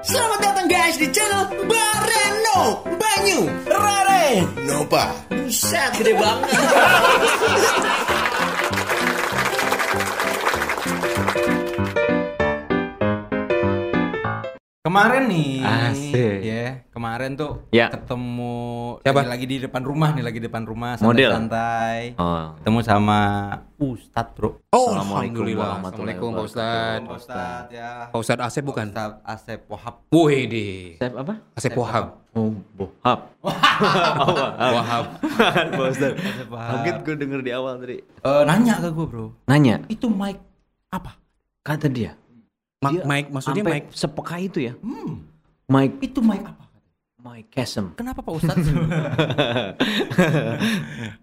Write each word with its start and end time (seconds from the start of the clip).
Selamat 0.00 0.40
datang 0.40 0.64
guys 0.64 0.96
di 0.96 1.12
channel 1.12 1.44
Bareno 1.68 2.80
Banyu. 2.96 3.40
Rare. 3.68 4.24
Nova 4.64 5.12
Buset 5.28 5.92
gede 6.00 6.14
banget 6.16 6.56
Kemarin 14.90 15.30
nih, 15.30 15.62
Asik. 15.62 16.38
ya 16.42 16.82
kemarin 16.90 17.38
tuh 17.38 17.62
Ya. 17.70 17.94
ketemu 17.94 18.58
Siapa? 18.98 19.22
lagi 19.22 19.46
di 19.46 19.62
depan 19.62 19.86
rumah 19.86 20.10
nih, 20.10 20.24
lagi 20.26 20.42
di 20.42 20.50
depan 20.50 20.66
rumah 20.66 20.98
santai 20.98 21.06
Model? 21.14 21.30
santai. 21.30 21.98
Oh. 22.18 22.58
Ketemu 22.58 22.78
sama 22.82 23.18
Ustadz 23.78 24.34
bro. 24.34 24.58
Oh, 24.74 24.90
Assalamualaikum 24.90 25.14
Alhamdulillah. 25.14 25.62
warahmatullahi 25.78 26.10
Assalamualaikum 26.10 26.30
Pak 26.34 26.46
Ustadz. 26.50 27.06
Pak 27.06 27.18
Ustadz 27.22 27.70
ya. 27.70 27.90
Pak 28.10 28.18
Ustadz 28.18 28.42
Asep 28.42 28.64
bukan? 28.66 28.86
Ustadz 28.90 29.18
Asep 29.22 29.60
Wahab. 29.70 29.94
Wih 30.10 30.42
deh. 30.50 30.82
Sep 30.98 31.12
apa? 31.14 31.34
Asep 31.54 31.72
Wahab. 31.78 32.04
Oh, 32.34 32.50
bohab. 32.74 33.20
Wahab. 33.38 35.04
Pak. 35.70 35.86
Wahab. 36.50 36.72
Mungkin 36.74 36.94
gue 37.06 37.14
denger 37.14 37.40
di 37.46 37.52
awal 37.54 37.78
tadi. 37.78 38.02
Eh, 38.02 38.42
nanya 38.42 38.74
ke 38.76 38.90
gue 38.90 39.06
bro, 39.06 39.38
Nanya, 39.46 39.86
itu 39.86 40.10
mic 40.10 40.42
apa? 40.90 41.14
kata 41.62 41.86
dia. 41.86 42.18
Mak 42.80 42.92
Dia 42.96 43.04
Mike, 43.04 43.28
maksudnya 43.28 43.60
Mike. 43.60 43.92
sepeka 43.92 44.40
itu 44.40 44.58
ya. 44.64 44.72
Hmm, 44.80 45.28
Mike, 45.68 46.00
itu 46.00 46.24
mic 46.24 46.40
apa? 46.40 46.64
Mike 47.20 47.52
Kesem. 47.52 47.92
Kenapa 48.00 48.24
Pak 48.24 48.32
Ustadz? 48.32 48.64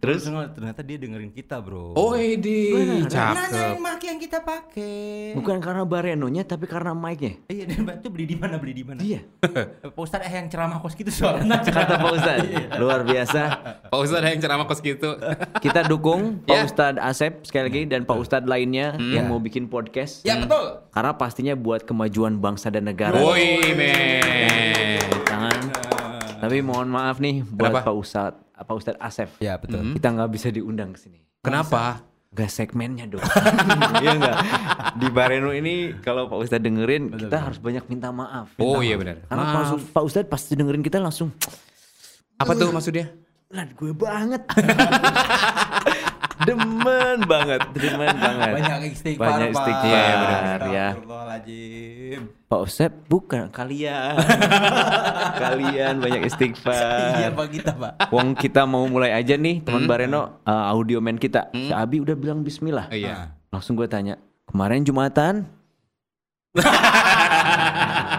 Terus? 0.02 0.22
ternyata 0.28 0.82
dia 0.86 0.98
dengerin 1.02 1.34
kita 1.34 1.58
bro. 1.58 1.98
Oh, 1.98 2.14
di 2.14 2.70
Benar. 2.74 3.10
Nanya 3.10 3.10
cakep. 3.10 3.58
yang 3.58 3.80
mic 3.82 4.02
yang 4.06 4.20
kita 4.22 4.40
pakai. 4.46 5.34
Bukan 5.34 5.58
karena 5.58 5.84
Barenonya, 5.90 6.46
tapi 6.46 6.70
karena 6.70 6.94
Mike-nya. 6.94 7.42
Iya, 7.50 7.64
dan 7.66 7.98
itu 7.98 8.10
beli 8.14 8.26
di 8.30 8.38
mana? 8.38 8.56
Beli 8.62 8.74
di 8.78 8.84
mana? 8.86 9.00
Iya. 9.02 9.26
Pak 9.96 9.98
Ustadz 9.98 10.30
eh, 10.30 10.34
yang 10.38 10.48
ceramah 10.54 10.78
kos 10.78 10.94
gitu 10.94 11.10
soalnya. 11.10 11.66
Kata 11.66 11.98
Pak 11.98 12.12
Ustaz. 12.14 12.40
Luar 12.78 13.02
biasa. 13.02 13.42
Pak 13.90 14.00
Ustadz 14.00 14.30
yang 14.30 14.40
ceramah 14.42 14.66
kos 14.70 14.80
gitu. 14.86 15.10
Kita 15.60 15.82
dukung 15.90 16.46
Pak 16.46 16.54
Ya. 16.54 16.62
Ustadz 16.70 17.02
Asep 17.02 17.42
sekali 17.42 17.74
lagi 17.74 17.82
dan 17.90 18.06
Pak 18.06 18.18
Ustadz 18.22 18.46
lainnya 18.46 18.94
yang 19.02 19.34
mau 19.34 19.42
bikin 19.42 19.66
podcast. 19.66 20.22
ya 20.22 20.38
betul. 20.38 20.86
Karena 20.94 21.12
pastinya 21.18 21.54
buat 21.58 21.86
kemajuan 21.86 22.38
bangsa 22.38 22.70
dan 22.70 22.86
negara. 22.86 23.18
Woi, 23.18 23.74
men. 23.74 24.77
Tapi 26.40 26.58
mohon 26.60 26.88
maaf 26.88 27.18
nih 27.18 27.42
buat 27.44 27.72
Kenapa? 27.72 27.86
Pak 27.86 27.96
Ustadz, 27.96 28.38
Pak 28.56 28.76
Ustadz 28.76 29.00
Asep. 29.00 29.30
Ya 29.38 29.56
betul. 29.56 29.94
Kita 29.94 30.08
nggak 30.10 30.30
bisa 30.30 30.48
diundang 30.48 30.92
ke 30.92 31.00
sini. 31.00 31.20
Kenapa? 31.40 32.02
Gak 32.28 32.52
segmennya 32.52 33.08
dong. 33.08 33.24
Iya 33.98 34.14
enggak? 34.14 34.36
Di 34.94 35.08
Bareno 35.08 35.50
ini 35.50 35.96
kalau 35.98 36.28
Pak 36.28 36.38
Ustadz 36.40 36.62
dengerin 36.62 37.10
kita 37.12 37.38
harus 37.40 37.58
banyak 37.58 37.88
minta 37.88 38.12
maaf. 38.12 38.52
Oh 38.56 38.78
Minta 38.78 38.84
iya 38.84 38.94
maaf. 38.94 39.02
benar. 39.02 39.16
Karena 39.24 39.42
Pak, 39.42 39.48
Maaf. 39.48 39.66
Ustadz- 39.72 39.90
Pak 39.90 40.04
Ustadz 40.04 40.30
pasti 40.30 40.52
dengerin 40.54 40.82
kita 40.82 40.98
langsung 40.98 41.32
Apa 42.36 42.54
tuh 42.54 42.70
maksudnya? 42.70 43.10
Lan 43.48 43.72
gue 43.72 43.92
banget. 43.92 44.44
Demen 46.48 47.18
banget, 47.28 47.60
demen 47.76 48.16
banget. 48.16 48.54
Banyak 48.56 48.80
istighfar, 48.96 49.28
Banyak 49.28 49.50
istighfar, 49.52 49.84
Iya, 49.92 50.14
benar, 50.16 50.60
ya. 50.72 50.88
Pak 52.48 52.60
Ustadz 52.64 53.04
bukan 53.12 53.52
kalian. 53.52 54.16
kalian 55.44 56.00
banyak 56.00 56.24
Iya 56.24 56.30
istighfar. 56.32 57.36
Pak 57.36 57.48
kita 57.52 57.72
Pak. 57.76 57.92
Wong 58.16 58.32
kita 58.40 58.64
mau 58.64 58.88
mulai 58.88 59.12
aja 59.12 59.36
nih 59.36 59.60
teman 59.60 59.84
Bareno 59.84 60.40
uh, 60.48 60.72
audio 60.72 61.04
man 61.04 61.20
kita. 61.20 61.52
Si 61.52 61.76
Abi 61.76 62.00
udah 62.00 62.16
bilang 62.16 62.48
bismillah. 62.48 62.88
Oh, 62.88 62.96
iya. 62.96 63.36
Langsung 63.52 63.76
gue 63.76 63.92
tanya, 63.92 64.16
kemarin 64.48 64.88
Jumatan? 64.88 65.44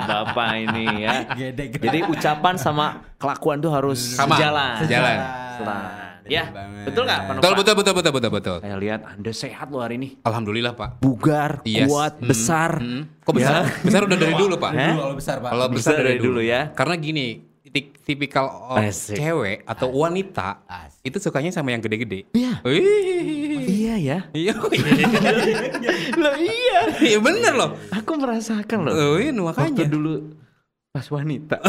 Bapak 0.09 0.51
ini 0.61 1.09
ya. 1.09 1.25
Gede 1.33 1.73
gede. 1.73 1.85
Jadi 1.89 1.99
ucapan 2.05 2.61
sama 2.61 3.01
kelakuan 3.17 3.61
tuh 3.65 3.73
harus 3.73 4.01
Sama. 4.13 4.37
sejalan. 4.37 4.77
Sejalan. 4.85 5.17
Sejalan. 5.57 6.08
Ya, 6.29 6.45
banget. 6.49 6.85
betul 6.87 7.03
nggak 7.03 7.21
Betul, 7.29 7.53
betul, 7.57 7.75
betul, 7.75 7.95
betul, 7.95 8.13
betul, 8.13 8.31
betul. 8.31 8.57
Saya 8.61 8.77
lihat 8.77 9.01
Anda 9.03 9.33
sehat 9.33 9.67
loh 9.69 9.81
hari 9.81 9.97
ini. 9.97 10.09
Alhamdulillah, 10.23 10.73
Pak. 10.73 10.91
Bugar, 11.01 11.51
Yes. 11.65 11.89
kuat, 11.89 12.21
Hmm, 12.21 12.29
besar. 12.29 12.71
hmm. 12.79 13.03
Kok 13.21 13.33
besar? 13.33 13.63
Besar 13.81 14.01
udah 14.05 14.17
dari 14.17 14.35
dulu, 14.35 14.55
Pak. 14.57 14.71
Dulu 14.71 14.93
kalau 14.95 15.17
besar 15.17 15.37
Pak. 15.41 15.51
Kalau 15.51 15.67
Besar 15.67 15.77
besar 15.77 15.95
dari 15.99 16.07
dari 16.07 16.19
dulu 16.19 16.29
dulu 16.39 16.41
ya. 16.45 16.61
Karena 16.71 16.95
gini, 16.95 17.27
tipikal 18.03 18.49
oh, 18.49 18.77
Asik. 18.77 19.21
cewek 19.21 19.61
atau 19.63 19.93
wanita 19.93 20.65
Asik. 20.65 21.05
itu 21.05 21.17
sukanya 21.19 21.53
sama 21.53 21.69
yang 21.71 21.81
gede-gede. 21.81 22.25
Iya. 22.33 22.65
Iya 23.61 23.95
ya. 23.99 24.19
Iya, 24.33 24.53
Loh 26.17 26.35
iya. 26.35 26.79
iya 26.99 27.19
bener 27.19 27.53
loh. 27.53 27.77
Aku 27.93 28.17
merasakan 28.17 28.89
loh. 28.89 28.93
Oh, 28.93 29.17
iya, 29.17 29.29
Waktu 29.31 29.45
makanya. 29.45 29.85
dulu 29.85 30.33
pas 30.89 31.05
wanita. 31.07 31.61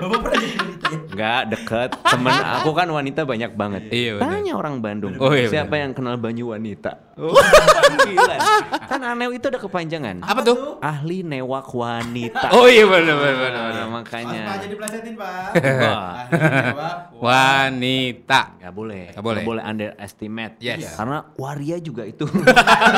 Bapak 0.00 0.18
pernah 0.18 0.38
jadi 0.38 0.56
wanita 0.56 0.86
ya? 0.88 0.98
Enggak 1.10 1.42
deket 1.48 1.90
Temen 2.00 2.32
aku 2.32 2.70
kan 2.72 2.88
wanita 2.88 3.20
banyak 3.22 3.50
banget 3.52 3.82
Iya. 3.90 4.12
Tanya 4.18 4.52
orang 4.54 4.80
Bandung 4.80 5.12
Oh, 5.20 5.30
iya, 5.30 5.46
Siapa 5.46 5.68
benar. 5.70 5.82
yang 5.84 5.92
kenal 5.92 6.16
Banyu 6.16 6.44
wanita 6.50 7.09
oh, 7.20 7.36
Kan 8.90 9.00
aneh 9.00 9.30
itu 9.30 9.46
ada 9.46 9.56
kepanjangan 9.56 10.24
Apa 10.24 10.40
tuh? 10.42 10.80
Ahli 10.80 11.22
newak 11.22 11.70
wanita 11.70 12.50
Oh 12.50 12.66
iya 12.66 12.84
bener 12.84 13.14
bener 13.14 13.36
bener. 13.38 13.60
Nah. 13.70 13.88
Makanya 13.90 14.42
Pak 14.46 14.56
jadi 14.62 14.74
plesetin 14.74 15.14
Pak. 15.14 15.30
Akhirnya, 15.60 16.74
Pak. 16.74 16.94
Wanita. 17.20 18.40
Gak 18.58 18.72
boleh 18.72 19.04
Nggak 19.12 19.24
boleh. 19.24 19.42
Nggak 19.42 19.50
boleh 19.50 19.62
underestimate 19.62 20.54
Yes. 20.58 20.94
Karena 20.94 21.18
waria 21.36 21.76
juga 21.78 22.02
itu 22.04 22.24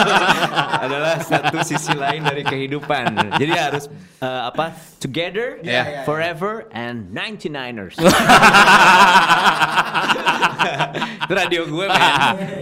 Adalah 0.85 1.19
satu 1.21 1.61
sisi 1.63 1.93
lain 1.93 2.23
dari 2.23 2.43
kehidupan 2.43 3.37
Jadi 3.37 3.53
harus 3.53 3.89
eh, 4.19 4.43
apa 4.47 4.71
Together 4.99 5.59
Iya. 5.61 6.05
Forever 6.05 6.69
and 6.71 7.11
99ers 7.11 7.97
Itu 11.23 11.33
radio 11.33 11.63
gue 11.65 11.87
men 11.89 12.13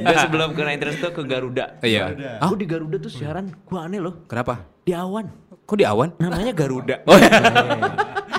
Gue 0.04 0.16
sebelum 0.18 0.48
ke 0.52 0.62
99ers 0.62 0.96
tuh 0.98 1.12
ke 1.12 1.22
Garuda 1.24 1.49
Iya. 1.80 2.04
Aku 2.38 2.54
di 2.54 2.66
Garuda 2.66 2.96
tuh 2.96 3.10
siaran 3.10 3.50
Gue 3.64 3.78
aneh 3.78 3.98
loh 3.98 4.24
Kenapa? 4.26 4.64
Di 4.80 4.92
awan 4.92 5.26
Kok 5.64 5.76
di 5.76 5.86
awan? 5.86 6.14
Namanya 6.18 6.50
Garuda 6.50 6.96
Oh 7.04 7.14
iya. 7.14 7.30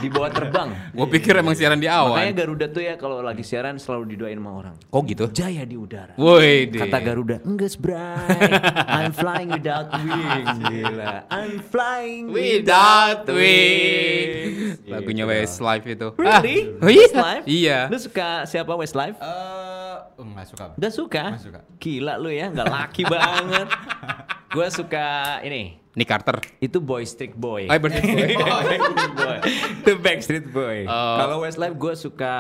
Di 0.01 0.09
bawah 0.09 0.33
terbang 0.33 0.69
Gue 0.91 1.07
pikir 1.07 1.37
emang 1.37 1.53
siaran 1.53 1.77
di 1.77 1.85
Makanya 1.85 2.09
awan. 2.09 2.33
Garuda 2.33 2.65
tuh 2.67 2.81
ya 2.81 2.97
kalau 2.97 3.21
lagi 3.21 3.45
siaran 3.45 3.77
selalu 3.77 4.17
didoain 4.17 4.35
sama 4.35 4.51
orang 4.51 4.75
Kok 4.81 5.01
gitu? 5.05 5.25
Jaya 5.29 5.61
di 5.61 5.77
udara 5.77 6.17
Woi 6.17 6.67
deh. 6.67 6.81
Kata 6.81 6.97
Garuda, 6.99 7.37
enggak 7.45 7.77
bray, 7.77 8.49
I'm 8.89 9.13
flying 9.13 9.53
without 9.53 9.87
wings. 9.95 10.57
Gila, 10.59 11.13
I'm 11.29 11.55
flying 11.63 12.23
Without 12.33 13.23
wings. 13.29 14.81
Lagunya 14.83 15.23
Westlife 15.23 15.85
itu. 15.85 16.07
Really? 16.17 16.57
Ah, 16.75 16.83
oh 16.83 16.89
iya. 16.89 16.99
Westlife? 17.05 17.43
Iya. 17.45 17.79
Lu 17.87 17.97
suka 17.97 18.29
siapa 18.43 18.73
Westlife? 18.73 19.15
Eh, 19.15 19.80
enggak 20.17 20.45
suka. 20.47 20.63
Pak. 20.69 20.75
Udah 20.77 20.91
suka? 20.91 21.23
Nggak 21.33 21.43
suka. 21.43 21.59
Gila 21.77 22.13
lu 22.17 22.29
ya, 22.29 22.47
nggak 22.49 22.67
laki 22.67 23.03
banget. 23.05 23.67
Gue 24.55 24.67
suka 24.67 25.07
ini, 25.41 25.79
Nick 25.95 26.11
Carter. 26.11 26.43
itu 26.59 26.83
Boy 26.83 27.07
Street 27.07 27.31
Boy. 27.31 27.71
Oh, 27.71 27.79
berarti. 27.79 28.03
Backstreet 28.03 29.15
Boy. 29.15 29.37
Itu 29.79 29.91
Backstreet 29.95 30.47
Boy. 30.51 30.77
Oh. 30.83 31.15
Kalau 31.23 31.35
Westlife 31.39 31.75
gue 31.79 31.93
suka 31.95 32.33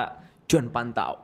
John 0.47 0.67
Pantau. 0.67 1.23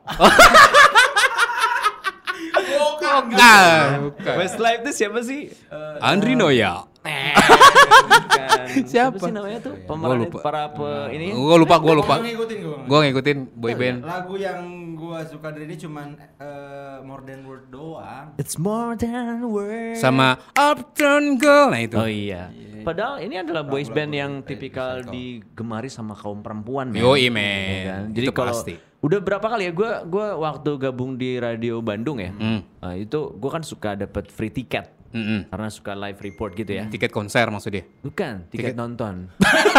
Ah, 3.38 3.98
bukan. 3.98 4.34
Westlife 4.38 4.80
itu 4.84 4.92
siapa 4.94 5.20
sih? 5.24 5.50
Andri 5.98 6.36
Noya. 6.36 6.86
Bukan. 7.08 8.66
Siapa? 8.90 9.16
sih 9.18 9.32
namanya 9.32 9.58
tuh? 9.60 9.74
Gua 9.76 9.88
Pemeran 9.88 10.18
lupa. 10.20 10.38
para 10.40 10.62
pe, 10.68 10.88
ini. 11.10 11.26
Gue 11.30 11.56
lupa, 11.56 11.76
gue 11.76 11.94
lupa. 11.94 12.14
Gua 12.14 12.24
ngikutin 12.24 12.58
gua. 12.60 12.76
Gue 12.84 12.98
ngikutin 13.04 13.38
boy 13.52 13.72
band. 13.74 13.98
Lagu 14.02 14.34
yang 14.36 14.60
gua 14.94 15.18
suka 15.24 15.48
dari 15.50 15.64
ini 15.64 15.76
cuman 15.76 16.06
eh, 16.36 16.96
More 17.00 17.22
Than 17.22 17.40
Word 17.42 17.64
doang. 17.68 18.26
It's 18.36 18.56
more 18.56 18.94
than 18.94 19.42
words. 19.44 19.98
Sama 19.98 20.36
Uptown 20.52 21.36
Girl. 21.36 21.68
Nah 21.68 21.80
itu. 21.80 21.96
Oh 21.96 22.06
iya. 22.06 22.52
Padahal 22.80 23.20
ini 23.20 23.36
adalah 23.36 23.62
boys 23.62 23.88
band 23.88 24.12
yang 24.12 24.32
tipikal 24.40 25.02
digemari 25.02 25.88
sama 25.88 26.14
kaum 26.14 26.40
perempuan. 26.40 26.88
men. 26.88 26.98
Yoi, 26.98 27.20
Iya 27.20 27.30
men. 27.30 27.82
kan? 27.84 28.02
Jadi 28.10 28.24
Itu 28.24 28.32
kalau 28.32 28.54
pasti. 28.54 28.74
udah 28.98 29.18
berapa 29.20 29.46
kali 29.46 29.62
ya 29.64 29.72
gue 29.72 29.90
gua 30.06 30.26
waktu 30.36 30.70
gabung 30.76 31.14
di 31.14 31.36
radio 31.36 31.78
Bandung 31.78 32.18
ya, 32.18 32.32
Hmm. 32.32 32.66
nah, 32.76 32.94
itu 32.94 33.30
gue 33.30 33.46
kan 33.46 33.62
suka 33.62 33.94
dapat 33.94 34.26
free 34.26 34.50
tiket 34.50 34.90
Mm-mm. 35.08 35.48
karena 35.48 35.68
suka 35.72 35.92
live 35.96 36.18
report 36.20 36.52
gitu 36.52 36.72
ya. 36.76 36.84
Tiket 36.88 37.12
konser 37.12 37.48
maksudnya. 37.48 37.84
Bukan 38.04 38.48
tiket 38.52 38.76
nonton. 38.76 39.32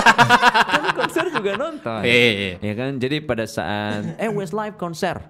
kan 0.73 0.83
konser 0.97 1.29
juga 1.29 1.53
nonton. 1.53 2.01
Iya, 2.01 2.17
iya, 2.17 2.31
iya. 2.33 2.53
Ya 2.61 2.73
kan. 2.73 2.97
Jadi 2.97 3.21
pada 3.21 3.45
saat 3.45 4.17
eh 4.17 4.29
Westlife 4.29 4.75
konser, 4.77 5.21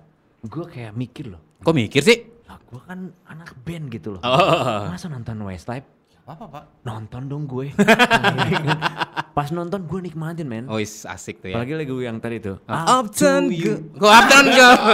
gue 0.44 0.66
kayak 0.66 0.96
mikir 0.96 1.36
loh. 1.36 1.42
Kok 1.64 1.76
mikir 1.76 2.00
sih? 2.00 2.24
Lah 2.48 2.58
gue 2.64 2.82
kan 2.88 3.12
anak 3.28 3.52
band 3.68 3.92
gitu 3.92 4.16
loh. 4.16 4.22
Oh. 4.24 4.88
Masa 4.88 5.12
nonton 5.12 5.36
Westlife? 5.44 5.86
Apa 6.30 6.46
Pak? 6.46 6.64
nonton 6.86 7.26
dong 7.26 7.44
gue. 7.50 7.74
Pas 9.40 9.50
nonton 9.50 9.80
gue 9.80 10.00
nikmatin 10.04 10.44
men. 10.44 10.68
Oh, 10.68 10.76
is 10.76 11.08
asik 11.08 11.40
tuh 11.40 11.48
ya. 11.48 11.56
Apalagi 11.56 11.80
lagu 11.80 11.96
yang 12.04 12.20
tadi 12.20 12.44
tuh. 12.44 12.60
Uptown 12.68 13.48
Girl. 13.48 13.80
Kok 13.96 14.12
Uptown 14.12 14.46
Girl? 14.52 14.76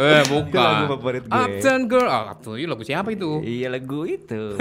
Eh, 0.00 0.24
Itu 0.24 0.32
bukan. 0.32 0.56
lagu 0.56 0.84
favorit 0.96 1.22
gue. 1.28 1.36
Uptown 1.36 1.80
Girl. 1.84 2.08
Oh, 2.08 2.32
Up 2.32 2.38
to 2.40 2.56
You 2.56 2.64
lagu 2.64 2.80
siapa 2.80 3.12
itu? 3.12 3.44
Iya 3.44 3.68
lagu 3.68 4.08
itu. 4.08 4.56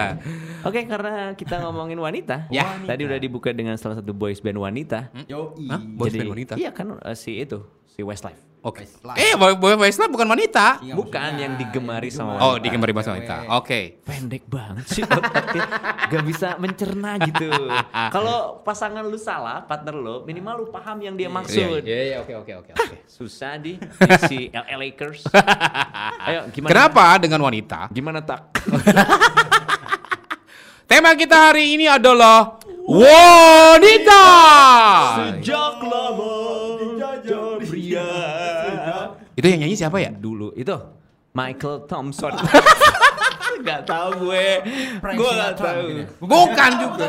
Oke 0.66 0.80
karena 0.84 1.38
kita 1.38 1.62
ngomongin 1.62 1.96
wanita, 1.96 2.50
Ya. 2.50 2.66
tadi 2.82 3.06
udah 3.06 3.16
dibuka 3.16 3.54
dengan 3.54 3.78
salah 3.78 4.02
satu 4.02 4.10
boys 4.10 4.42
band 4.42 4.58
wanita. 4.58 5.14
Yo, 5.24 5.54
Hah? 5.70 5.78
Boys 5.78 6.10
band 6.10 6.34
wanita? 6.34 6.58
Iya 6.58 6.74
kan 6.74 6.98
eh, 6.98 7.14
si 7.14 7.38
itu 7.38 7.62
si 8.00 8.02
Westlife. 8.02 8.40
Oke. 8.60 8.84
Eh, 9.16 9.32
Boy 9.36 9.56
Westlife 9.74 10.08
bukan 10.08 10.24
wanita. 10.26 10.80
Iya, 10.80 10.92
Bukan 10.92 11.30
yang 11.34 11.56
digemari 11.56 12.08
sama 12.08 12.36
Oh, 12.36 12.56
wanita. 12.56 12.60
digemari 12.62 12.92
bahasa 12.92 13.10
wanita. 13.10 13.36
Oke. 13.56 14.00
pendek 14.00 14.44
banget 14.44 14.84
sih 14.86 15.00
otaknya 15.02 15.64
gak 16.12 16.24
bisa 16.24 16.48
mencerna 16.56 17.16
gitu 17.20 17.48
kalau 18.14 18.60
pasangan 18.60 19.00
lu 19.02 19.16
salah 19.16 19.60
partner 19.62 19.94
lu 19.94 20.16
minimal 20.22 20.60
lu 20.60 20.66
paham 20.68 21.00
yang 21.00 21.14
dia 21.14 21.28
maksud 21.28 21.80
Iya, 21.80 22.00
iya, 22.04 22.16
oke, 22.18 22.36
oke, 22.36 22.52
oke, 22.58 22.70
oke. 22.74 22.96
susah 23.06 23.56
di 23.56 23.80
di 23.80 24.16
si 24.28 24.38
LA 24.50 24.76
Lakers 24.76 25.24
ayo 26.22 26.40
gimana 26.50 26.68
Kenapa 26.68 27.04
dengan 27.16 27.40
wanita? 27.42 27.88
gimana 27.88 28.20
tak 28.20 28.52
Tema 30.84 31.14
kita 31.14 31.48
hari 31.48 31.78
ini 31.78 31.86
adalah 31.86 32.58
wanita. 32.82 34.24
sejak 35.16 35.78
lama 35.80 36.29
pria 37.64 38.08
Itu 39.36 39.46
yang 39.46 39.60
nyanyi 39.64 39.76
siapa 39.76 39.96
ya? 40.00 40.10
dulu. 40.12 40.52
Itu 40.54 40.76
Michael 41.32 41.86
Thompson. 41.86 42.34
Gak 43.60 43.84
tahu 43.84 44.24
gue. 44.24 44.46
Frank 45.04 45.16
gue 45.20 45.32
gak 45.36 45.54
tahu. 45.60 45.84
ya? 45.92 46.06
Bukan 46.16 46.70
juga. 46.80 47.08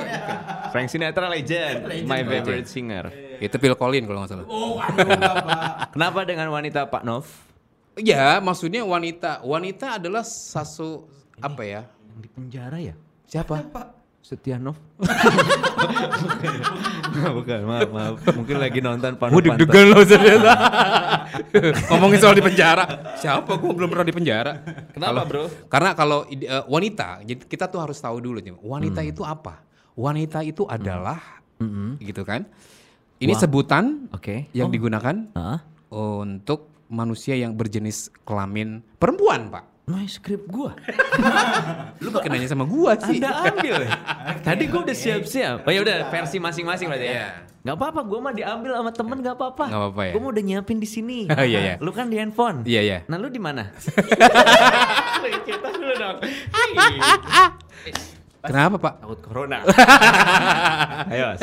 Frank 0.76 0.88
Sinatra 0.92 1.32
legend. 1.32 1.88
My 2.04 2.28
favorite 2.28 2.68
singer. 2.68 3.08
Itu 3.40 3.56
Phil 3.56 3.74
Collins 3.80 4.04
kalau 4.06 4.20
nggak 4.22 4.32
salah. 4.36 4.46
Oh, 4.52 4.76
aduh, 4.78 5.08
kenapa 5.96 6.20
dengan 6.28 6.52
wanita 6.52 6.86
Pak 6.92 7.08
Nov? 7.08 7.26
Ya, 7.96 8.38
maksudnya 8.44 8.84
wanita. 8.84 9.42
Wanita 9.48 9.96
adalah 9.98 10.28
satu 10.28 11.08
apa 11.40 11.64
ya? 11.64 11.82
yang 11.88 12.20
di 12.20 12.30
penjara 12.30 12.78
ya? 12.84 12.96
Siapa? 13.26 13.64
Setianov. 14.22 14.78
bukan, 17.38 17.60
maaf, 17.66 17.90
maaf. 17.90 18.16
Mungkin 18.32 18.58
lagi 18.58 18.80
nonton 18.80 19.18
Pano 19.18 19.34
Gue 19.34 19.44
deg-degan 19.44 19.86
loh 19.92 20.04
ternyata. 20.06 20.54
Ngomongin 21.92 22.20
soal 22.22 22.36
di 22.38 22.44
penjara. 22.46 23.18
Siapa? 23.18 23.58
Gue 23.58 23.72
belum 23.74 23.90
pernah 23.90 24.06
di 24.06 24.16
penjara. 24.16 24.54
Kenapa, 24.94 25.10
Kalau- 25.12 25.26
bro? 25.28 25.44
Karena 25.68 25.90
kalau 25.94 26.20
eh, 26.30 26.64
wanita, 26.66 27.26
jadi 27.26 27.42
kita 27.44 27.66
tuh 27.68 27.82
harus 27.82 27.98
tahu 27.98 28.22
dulu 28.22 28.38
nih. 28.40 28.54
Wanita 28.56 29.02
Hmm. 29.02 29.12
itu 29.12 29.22
apa? 29.26 29.66
Wanita 29.92 30.40
itu 30.42 30.64
adalah, 30.64 31.20
gitu 32.00 32.24
kan? 32.24 32.48
Ini 33.20 33.34
Wah. 33.36 33.42
sebutan 33.42 34.08
Oke. 34.16 34.48
yang 34.56 34.70
Oh. 34.70 34.74
digunakan 34.74 35.16
Hah? 35.36 35.60
untuk 35.92 36.72
manusia 36.88 37.36
yang 37.36 37.54
berjenis 37.54 38.10
kelamin 38.24 38.80
perempuan, 38.98 39.52
Pak. 39.52 39.66
My 39.90 40.06
script 40.06 40.46
gua. 40.46 40.78
Lu 41.98 42.14
pakai 42.14 42.30
nanya 42.30 42.48
sama 42.48 42.70
gua 42.70 42.94
sih. 43.02 43.18
Anda 43.18 43.50
ambil 43.50 43.76
ya? 43.82 43.92
Tadi 44.46 44.64
gua 44.70 44.82
udah 44.86 44.98
siap-siap. 44.98 45.66
Oh 45.66 45.72
ya 45.74 45.82
udah 45.82 46.08
versi 46.14 46.38
masing-masing 46.38 46.86
berarti 46.86 47.08
ya. 47.10 47.14
Iya. 47.18 47.28
Gak 47.62 47.76
apa-apa, 47.78 48.02
gua 48.06 48.20
mah 48.30 48.34
diambil 48.34 48.74
sama 48.78 48.92
temen 48.94 49.18
gak 49.22 49.36
apa-apa. 49.38 49.64
Nggak 49.70 49.82
apa-apa 49.82 50.02
ya? 50.06 50.12
Gua 50.14 50.22
mau 50.22 50.32
udah 50.34 50.44
nyiapin 50.46 50.78
di 50.82 50.90
sini. 50.90 51.20
Oh, 51.38 51.46
iya, 51.46 51.60
iya. 51.62 51.76
Lu 51.82 51.90
kan 51.90 52.10
di 52.10 52.18
handphone. 52.22 52.62
Iya, 52.66 52.82
iya. 52.82 52.98
Nah 53.10 53.18
lu 53.18 53.30
di 53.30 53.42
mana? 53.42 53.70
Cerita 55.46 55.70
dulu 55.74 55.94
dong. 55.98 56.18
Kenapa, 58.42 58.82
Pak? 58.82 58.94
Takut 59.06 59.20
corona. 59.22 59.62
Ayo. 61.14 61.38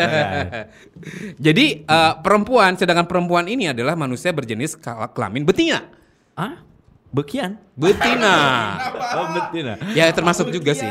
Jadi 1.38 1.86
eh, 1.86 2.12
perempuan, 2.22 2.74
sedangkan 2.74 3.06
perempuan 3.06 3.46
ini 3.46 3.70
adalah 3.70 3.94
manusia 3.94 4.34
berjenis 4.34 4.74
kelamin 5.14 5.46
betina. 5.46 5.86
Hah? 6.34 6.67
Bekian? 7.08 7.56
Betina. 7.72 8.36
Oh, 9.18 9.24
betina. 9.32 9.74
ya 9.96 10.12
termasuk 10.12 10.52
juga 10.52 10.76
sih. 10.76 10.86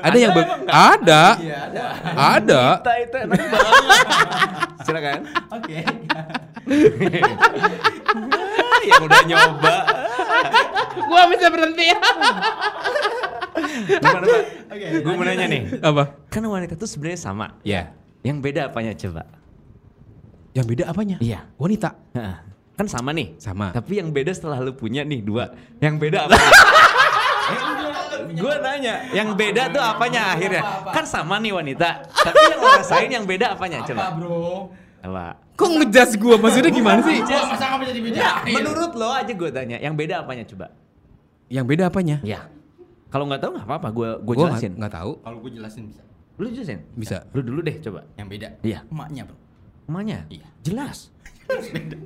Ada 0.00 0.14
yang 0.16 0.30
be- 0.30 0.46
ada. 0.64 1.36
Iya, 1.36 1.56
ada. 1.68 1.84
Ada. 2.38 2.62
Kita 2.78 2.92
itu 2.96 3.16
enak 3.18 3.40
banget. 3.42 4.06
Silakan. 4.86 5.20
Oke. 5.50 5.78
yang 8.86 9.02
udah 9.02 9.22
nyoba. 9.26 9.72
Gua 11.02 11.22
bisa 11.28 11.46
berhenti. 11.50 11.86
Gimana, 13.88 14.24
Pak? 14.24 14.42
Oke, 14.70 14.86
Gue 15.02 15.12
mau 15.12 15.24
nanya 15.26 15.46
nih. 15.46 15.62
Apa? 15.82 16.02
Kan 16.30 16.46
wanita 16.46 16.78
tuh 16.78 16.88
sebenarnya 16.88 17.20
sama. 17.20 17.58
Ya. 17.66 17.92
Yang 18.22 18.38
beda 18.40 18.60
apanya 18.70 18.94
coba? 18.94 19.22
Yang 20.54 20.66
beda 20.72 20.84
apanya? 20.88 21.16
Iya. 21.18 21.42
Wanita. 21.58 21.98
Heeh. 22.14 22.36
Kan 22.78 22.86
sama 22.86 23.10
nih. 23.10 23.34
Sama. 23.36 23.74
Tapi 23.74 23.98
yang 23.98 24.14
beda 24.14 24.30
setelah 24.30 24.62
lu 24.62 24.70
punya 24.72 25.02
nih 25.02 25.18
dua. 25.20 25.50
Yang 25.84 25.94
beda 25.98 26.18
apa? 26.24 26.38
gue 28.28 28.54
nanya, 28.60 29.08
yang 29.10 29.32
beda 29.34 29.72
tuh 29.72 29.80
apanya 29.80 30.36
akhirnya? 30.36 30.62
Kan 30.92 31.08
sama 31.08 31.40
nih 31.40 31.50
wanita, 31.50 32.04
tapi 32.06 32.38
yang 32.44 32.60
lo 32.60 32.68
rasain 32.76 33.08
yang 33.08 33.24
beda 33.24 33.56
apanya 33.56 33.80
Apa, 33.80 33.88
coba? 33.88 34.02
Bro? 34.14 34.52
Apa? 35.00 35.24
Kok 35.56 35.68
ngejudge 35.74 36.14
gua? 36.20 36.36
Maksudnya 36.36 36.70
gimana 36.70 37.00
sih? 37.02 37.18
Masa? 37.24 37.66
Ya, 38.12 38.44
menurut 38.46 38.92
lo 38.94 39.08
aja 39.10 39.32
gue 39.32 39.50
tanya, 39.50 39.80
yang 39.80 39.96
beda 39.96 40.22
apanya 40.22 40.44
coba? 40.44 40.70
Yang 41.48 41.64
beda 41.66 41.82
apanya? 41.88 42.16
Ya. 42.20 42.46
Kalau 43.08 43.24
nggak 43.24 43.40
tahu 43.40 43.50
nggak 43.56 43.66
apa-apa, 43.66 43.88
gue 43.90 44.08
gue 44.20 44.34
Gua 44.36 44.44
jelasin. 44.44 44.76
nggak- 44.76 44.78
nggak 44.78 44.92
tahu. 44.92 45.12
Kalau 45.24 45.38
gue 45.40 45.50
jelasin 45.56 45.82
bisa. 45.88 46.02
Lu 46.36 46.46
jelasin? 46.52 46.78
Bisa. 46.94 47.16
Lu 47.32 47.40
dulu 47.40 47.60
deh 47.64 47.76
coba. 47.80 48.00
Yang 48.20 48.28
beda. 48.36 48.48
Iya. 48.60 48.78
Emaknya, 48.86 49.22
Bro. 49.24 49.36
Emaknya? 49.88 50.18
Iya. 50.28 50.46
Jelas. 50.62 51.08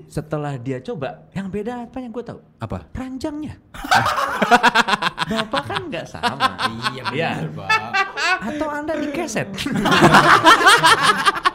Setelah 0.06 0.55
dia 0.55 0.77
coba, 0.79 1.25
yang 1.33 1.49
beda 1.49 1.85
apa 1.85 1.97
yang 1.99 2.11
gue 2.11 2.21
tahu? 2.21 2.37
Apa? 2.59 2.85
Ranjangnya. 2.93 3.56
Bapak 5.33 5.62
kan 5.65 5.81
nggak 5.89 6.05
sama. 6.05 6.61
Iya, 6.93 7.03
Iya. 7.11 7.31
benar, 7.41 7.49
Pak. 7.56 7.69
Atau 8.44 8.69
anda 8.69 8.93
di 8.94 9.09
keset? 9.09 9.49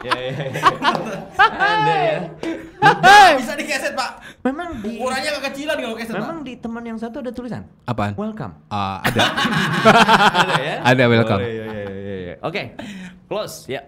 ya, 0.02 0.14
ya, 0.16 0.34
ya. 0.34 0.62
Anda 1.38 1.96
ya. 1.96 2.18
Bisa 3.36 3.52
dikeset, 3.54 3.92
Pak. 3.92 4.10
Memang 4.40 4.80
di 4.80 4.96
Ukurannya 4.96 5.30
kekecilan 5.38 5.76
kalau 5.76 5.94
keset, 5.94 6.12
Pak. 6.12 6.18
memang 6.18 6.36
di 6.42 6.52
teman 6.56 6.82
yang 6.82 6.96
satu 6.96 7.20
ada 7.20 7.30
tulisan 7.30 7.62
Apaan? 7.84 8.12
welcome. 8.14 8.52
Ah, 8.68 8.98
ada. 9.02 9.20
ada 10.40 10.54
ya? 10.58 10.74
Ada, 10.84 11.02
welcome. 11.06 11.38
Oh, 11.38 11.44
iya, 11.44 11.64
iya, 11.64 11.90
iya, 11.90 12.16
iya. 12.18 12.34
Oke, 12.40 12.62
close 13.28 13.68
ya. 13.68 13.84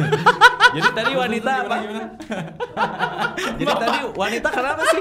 Jadi 0.76 0.88
tadi 0.92 1.12
wanita 1.16 1.50
apa? 1.64 1.76
Jadi 3.58 3.72
tadi 3.72 3.98
wanita 4.12 4.48
kenapa 4.52 4.82
sih? 4.84 5.00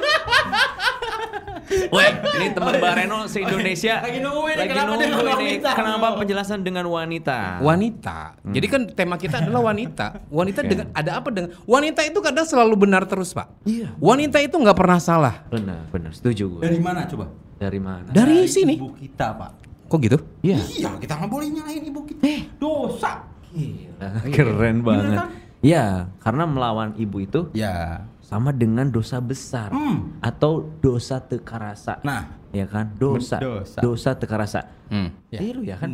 Weh, 1.66 2.12
ini 2.38 2.48
teman 2.54 2.77
Mbak 2.77 2.94
Reno 2.94 3.19
se-Indonesia 3.25 3.98
Lagi 4.06 4.22
nungguin 4.22 4.54
nih, 4.54 4.62
lagi 4.62 4.72
kenapa 4.77 4.94
nunggu 5.01 5.42
ini 5.42 5.57
kenapa 5.66 6.07
penjelasan 6.22 6.60
dengan 6.62 6.86
wanita? 6.88 7.60
wanita. 7.60 8.18
Jadi 8.54 8.68
kan 8.69 8.81
tema 8.94 9.18
kita 9.18 9.42
adalah 9.42 9.74
wanita. 9.74 10.30
Wanita 10.30 10.62
dengan 10.62 10.94
ada 10.94 11.11
apa 11.18 11.33
dengan 11.33 11.57
wanita 11.66 12.06
itu 12.06 12.21
kadang 12.21 12.45
selalu 12.45 12.85
benar 12.85 13.09
terus, 13.09 13.33
Pak. 13.33 13.66
Iya. 13.66 13.97
Wanita 13.97 14.38
itu 14.45 14.56
nggak 14.56 14.78
pernah 14.78 15.00
salah. 15.02 15.42
Benar, 15.50 15.90
benar, 15.90 16.14
setuju 16.14 16.57
gue. 16.57 16.61
Dari 16.61 16.80
mana 16.80 17.09
coba? 17.09 17.33
Dari 17.57 17.80
mana? 17.81 18.14
Dari 18.14 18.45
sini. 18.45 18.78
Ibu 18.78 18.94
kita, 18.95 19.33
Pak. 19.33 19.52
Kok 19.90 19.97
gitu? 20.06 20.18
Iya. 20.45 20.61
Iya, 20.61 20.90
kita 21.02 21.14
nggak 21.18 21.31
boleh 21.33 21.47
nyalahin 21.50 21.83
ibu 21.90 22.02
kita. 22.06 22.21
Eh. 22.26 22.42
Dosa. 22.61 23.34
Gila, 23.56 24.09
keren 24.35 24.78
banget. 24.81 25.18
kan? 25.18 25.30
Iya, 25.64 25.85
karena 26.19 26.44
melawan 26.45 26.94
ibu 26.95 27.18
itu 27.18 27.50
Ya. 27.52 28.06
sama 28.21 28.52
dengan 28.52 28.85
dosa 28.85 29.18
besar 29.18 29.71
Hmm. 29.71 30.14
atau 30.19 30.68
dosa 30.80 31.18
tekarasa. 31.18 31.97
Nah. 32.04 32.44
ya 32.52 32.64
kan? 32.66 32.88
Dosa. 32.95 33.35
Dosa. 33.35 33.80
Dosa 33.80 34.09
tekarasa. 34.14 34.64
Hmm. 34.88 35.12
Ya. 35.28 35.44
Iya 35.44 35.52
lu 35.52 35.62
ya 35.62 35.76
kan? 35.76 35.92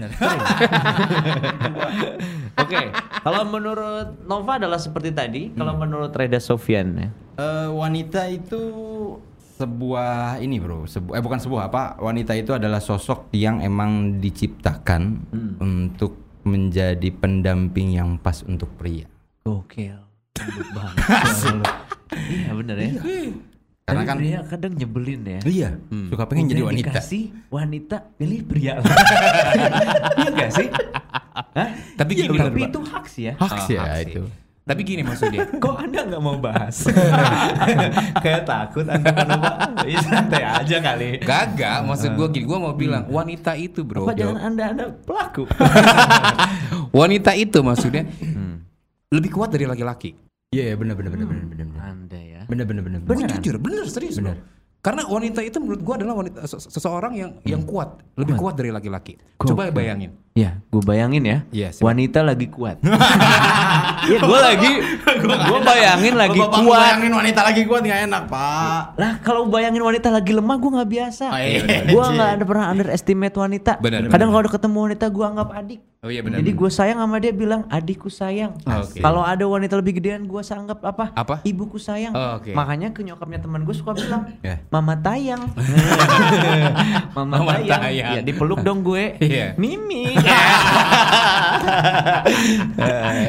Oke, 2.53 2.82
kalau 3.24 3.41
menurut 3.48 4.22
Nova 4.24 4.62
adalah 4.62 4.77
seperti 4.77 5.10
tadi, 5.10 5.50
kalau 5.51 5.74
menurut 5.75 6.12
Reda 6.12 6.38
Sofian 6.38 6.88
ya. 6.94 7.10
Eh, 7.36 7.68
wanita 7.68 8.30
itu 8.30 8.62
sebuah 9.58 10.38
ini 10.38 10.58
bro, 10.58 10.86
sebu 10.86 11.13
eh 11.13 11.22
bukan 11.22 11.38
sebuah 11.38 11.70
apa, 11.70 11.98
wanita 11.98 12.34
itu 12.34 12.50
adalah 12.51 12.77
sosok 12.77 13.30
yang 13.32 13.62
emang 13.62 14.18
diciptakan 14.18 15.22
untuk 15.58 16.21
menjadi 16.43 17.10
pendamping 17.12 17.93
yang 17.93 18.15
pas 18.15 18.41
untuk 18.41 18.69
pria. 18.75 19.05
Gokil. 19.41 19.98
Iya 22.12 22.51
bener 22.51 22.75
ya. 22.75 22.91
Karena 23.81 24.03
Tapi 24.03 24.03
kan 24.03 24.17
pria 24.19 24.39
kadang 24.43 24.74
nyebelin 24.75 25.21
ya. 25.24 25.39
iya, 25.43 25.69
suka 26.07 26.24
pengen 26.27 26.48
jadi 26.48 26.62
Udah 26.62 26.69
wanita. 26.75 26.91
Dikasih 26.91 27.24
wanita 27.48 27.98
pilih 28.15 28.39
pria. 28.43 28.74
Iya 30.19 30.29
gak 30.29 30.51
sih? 30.51 30.67
Hah? 31.55 31.69
Tapi 31.95 32.12
Iya, 32.13 32.25
gini, 32.27 32.38
tapi 32.38 32.62
itu 32.67 32.79
hak 32.83 33.05
sih 33.07 33.24
ya. 33.31 33.33
Hak 33.36 33.51
sih 33.63 33.75
Ah, 33.75 33.83
ya 33.88 33.91
hak 33.95 34.12
sih. 34.12 34.24
Tapi 34.72 34.88
gini 34.88 35.04
maksudnya. 35.04 35.44
Kok 35.63 35.75
anda 35.84 36.00
nggak 36.08 36.22
mau 36.24 36.40
bahas? 36.40 36.88
Kayak 38.24 38.48
takut 38.48 38.88
anda 38.88 39.12
kenapa? 39.12 39.51
Iya 39.84 40.00
santai 40.00 40.44
aja 40.48 40.78
kali. 40.80 41.20
Gagak, 41.20 41.78
maksud 41.84 42.16
gua 42.16 42.32
gini, 42.32 42.48
gua 42.48 42.60
mau 42.63 42.72
bilang 42.72 43.04
wanita 43.12 43.60
itu, 43.60 43.84
Bro. 43.84 44.08
Apa 44.08 44.16
jangan 44.16 44.40
anda 44.40 44.63
anda 44.72 44.86
pelaku? 45.04 45.44
wanita 47.04 47.36
itu 47.36 47.60
maksudnya 47.60 48.08
lebih 49.12 49.36
kuat 49.36 49.51
dari 49.51 49.68
laki-laki. 49.68 50.16
Iya, 50.56 50.72
iya, 50.72 50.75
benar 50.80 50.96
benar 50.96 51.20
benar 51.20 51.28
benar 51.28 51.46
benar. 51.51 51.68
benar. 51.68 51.84
Anda 51.92 52.20
ya. 52.24 52.42
Benar 52.48 52.66
benar 52.68 52.82
benar. 52.88 53.00
Gue 53.04 53.28
jujur, 53.28 53.56
bener 53.60 53.84
serius 53.92 54.24
bro. 54.24 54.40
Karena 54.82 55.06
wanita 55.06 55.46
itu 55.46 55.62
menurut 55.62 55.82
gua 55.82 55.94
adalah 55.94 56.18
wanita 56.18 56.42
se- 56.44 56.58
seseorang 56.68 57.14
yang 57.14 57.32
yang 57.46 57.62
kuat, 57.62 58.02
lebih 58.18 58.34
kuat 58.34 58.58
dari 58.58 58.74
laki-laki. 58.74 59.14
Coba 59.38 59.70
bayangin. 59.70 60.18
Ya, 60.32 60.58
gue 60.64 60.80
bayangin 60.82 61.22
ya. 61.22 61.38
Iya, 61.52 61.70
wanita 61.78 62.24
lagi 62.24 62.48
kuat. 62.48 62.82
Iya, 64.02 64.18
gue 64.18 64.40
lagi, 64.42 64.72
gue 65.22 65.60
bayangin 65.62 66.18
lagi 66.18 66.42
Bapak 66.42 66.66
kuat. 66.66 66.82
bayangin 66.82 67.14
wanita 67.14 67.42
lagi 67.46 67.62
kuat 67.70 67.86
nggak 67.86 68.02
enak, 68.10 68.24
Pak. 68.26 68.82
Lah 68.98 69.14
kalau 69.22 69.46
bayangin 69.46 69.86
wanita 69.86 70.10
lagi 70.10 70.34
lemah 70.34 70.58
gue 70.58 70.72
nggak 70.74 70.90
biasa. 70.90 71.26
Oh, 71.30 71.38
iya, 71.38 71.86
gue 71.86 72.04
nggak 72.10 72.30
ada 72.34 72.44
pernah 72.44 72.66
underestimate 72.74 73.36
wanita. 73.38 73.78
Benar, 73.78 74.10
Kadang 74.10 74.34
kalau 74.34 74.42
udah 74.42 74.54
ketemu 74.58 74.78
wanita 74.82 75.06
gue 75.06 75.26
anggap 75.28 75.50
adik. 75.54 75.80
Oh 76.02 76.10
iya 76.10 76.26
benar. 76.26 76.42
Jadi 76.42 76.52
gue 76.58 76.70
sayang 76.74 76.98
sama 76.98 77.22
dia 77.22 77.30
bilang 77.30 77.62
adikku 77.70 78.10
sayang. 78.10 78.58
Oke. 78.66 78.98
Kalau 78.98 79.22
ada 79.22 79.46
wanita 79.46 79.78
lebih 79.78 80.02
gedean 80.02 80.26
gue 80.26 80.42
anggap 80.42 80.82
apa? 80.82 81.14
Apa? 81.14 81.36
Ibuku 81.46 81.78
sayang. 81.78 82.10
Oh, 82.12 82.42
oke. 82.42 82.58
Makanya 82.58 82.90
ke 82.90 83.06
nyokapnya 83.06 83.38
teman 83.38 83.62
gue 83.62 83.76
suka 83.78 83.94
bilang 83.94 84.34
Ya. 84.42 84.58
Mama 84.72 84.96
tayang. 84.96 85.51
Mama, 87.16 87.44
Mama 87.44 87.51
tayang. 87.60 87.82
tayang. 87.84 88.12
Ya, 88.16 88.22
dipeluk 88.24 88.63
dong 88.63 88.82
gue. 88.82 89.20
Iya. 89.20 89.51
Mimi. 89.60 90.16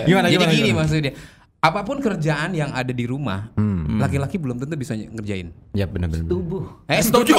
Gimana 0.07 0.27
Jadi 0.29 0.39
gimana? 0.39 0.53
gini 0.53 0.69
gimana? 0.71 0.81
maksudnya. 0.87 1.13
Apa 1.59 1.87
pun 1.87 1.99
kerjaan 1.99 2.55
yang 2.55 2.71
ada 2.71 2.91
di 2.91 3.07
rumah, 3.07 3.55
laki-laki 3.95 4.35
belum 4.35 4.59
tentu 4.59 4.75
bisa 4.75 4.95
ngerjain. 4.95 5.55
Ya 5.71 5.87
benar 5.87 6.11
benar. 6.11 6.27
benar. 6.27 6.35
Tubuh. 6.35 6.65
Eh 6.87 6.99
setuju. 6.99 7.39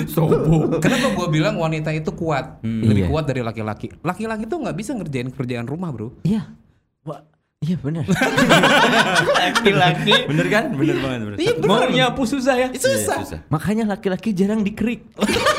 Kenapa 0.84 1.06
gue 1.10 1.26
bilang 1.28 1.56
wanita 1.56 1.88
itu 1.92 2.12
kuat, 2.12 2.60
lebih 2.60 3.04
Iya. 3.04 3.08
kuat 3.08 3.24
dari 3.24 3.40
laki-laki. 3.40 3.88
Laki-laki 4.00 4.44
tuh 4.44 4.60
nggak 4.60 4.76
bisa 4.76 4.92
ngerjain 4.92 5.32
kerjaan 5.32 5.64
rumah 5.64 5.88
bro. 5.88 6.12
Iya. 6.24 6.44
Wah, 7.04 7.24
iya 7.58 7.74
benar. 7.74 8.06
Laki-laki 9.42 10.14
Bener 10.30 10.46
kan? 10.46 10.64
Bener 10.78 10.96
banget, 11.02 11.20
bener. 11.26 11.38
Iya 11.42 11.52
mau 11.66 11.82
nyapu 11.90 12.22
susah 12.22 12.54
ya. 12.54 12.68
Susah. 12.70 13.18
susah. 13.26 13.40
Makanya 13.50 13.84
laki-laki 13.90 14.30
jarang 14.30 14.62
dikerik. 14.62 15.02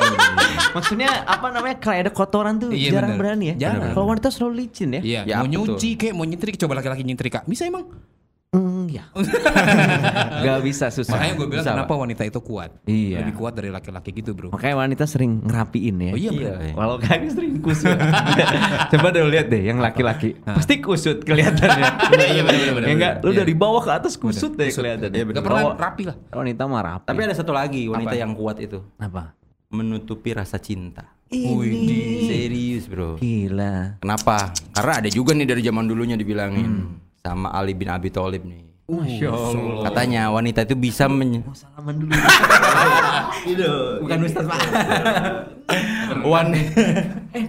Maksudnya 0.76 1.28
apa 1.28 1.52
namanya 1.52 1.76
kayak 1.82 2.08
ada 2.08 2.12
kotoran 2.14 2.56
tuh 2.62 2.72
Iya, 2.72 2.96
jarang 2.96 3.20
bener. 3.20 3.36
berani 3.36 3.46
ya. 3.52 3.56
Jarang. 3.68 3.92
Kalau 3.92 4.06
wanita 4.08 4.30
selalu 4.32 4.54
licin 4.66 4.90
ya. 4.96 5.02
Iya, 5.04 5.22
Ya, 5.28 5.36
mau 5.44 5.50
nyuci 5.50 6.00
kayak 6.00 6.14
mau 6.16 6.24
nyetrik, 6.24 6.56
coba 6.56 6.80
laki-laki 6.80 7.04
nyetrika. 7.04 7.44
Bisa 7.44 7.68
emang? 7.68 7.90
Mm, 8.50 8.90
ya. 8.90 9.06
Gak 10.50 10.60
bisa 10.66 10.90
susah. 10.90 11.22
Makanya 11.22 11.34
gue 11.38 11.48
bilang 11.54 11.62
Bisa, 11.62 11.74
kenapa 11.78 11.94
Pak. 11.94 12.02
wanita 12.02 12.24
itu 12.26 12.40
kuat. 12.42 12.82
Iya. 12.90 13.22
Lebih 13.22 13.38
kuat 13.38 13.54
dari 13.54 13.70
laki-laki 13.70 14.10
gitu 14.10 14.34
bro. 14.34 14.50
Makanya 14.50 14.90
wanita 14.90 15.06
sering 15.06 15.46
ngerapiin 15.46 15.96
ya. 16.02 16.12
Oh 16.12 16.18
iya, 16.18 16.32
bro. 16.34 16.50
Iya. 16.58 16.74
Kalau 16.74 16.96
kami 16.98 17.28
sering 17.30 17.54
kusut. 17.62 17.94
Coba 18.98 19.08
deh 19.14 19.22
lihat 19.30 19.54
deh 19.54 19.62
yang 19.62 19.78
laki-laki. 19.78 20.34
Pasti 20.42 20.82
kusut 20.82 21.22
kelihatannya. 21.22 21.88
Iya, 22.30 22.42
bener, 22.46 22.58
bener, 22.62 22.74
bener, 22.74 22.88
Ya 22.90 22.94
enggak, 22.98 23.14
lu 23.22 23.32
Iya. 23.34 23.40
dari 23.46 23.54
bawah 23.54 23.82
ke 23.86 23.92
atas 23.94 24.14
kusut 24.18 24.58
deh 24.58 24.70
kelihatan. 24.74 25.10
Iya, 25.14 25.24
bener. 25.30 25.36
Gak 25.38 25.46
pernah 25.46 25.62
Kalau 25.62 25.74
rapi 25.78 26.04
lah. 26.10 26.16
Wanita 26.34 26.62
mah 26.66 26.82
rapi. 26.82 27.06
Tapi 27.06 27.22
ada 27.22 27.36
satu 27.38 27.52
lagi 27.54 27.86
wanita 27.86 28.18
Apa? 28.18 28.22
yang 28.22 28.32
kuat 28.34 28.58
itu 28.58 28.82
apa? 28.98 29.38
menutupi 29.70 30.34
rasa 30.34 30.58
cinta. 30.58 31.06
Widih. 31.30 32.26
Serius, 32.26 32.90
Bro. 32.90 33.22
Gila. 33.22 34.02
Kenapa? 34.02 34.50
Karena 34.74 35.06
ada 35.06 35.10
juga 35.14 35.38
nih 35.38 35.46
dari 35.46 35.62
zaman 35.62 35.86
dulunya 35.86 36.18
dibilangin 36.18 36.98
sama 37.20 37.52
Ali 37.52 37.76
bin 37.76 37.92
Abi 37.92 38.10
Thalib 38.10 38.44
nih. 38.48 38.64
Masya 38.90 39.30
Allah. 39.30 39.86
Katanya 39.86 40.22
wanita 40.34 40.66
itu 40.66 40.74
bisa 40.74 41.06
men 41.06 41.46
Salaman 41.54 41.94
dulu. 42.02 42.10
bukan 44.02 44.20
Ustaz 44.26 44.46
Pak. 44.50 44.60
Wan 46.26 46.50
eh 46.50 46.66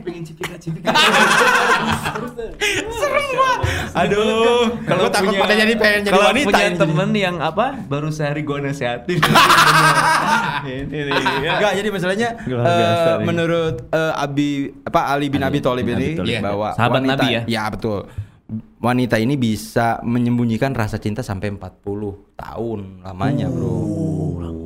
pengen 0.04 0.20
cipika 0.20 0.52
cipika. 0.60 0.92
Aduh, 3.90 4.68
kalau 4.84 5.08
Gua 5.08 5.12
takut 5.12 5.32
punya- 5.32 5.40
pada 5.40 5.54
jadi 5.56 5.74
pengen 5.80 6.00
jadi 6.04 6.12
Kalau 6.12 6.28
wanita 6.28 6.46
punya 6.52 6.68
temen 6.76 7.10
yang 7.16 7.36
apa 7.40 7.80
baru 7.88 8.12
sehari 8.12 8.44
gue 8.44 8.58
nasehatin. 8.60 9.18
Ini 10.68 10.98
nih. 11.08 11.24
Enggak, 11.56 11.72
jadi 11.80 11.88
masalahnya 11.88 12.28
eh, 12.44 13.16
menurut 13.24 13.88
eh, 13.88 14.12
Abi 14.14 14.68
apa 14.84 15.00
Ali 15.16 15.32
bin 15.32 15.40
Abi 15.40 15.64
Thalib 15.64 15.88
ini 15.88 16.20
bahwa 16.44 16.76
Sahabat 16.76 17.00
wanita, 17.00 17.16
Nabi 17.16 17.26
ya? 17.32 17.42
Ya, 17.48 17.64
betul. 17.72 18.04
Wanita 18.80 19.16
ini 19.16 19.36
bisa 19.36 20.00
menyembunyikan 20.00 20.72
rasa 20.72 20.96
cinta 20.96 21.20
sampai 21.20 21.52
40 21.52 22.34
tahun 22.34 22.80
lamanya, 23.00 23.46
Bro. 23.46 23.76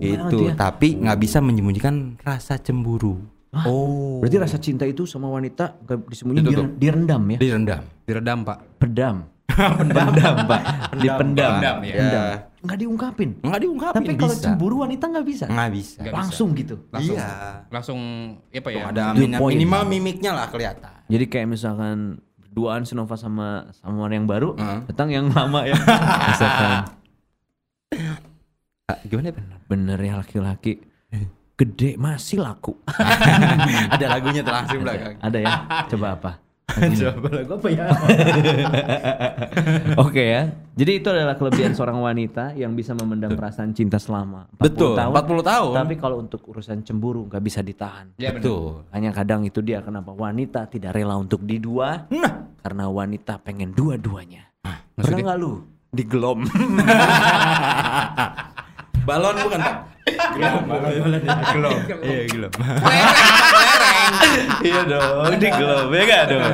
Itu, 0.01 0.49
ya. 0.49 0.55
tapi 0.55 0.97
nggak 0.97 1.19
bisa 1.19 1.41
menyembunyikan 1.41 2.17
rasa 2.21 2.57
cemburu. 2.57 3.21
Oh. 3.55 4.19
Berarti 4.19 4.37
rasa 4.37 4.59
cinta 4.59 4.83
itu 4.85 5.07
sama 5.07 5.31
wanita 5.31 5.79
gak 5.81 6.01
dir- 6.11 6.75
direndam 6.75 7.23
ya? 7.31 7.39
Direndam. 7.39 7.83
Diredam 8.03 8.39
pak. 8.43 8.59
Pedam. 8.81 9.17
Pendam, 9.55 10.35
Pak. 10.51 10.63
Dipendam. 10.99 11.53
Pendam, 11.61 11.77
ya. 11.85 11.95
Pendam. 11.95 12.25
Ya. 12.27 12.37
Nggak 12.65 12.79
diungkapin. 12.81 13.31
Nggak 13.39 13.61
diungkapin 13.61 13.99
Tapi 14.03 14.13
kalau 14.17 14.35
bisa. 14.35 14.43
cemburu 14.43 14.75
wanita 14.83 15.05
nggak 15.07 15.27
bisa. 15.29 15.45
nggak 15.47 15.71
bisa. 15.71 15.99
Nggak 16.01 16.11
bisa. 16.11 16.19
Langsung 16.19 16.49
gitu. 16.57 16.75
Langsung, 16.91 17.17
Iya. 17.17 17.29
langsung 17.71 17.99
apa 18.51 18.69
ya? 18.73 18.83
Ada 18.91 19.03
the 19.13 19.21
min- 19.21 19.37
point. 19.39 19.53
minimal 19.55 19.83
mimiknya 19.87 20.33
lah 20.33 20.47
kelihatan. 20.49 20.91
Jadi 21.07 21.25
kayak 21.29 21.47
misalkan 21.47 22.19
berduaan 22.55 22.87
Sinova 22.87 23.19
sama 23.19 23.67
sama 23.75 24.07
orang 24.07 24.23
yang 24.23 24.31
baru, 24.31 24.55
Heeh. 24.55 24.81
datang 24.95 25.11
yang 25.11 25.27
lama 25.27 25.67
ya. 25.67 25.75
misalkan 26.31 26.87
Ah, 28.85 29.01
gimana 29.03 29.33
ya? 29.33 29.43
bener 29.67 29.99
ya 29.99 30.15
laki-laki 30.23 30.79
gede 31.59 31.99
masih 31.99 32.39
laku. 32.39 32.79
Ada 33.95 34.07
lagunya 34.07 34.47
tuh 34.47 34.55
langsung 34.55 34.87
belakang. 34.87 35.19
Ada 35.19 35.39
ya? 35.43 35.53
Coba 35.91 36.07
apa? 36.15 36.31
Coba 36.75 37.29
apa 37.45 37.69
ya? 37.71 37.87
Oke 40.05 40.23
ya. 40.33 40.43
Jadi 40.75 40.93
itu 40.99 41.07
adalah 41.13 41.37
kelebihan 41.39 41.71
seorang 41.77 42.01
wanita 42.03 42.57
yang 42.59 42.75
bisa 42.75 42.97
memendam 42.97 43.37
perasaan 43.37 43.71
cinta 43.77 44.01
selama 44.01 44.49
40 44.59 44.65
Betul, 44.65 44.93
tahun. 44.99 45.13
40 45.15 45.53
tahun. 45.55 45.73
Tapi 45.77 45.95
kalau 46.01 46.17
untuk 46.19 46.41
urusan 46.51 46.83
cemburu 46.83 47.29
nggak 47.31 47.43
bisa 47.45 47.61
ditahan. 47.63 48.11
Ya. 48.19 48.33
Betul. 48.35 48.83
Hanya 48.91 49.13
kadang 49.15 49.45
itu 49.47 49.61
dia 49.63 49.85
kenapa 49.85 50.11
wanita 50.17 50.67
tidak 50.67 50.97
rela 50.97 51.15
untuk 51.21 51.45
di 51.47 51.61
dua 51.63 52.09
Nah, 52.11 52.49
karena 52.65 52.89
wanita 52.91 53.39
pengen 53.45 53.71
dua-duanya. 53.77 54.49
Pernah 54.65 54.99
maksudnya? 54.99 55.25
nggak 55.31 55.39
lu 55.39 55.53
digelom? 55.95 56.41
balon 59.07 59.37
bukan 59.47 59.61
Pak? 59.61 59.94
Gelom, 60.05 60.65
gelom. 60.69 61.81
Iya, 62.05 62.23
gelom. 62.29 62.53
iya 64.61 64.81
dong, 64.85 65.33
digelom 65.41 65.89
ya 65.89 66.03
nggak 66.05 66.23
dong? 66.29 66.45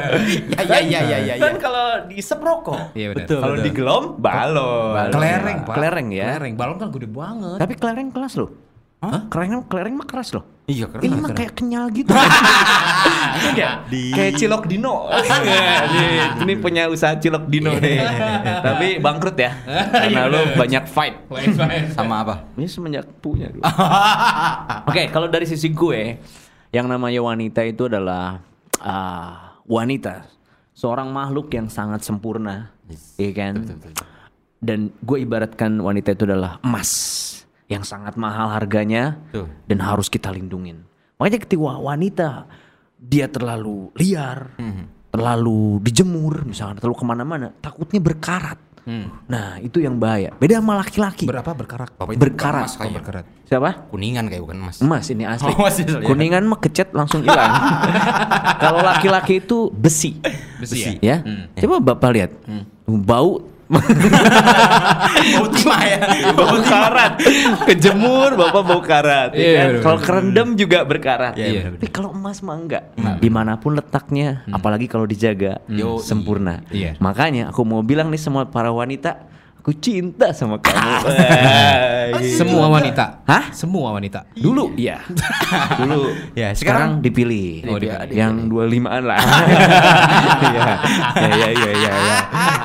Ya, 0.54 0.62
ya, 0.62 0.78
ya, 0.86 1.00
ya, 1.02 1.18
ya. 1.34 1.34
Kan 1.42 1.54
kalau 1.58 1.86
diisep 2.06 2.38
rokok. 2.38 2.94
Iya. 2.94 3.10
Betul. 3.10 3.42
Kalau 3.42 3.56
digelom 3.58 4.04
balon. 4.22 5.10
Kelereng 5.10 5.58
pak. 5.66 5.74
Kelereng 5.74 6.08
ya. 6.14 6.24
Kelereng. 6.30 6.54
Balon 6.54 6.76
kan 6.78 6.88
gede 6.94 7.08
banget. 7.10 7.58
Tapi 7.58 7.74
kelereng 7.74 8.08
kelas 8.14 8.34
loh. 8.38 8.50
Hah? 9.02 9.26
Kelereng 9.32 9.66
kelereng 9.66 9.94
mah 9.98 10.06
keras 10.06 10.30
loh. 10.36 10.44
Iya, 10.70 10.86
keren. 10.86 11.02
Ini 11.02 11.14
mah 11.18 11.30
kayak 11.34 11.52
kenyal 11.58 11.84
gitu. 11.90 12.14
Iya, 13.40 13.82
kayak 13.88 14.32
cilok 14.36 14.68
Dino. 14.68 15.06
Ini- 15.10 16.44
ini 16.44 16.52
punya 16.58 16.86
usaha 16.86 17.16
cilok 17.16 17.48
Dino 17.48 17.72
nih. 17.74 17.98
Tapi 18.60 18.86
bangkrut 18.98 19.34
ya. 19.34 19.50
Karena 19.90 20.28
lu 20.28 20.54
banyak 20.54 20.84
fight. 20.86 21.14
Sama 21.90 22.22
apa? 22.22 22.34
Ini 22.54 22.66
semenjak 22.68 23.06
punya 23.18 23.48
dulu. 23.48 23.62
Oke, 24.90 25.08
kalau 25.08 25.26
dari 25.26 25.46
sisi 25.48 25.72
gue, 25.72 26.20
yang 26.70 26.86
namanya 26.86 27.18
wanita 27.18 27.64
itu 27.64 27.88
adalah 27.88 28.38
ah, 28.78 29.56
wanita, 29.64 30.26
seorang 30.74 31.08
makhluk 31.08 31.50
yang 31.50 31.66
sangat 31.66 32.02
sempurna, 32.02 32.70
iya 33.16 33.30
kan? 33.32 33.54
Dan 34.60 34.92
gue 35.00 35.18
ibaratkan 35.18 35.80
wanita 35.80 36.12
itu 36.12 36.28
adalah 36.28 36.60
emas 36.60 36.90
yang 37.70 37.86
sangat 37.86 38.18
mahal 38.18 38.50
harganya 38.50 39.22
Tuh. 39.30 39.46
dan 39.70 39.78
harus 39.78 40.10
kita 40.10 40.34
lindungin. 40.34 40.82
Makanya 41.16 41.38
ketika 41.46 41.78
wanita 41.78 42.30
dia 42.98 43.30
terlalu 43.30 43.94
liar, 43.94 44.50
terlalu 45.08 45.78
dijemur, 45.80 46.42
misalnya 46.44 46.82
terlalu 46.82 46.96
ke 46.98 47.06
mana-mana, 47.06 47.46
takutnya 47.62 48.02
berkarat. 48.02 48.58
Nah 49.30 49.62
itu 49.62 49.78
yang 49.78 50.02
bahaya. 50.02 50.34
Beda 50.34 50.58
sama 50.58 50.82
laki-laki. 50.82 51.22
Berapa 51.22 51.54
berkarat? 51.54 51.94
Bapak 51.94 52.10
itu 52.10 52.20
Berkarat. 52.26 52.66
emas 52.66 52.74
kayaknya. 52.74 52.96
Berkarat. 52.98 53.24
Siapa? 53.46 53.70
Kuningan 53.86 54.24
kayak 54.26 54.42
bukan 54.42 54.58
emas. 54.66 54.76
Emas 54.82 55.06
ini 55.14 55.22
asli. 55.22 55.46
Oh, 55.54 55.62
masih 55.62 55.84
ya. 55.86 56.02
Kuningan 56.02 56.42
mah 56.50 56.58
kecet 56.58 56.90
langsung 56.90 57.22
hilang. 57.22 57.54
Kalau 58.66 58.82
laki-laki 58.82 59.38
itu 59.38 59.70
besi. 59.70 60.18
Besi 60.58 60.98
ya? 60.98 61.22
Ya. 61.22 61.46
Coba 61.62 61.94
Bapak 61.94 62.10
lihat. 62.10 62.30
Bau 62.82 63.46
Bau 63.70 65.46
timah 65.48 65.82
ya. 65.86 66.00
bau 66.34 66.58
karat. 66.58 67.12
Kejemur 67.66 68.34
Bapak 68.34 68.62
bau 68.66 68.82
karat. 68.82 69.30
ya 69.32 69.38
Iya, 69.40 69.54
kan? 69.54 69.68
Kalau 69.80 69.98
kerendam 70.02 70.48
juga 70.54 70.82
berkarat. 70.82 71.34
Iya, 71.38 71.70
bener, 71.70 71.78
Tapi 71.78 71.88
kalau 71.88 72.10
emas 72.10 72.42
mah 72.42 72.58
enggak. 72.58 72.84
Di 73.20 73.30
mana 73.30 73.54
pun 73.56 73.78
letaknya, 73.78 74.42
apalagi 74.50 74.90
kalau 74.90 75.06
dijaga 75.06 75.62
Yo, 75.66 76.02
sempurna. 76.02 76.66
Iya. 76.68 76.98
Makanya 76.98 77.54
aku 77.54 77.62
mau 77.62 77.80
bilang 77.80 78.10
nih 78.10 78.18
semua 78.18 78.42
para 78.44 78.74
wanita, 78.74 79.22
Aku 79.60 79.76
cinta 79.76 80.32
sama 80.32 80.56
kamu. 80.56 81.04
Semua 82.32 82.72
wanita. 82.72 83.20
Hah? 83.28 83.52
Semua 83.52 83.92
wanita. 83.92 84.24
Dulu 84.32 84.72
iya. 84.80 85.04
Dulu. 85.84 86.16
Ya, 86.32 86.56
sekarang, 86.56 86.96
sekarang 86.96 87.04
dipilih. 87.04 87.68
Oh, 87.68 87.76
dipilih. 87.76 88.08
Yang 88.08 88.34
25-an 88.48 89.02
lah. 89.04 89.20
Iya. 90.40 90.68
Ya 91.12 91.28
ya 91.36 91.48
ya 91.52 91.70
ya 91.76 91.92
ya. 91.92 92.18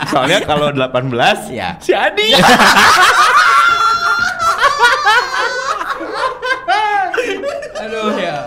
Soalnya 0.08 0.40
kalau 0.48 0.72
18 0.72 1.52
Ya. 1.52 1.76
si 1.84 1.92
Adi. 2.08 2.32
Aduh 7.76 8.16
ya. 8.16 8.38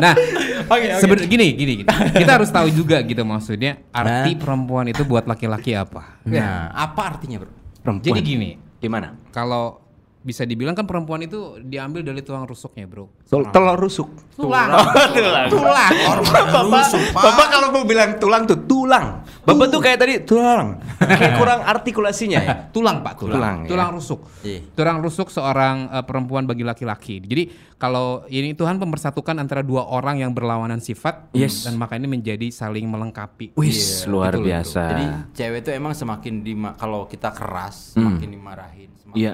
Nah, 0.00 0.14
sebenarnya 1.02 1.28
gini, 1.28 1.46
gini, 1.54 1.72
gini. 1.84 1.88
Kita 1.88 2.32
harus 2.40 2.50
tahu 2.50 2.72
juga 2.72 3.04
gitu 3.04 3.22
maksudnya 3.22 3.84
arti 3.92 4.34
perempuan 4.34 4.88
itu 4.88 5.04
buat 5.04 5.28
laki-laki 5.28 5.76
apa. 5.76 6.20
Nah, 6.26 6.72
apa 6.72 7.16
artinya, 7.16 7.44
Bro? 7.44 7.52
Perempuan. 7.80 8.06
Jadi 8.12 8.20
gini, 8.20 8.50
Gimana? 8.80 9.16
kalau 9.32 9.80
bisa 10.20 10.44
dibilang 10.44 10.76
kan 10.76 10.84
perempuan 10.84 11.24
itu 11.24 11.56
diambil 11.58 12.04
dari 12.04 12.20
tulang 12.20 12.44
rusuknya, 12.44 12.84
Bro. 12.84 13.08
telur 13.24 13.80
rusuk. 13.80 14.08
Tulang. 14.36 14.68
tulang. 15.08 15.48
Tulang. 15.52 15.92
Bapak, 16.20 16.84
Bapak 17.12 17.46
kalau 17.48 17.68
mau 17.72 17.84
bilang 17.84 18.20
tulang 18.20 18.44
tuh 18.44 18.60
tulang. 18.64 19.24
Bapak 19.40 19.66
tuh 19.68 19.80
kayak 19.80 19.96
tadi 19.96 20.12
tulang. 20.20 20.76
Kayak 21.00 21.40
kurang 21.40 21.60
artikulasinya 21.64 22.38
ya. 22.38 22.54
Tulang, 22.76 23.00
Pak, 23.00 23.16
tulang. 23.18 23.36
Tulang, 23.36 23.58
Tulang, 23.64 23.88
ya. 23.88 23.96
rusuk. 23.96 24.20
Iya. 24.44 24.60
Tulang 24.72 24.98
rusuk 25.00 25.28
seorang 25.28 25.88
eh, 25.88 26.04
perempuan 26.04 26.44
bagi 26.44 26.62
laki-laki. 26.62 27.24
Jadi 27.24 27.42
kalau 27.76 28.28
ini 28.28 28.52
Tuhan 28.52 28.76
mempersatukan 28.76 29.40
antara 29.40 29.64
dua 29.64 29.88
orang 29.88 30.20
yang 30.20 30.36
berlawanan 30.36 30.78
sifat 30.78 31.32
Yes. 31.32 31.64
dan 31.64 31.80
maka 31.80 31.96
ini 31.96 32.04
menjadi 32.06 32.52
saling 32.52 32.84
melengkapi. 32.84 33.56
Wis, 33.56 34.04
luar 34.04 34.36
betul, 34.36 34.52
biasa. 34.52 34.80
Jadi 34.86 35.04
cewek 35.32 35.58
itu 35.64 35.70
emang 35.72 35.92
semakin 35.96 36.34
di 36.40 36.52
kalau 36.76 37.08
kita 37.08 37.32
keras, 37.32 37.96
semakin 37.96 38.28
dimarahin, 38.28 38.90
semakin 39.00 39.16
Iya. 39.16 39.32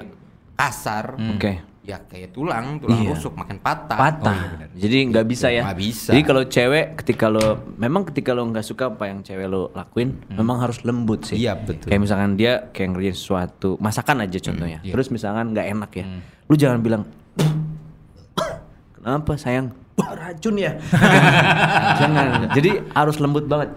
Kasar. 0.57 1.13
Oke. 1.15 1.61
Ya 1.87 2.03
kayak 2.03 2.35
tulang, 2.35 2.83
tulang 2.83 2.99
Iya. 2.99 3.15
rusuk 3.15 3.31
makin 3.31 3.63
patah. 3.63 3.95
patah. 3.95 4.67
Jadi 4.75 5.07
nggak 5.07 5.23
bisa 5.23 5.47
ya. 5.47 5.63
Nggak 5.63 5.79
bisa. 5.79 6.11
Jadi 6.11 6.23
kalau 6.25 6.43
cewek 6.43 6.99
ketika 6.99 7.31
lo 7.31 7.45
memang 7.79 8.03
ketika 8.03 8.35
lo 8.35 8.43
nggak 8.43 8.65
suka 8.65 8.91
apa 8.91 9.07
yang 9.07 9.23
cewek 9.23 9.47
lo 9.47 9.71
lakuin, 9.71 10.19
memang 10.27 10.59
harus 10.59 10.83
lembut 10.83 11.23
sih. 11.23 11.39
Iya, 11.39 11.55
betul. 11.55 11.87
Kayak 11.87 12.01
misalkan 12.03 12.35
dia 12.35 12.67
kayak 12.75 12.91
ngerjain 12.91 13.15
sesuatu, 13.15 13.79
masakan 13.79 14.27
aja 14.27 14.35
contohnya. 14.41 14.83
Terus 14.83 15.07
misalkan 15.07 15.55
nggak 15.55 15.67
enak 15.71 15.91
ya, 15.95 16.05
lu 16.43 16.55
jangan 16.59 16.79
bilang 16.83 17.03
kenapa 18.93 19.39
sayang 19.39 19.71
Wah, 19.95 20.13
racun 20.13 20.59
ya. 20.59 20.77
jangan. 21.99 22.51
Jadi 22.51 22.69
harus 22.91 23.17
lembut 23.17 23.49
banget. 23.49 23.73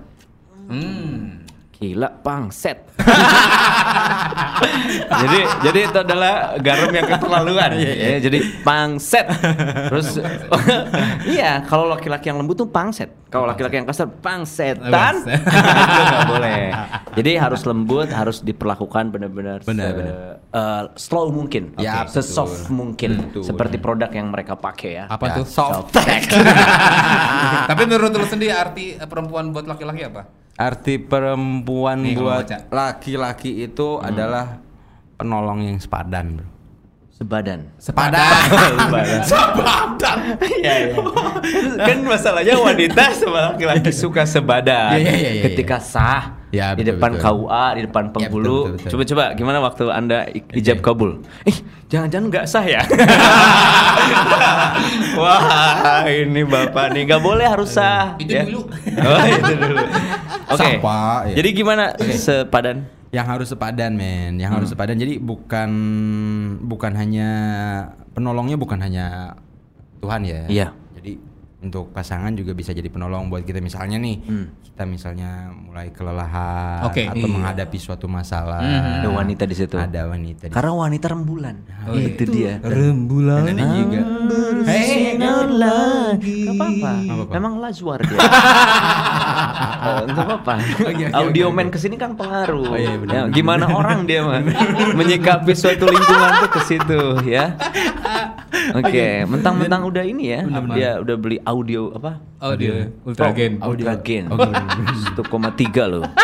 Hmm. 0.69 1.40
Gila 1.81 2.13
pangset. 2.21 2.85
jadi 5.01 5.39
jadi 5.65 5.79
itu 5.89 5.99
adalah 5.99 6.33
garam 6.61 6.93
yang 6.93 7.09
keterlaluan. 7.09 7.71
ya, 7.73 8.21
jadi 8.21 8.39
pangset. 8.61 9.25
Terus 9.89 10.21
iya, 11.35 11.65
kalau 11.65 11.89
laki-laki 11.89 12.29
yang 12.29 12.37
lembut 12.37 12.57
tuh 12.57 12.69
pangset. 12.69 13.09
Kalau 13.31 13.47
laki-laki 13.47 13.81
yang 13.81 13.89
kasar 13.89 14.13
pangsetan. 14.13 14.93
Pangset. 14.93 15.41
itu 15.41 16.01
nggak 16.11 16.25
boleh. 16.29 16.61
Jadi 17.17 17.31
harus 17.35 17.63
lembut, 17.65 18.09
harus 18.11 18.39
diperlakukan 18.41 19.05
benar-benar 19.09 19.65
Benar, 19.65 19.91
se- 19.91 20.13
eh, 20.53 20.85
slow 20.97 21.33
mungkin. 21.33 21.73
Ya, 21.77 22.05
Oke. 22.05 22.13
sesoft 22.13 22.67
betul. 22.67 22.77
mungkin 22.77 23.11
Betul. 23.25 23.43
seperti 23.47 23.77
produk 23.79 24.11
yang 24.11 24.29
mereka 24.29 24.53
pakai 24.53 24.91
ya. 24.95 25.05
Apa 25.09 25.25
Ya, 25.27 25.35
tuh? 25.41 25.47
soft. 25.47 25.97
Tapi 27.65 27.83
menurut 27.87 28.13
lu 28.13 28.27
sendiri 28.27 28.53
arti 28.53 28.95
eh, 28.95 29.09
perempuan 29.09 29.49
buat 29.49 29.65
laki-laki 29.65 30.05
apa? 30.05 30.40
Arti 30.61 31.01
perempuan 31.01 32.05
Nih, 32.05 32.21
kalau 32.21 32.37
buat 32.37 32.49
laki-laki 32.69 33.65
itu 33.65 33.97
adalah 33.97 34.61
penolong 35.17 35.65
yang 35.65 35.81
sepadan, 35.81 36.37
Bro. 36.37 36.49
Sebadan. 37.21 37.61
Sepadan. 37.77 38.29
Sebadan. 39.29 40.19
Iya, 40.61 40.75
iya. 40.89 40.97
kan 41.77 42.01
masalahnya 42.05 42.57
wanita 42.57 43.13
sama 43.13 43.53
laki-laki 43.53 43.93
suka 43.93 44.25
sebadan. 44.25 44.97
Iya, 44.97 45.13
iya, 45.13 45.13
iya, 45.17 45.31
iya. 45.37 45.43
Ketika 45.49 45.77
sah 45.81 46.40
Ya, 46.51 46.75
di 46.75 46.83
betul, 46.83 46.99
depan 46.99 47.11
betul. 47.15 47.23
KUA, 47.47 47.65
di 47.71 47.81
depan 47.87 48.05
Ya, 48.05 48.11
penghulu. 48.11 48.59
betul. 48.75 48.91
Coba-coba 48.91 49.25
gimana 49.33 49.59
waktu 49.61 49.85
Anda 49.87 50.19
ijab 50.51 50.83
kabul? 50.83 51.23
Eh, 51.43 51.55
jangan-jangan 51.87 52.27
nggak 52.27 52.45
sah 52.45 52.65
ya? 52.65 52.83
Wah, 55.15 56.07
ini 56.07 56.43
Bapak 56.43 56.91
nih 56.91 57.07
nggak 57.07 57.23
boleh 57.23 57.47
harus 57.47 57.71
sah. 57.71 58.15
Itu 58.17 58.33
ya. 58.33 58.43
dulu. 58.45 58.67
Oh, 58.67 59.19
itu 59.23 59.53
dulu. 59.53 59.77
Oke. 60.53 60.71
Pak, 60.79 61.21
ya. 61.31 61.35
Jadi 61.39 61.49
gimana 61.53 61.85
sepadan? 61.99 62.79
yang 63.11 63.27
harus 63.27 63.51
sepadan 63.51 63.99
men 63.99 64.39
yang 64.39 64.55
Hmm. 64.55 64.63
harus 64.63 64.71
sepadan 64.71 64.95
jadi 64.95 65.19
bukan 65.19 65.71
bukan 66.63 66.95
hanya 66.95 67.29
penolongnya 68.15 68.55
bukan 68.55 68.79
hanya 68.79 69.35
Tuhan 69.99 70.23
ya 70.23 70.47
Iya. 70.47 70.67
Untuk 71.61 71.91
pasangan 71.91 72.33
juga 72.33 72.51
bisa 72.51 72.73
jadi 72.73 72.87
penolong 72.87 73.29
buat 73.29 73.43
kita 73.43 73.61
misalnya 73.61 73.97
nih 73.97 74.17
Hmm. 74.21 74.47
kita 74.63 74.83
misalnya 74.83 75.31
mulai 75.53 75.89
kelelahan 75.91 76.85
Oke. 76.85 77.05
atau 77.05 77.21
Iya. 77.21 77.29
menghadapi 77.31 77.77
suatu 77.77 78.07
masalah 78.07 78.65
Ada 78.99 79.09
wanita 79.09 79.45
di 79.45 79.53
situ. 79.53 79.77
ada 79.77 80.09
wanita 80.09 80.49
di 80.49 80.53
Karena 80.53 80.73
wanita 80.75 81.07
rembulan. 81.07 81.57
Oh, 81.85 81.93
iya. 81.93 82.09
itu 82.09 82.23
dia. 82.27 82.53
rembulan 82.61 83.45
dan 83.45 83.57
ada 83.57 83.77
juga 83.77 84.01
Sinar 84.61 85.49
lagi. 85.51 86.39
Gak 86.43 86.55
apa-apa. 86.55 86.91
apa-apa. 87.03 87.33
Memang 87.35 87.53
lazwar 87.59 87.99
dia. 88.01 88.21
oh, 89.83 90.03
gak 90.07 90.17
apa-apa. 90.19 90.55
Audio 91.15 91.49
man 91.51 91.69
ke 91.69 91.77
sini 91.77 91.97
kan 91.97 92.15
pengaruh. 92.15 92.67
Oh, 92.67 92.77
iya, 92.77 92.95
benar. 92.97 93.13
Ya, 93.13 93.23
gimana 93.31 93.69
orang 93.69 94.05
dia 94.05 94.21
mah 94.23 94.41
menyikapi 94.95 95.53
suatu 95.53 95.85
lingkungan 95.87 96.31
tuh 96.41 96.51
ke 96.51 96.61
situ 96.63 97.01
ya. 97.27 97.53
Oke, 98.73 99.25
mentang-mentang 99.25 99.83
udah 99.83 100.05
ini 100.05 100.31
ya, 100.31 100.41
dia 100.71 100.91
udah 100.99 101.17
beli 101.17 101.39
audio 101.51 101.91
apa? 101.93 102.23
Oh, 102.39 102.55
dia 102.55 102.89
Ultra 103.03 103.35
Gen. 103.35 103.59
Ultra 103.59 103.95
Gain. 103.99 104.25
Oh, 104.31 104.39
gini, 104.39 104.55
gini. 104.55 104.95
1,3 105.19 105.93
loh. 105.93 106.05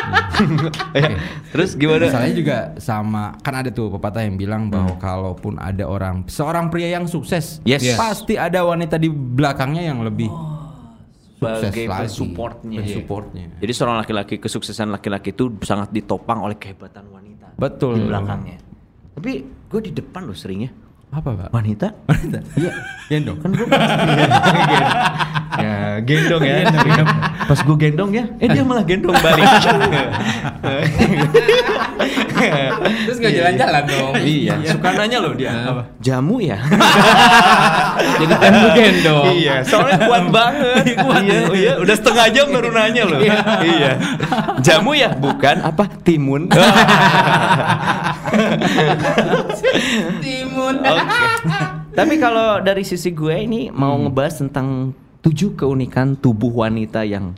Ya, 0.92 1.16
Terus 1.48 1.72
gimana? 1.74 2.12
Masalahnya 2.12 2.36
juga 2.36 2.56
sama 2.76 3.40
kan 3.40 3.56
ada 3.56 3.72
tuh 3.72 3.88
pepatah 3.88 4.20
yang 4.20 4.36
bilang 4.36 4.68
bahwa 4.68 4.92
kalaupun 4.96 5.56
ada 5.56 5.88
orang 5.88 6.28
seorang 6.28 6.68
pria 6.68 6.92
yang 6.92 7.08
sukses, 7.08 7.64
Yes. 7.64 7.80
Yes. 7.80 7.96
pasti 7.96 8.36
ada 8.36 8.60
wanita 8.60 8.96
di 8.96 9.08
belakangnya 9.08 9.88
yang 9.88 10.04
lebih 10.04 10.28
sukses 11.36 11.72
Sebagai 11.72 11.84
lagi. 11.84 12.00
pensupportnya. 12.04 12.78
Pensupportnya. 12.80 13.44
Jadi 13.56 13.72
seorang 13.72 13.96
laki-laki 13.96 14.34
kesuksesan 14.36 14.92
laki-laki 14.92 15.32
itu 15.32 15.56
sangat 15.64 15.88
ditopang 15.88 16.44
oleh 16.44 16.56
kehebatan 16.56 17.08
wanita 17.08 17.56
Betul. 17.56 17.96
di 17.96 18.02
belakangnya. 18.04 18.56
Tapi 19.16 19.32
gue 19.42 19.80
di 19.82 19.92
depan 19.92 20.28
loh 20.28 20.36
seringnya 20.36 20.68
Apa, 21.14 21.30
Pak? 21.32 21.48
wanita. 21.54 21.86
Wanita? 22.10 22.38
Iya. 22.60 22.72
Gendong. 23.06 23.38
Kan 23.38 23.50
gue 23.54 23.66
ya 25.56 25.96
gendong 26.04 26.42
ya. 26.44 26.56
Pas 27.46 27.60
gue 27.62 27.76
gendong 27.78 28.10
ya, 28.12 28.24
eh 28.42 28.48
dia 28.50 28.60
malah 28.66 28.84
gendong 28.84 29.14
balik. 29.22 29.46
Terus 33.06 33.18
gak 33.22 33.32
jalan-jalan 33.32 33.82
dong. 33.86 34.12
iya, 34.20 34.58
suka 34.66 34.88
nanya 34.92 35.18
loh 35.22 35.32
dia. 35.32 35.52
Jamu 36.02 36.42
ya? 36.42 36.58
Jadi 37.96 38.34
kan 38.36 38.52
lu 38.62 38.68
gendong. 38.72 39.24
iya, 39.34 39.54
soalnya 39.64 39.98
kuat 40.06 40.24
banget. 40.36 40.84
iya, 41.24 41.40
iya, 41.52 41.72
udah 41.80 41.94
setengah 41.96 42.26
jam 42.32 42.46
baru 42.52 42.70
nanya 42.72 43.02
loh. 43.04 43.20
iya. 43.64 43.92
Jamu 44.60 44.92
ya? 44.92 45.10
Bukan, 45.14 45.56
apa? 45.62 45.84
Timun. 46.04 46.48
Timun. 50.22 50.74
Oke. 50.82 51.20
Tapi 51.96 52.14
kalau 52.20 52.60
dari 52.60 52.84
sisi 52.84 53.08
gue 53.10 53.32
ini 53.32 53.72
mau 53.72 53.96
ngebahas 53.96 54.44
tentang 54.44 54.92
tujuh 55.24 55.56
keunikan 55.56 56.14
tubuh 56.14 56.52
wanita 56.52 57.02
yang 57.02 57.32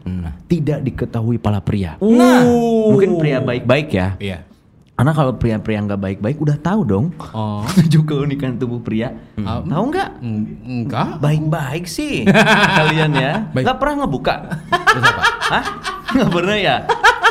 tidak 0.50 0.82
diketahui 0.82 1.38
para 1.38 1.62
pria. 1.62 1.94
Nah. 2.02 2.42
Mungkin 2.90 3.16
pria 3.16 3.38
baik-baik 3.38 3.88
ya. 3.94 4.08
Iya. 4.18 4.38
Karena 4.98 5.14
kalau 5.14 5.30
pria-pria 5.32 5.78
nggak 5.78 6.00
baik-baik 6.00 6.42
udah 6.42 6.58
tahu 6.58 6.80
dong. 6.82 7.06
Oh. 7.30 7.62
Tujuh 7.78 8.02
keunikan 8.02 8.58
tubuh 8.58 8.82
pria. 8.82 9.14
Tahu 9.38 9.82
nggak? 9.88 10.10
Eng- 10.18 10.58
Enggak. 10.66 11.22
Baik-baik 11.22 11.86
sih 11.86 12.26
kalian 12.78 13.14
ya. 13.14 13.46
Nggak 13.48 13.78
pernah 13.78 14.02
ngebuka. 14.02 14.34
Hah? 15.48 15.64
Nggak 16.10 16.30
pernah 16.34 16.58
ya? 16.58 16.76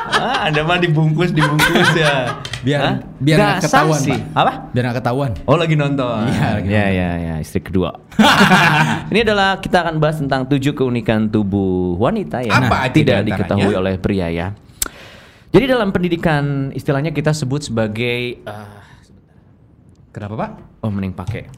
Ah, 0.07 0.47
anda 0.47 0.63
mah 0.63 0.79
dibungkus 0.79 1.29
dibungkus 1.29 1.91
ya. 1.93 2.39
Biar 2.63 2.79
Hah? 2.81 2.95
biar 3.19 3.37
Nggak 3.37 3.55
sah 3.59 3.83
ketahuan, 3.83 3.99
sih. 3.99 4.15
Pak. 4.15 4.39
Apa? 4.39 4.51
Biar 4.71 4.83
nggak 4.87 4.97
ketahuan. 4.97 5.31
Oh 5.43 5.57
lagi 5.59 5.75
nonton. 5.75 6.23
Iya, 6.25 6.47
lagi 6.55 6.67
ya, 6.67 6.79
nonton. 6.79 6.95
ya, 6.95 7.09
ya, 7.19 7.33
istri 7.37 7.59
kedua. 7.59 7.89
Ini 9.11 9.19
adalah 9.21 9.59
kita 9.59 9.83
akan 9.83 9.99
bahas 9.99 10.17
tentang 10.17 10.47
tujuh 10.47 10.71
keunikan 10.71 11.27
tubuh 11.27 11.99
wanita 11.99 12.41
yang 12.41 12.63
Apa 12.63 12.87
tidak 12.89 13.27
diketahui 13.27 13.75
oleh 13.75 13.99
pria 13.99 14.31
ya. 14.31 14.47
Jadi 15.57 15.73
dalam 15.73 15.89
pendidikan 15.89 16.69
istilahnya 16.69 17.09
kita 17.09 17.33
sebut 17.33 17.65
sebagai 17.65 18.45
eh, 18.45 18.77
Kenapa 20.13 20.33
pak? 20.33 20.51
Oh 20.81 20.89
mending 20.89 21.13
pakai. 21.13 21.45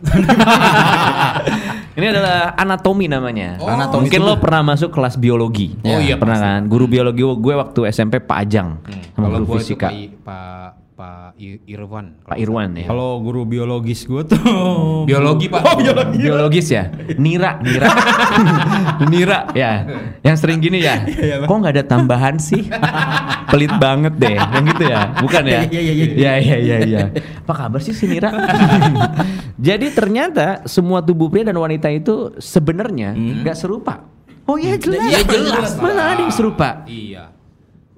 Ini 1.99 2.05
adalah 2.11 2.59
anatomi 2.59 3.07
namanya. 3.07 3.55
Oh. 3.55 3.71
Anatomi 3.71 4.07
Mungkin 4.07 4.19
lo 4.19 4.35
pernah 4.35 4.63
masuk 4.63 4.91
kelas 4.91 5.15
biologi. 5.15 5.79
Oh 5.83 5.99
iya, 5.99 6.19
pernah 6.19 6.35
pasti. 6.35 6.47
kan. 6.47 6.61
Guru 6.67 6.85
biologi 6.91 7.23
gue 7.23 7.53
waktu 7.55 7.79
SMP 7.87 8.19
Pak 8.19 8.37
Ajang 8.39 8.83
sama 9.15 9.31
Kalau 9.31 9.47
guru 9.47 9.59
fisika 9.59 9.87
Pak 10.23 10.88
Pak 10.99 11.39
Irwan. 11.63 12.27
Pak 12.27 12.35
Irwan 12.35 12.75
ya. 12.75 12.91
Kalau 12.91 13.23
guru 13.23 13.47
biologis 13.47 14.03
gue 14.03 14.19
tuh 14.27 14.35
Biologi 15.07 15.47
pak. 15.47 15.63
Oh 15.63 15.79
biologi. 15.79 16.17
Biologis 16.19 16.67
ya? 16.75 16.91
Nira, 17.15 17.55
Nira. 17.63 17.87
Nira 19.11 19.47
ya. 19.55 19.87
Yang 20.27 20.43
sering 20.43 20.59
gini 20.59 20.83
ya. 20.83 20.99
Kok 21.47 21.55
nggak 21.55 21.79
ada 21.79 21.83
tambahan 21.87 22.35
sih? 22.35 22.67
Pelit 23.47 23.71
banget 23.79 24.11
deh. 24.19 24.35
Yang 24.35 24.75
gitu 24.75 24.83
ya. 24.91 24.99
Bukan 25.23 25.43
ya? 25.47 25.61
Iya, 25.71 25.79
iya, 25.79 25.79
iya, 25.79 26.03
Iya, 26.03 26.33
iya, 26.35 26.57
iya, 26.59 26.77
iya. 26.83 27.03
Apa 27.47 27.53
kabar 27.55 27.79
sih 27.79 27.95
si 27.95 28.03
Nira? 28.03 28.35
Jadi 29.71 29.95
ternyata 29.95 30.67
semua 30.67 30.99
tubuh 30.99 31.31
pria 31.31 31.47
dan 31.47 31.55
wanita 31.55 31.87
itu 31.87 32.35
sebenarnya 32.43 33.15
nggak 33.15 33.55
serupa. 33.55 34.03
Oh 34.43 34.59
iya 34.59 34.75
jelas. 34.75 35.15
Iya, 35.15 35.23
jelas. 35.23 35.79
Mana 35.79 36.11
ada 36.11 36.27
yang 36.27 36.35
serupa? 36.35 36.83
Iya. 36.91 37.31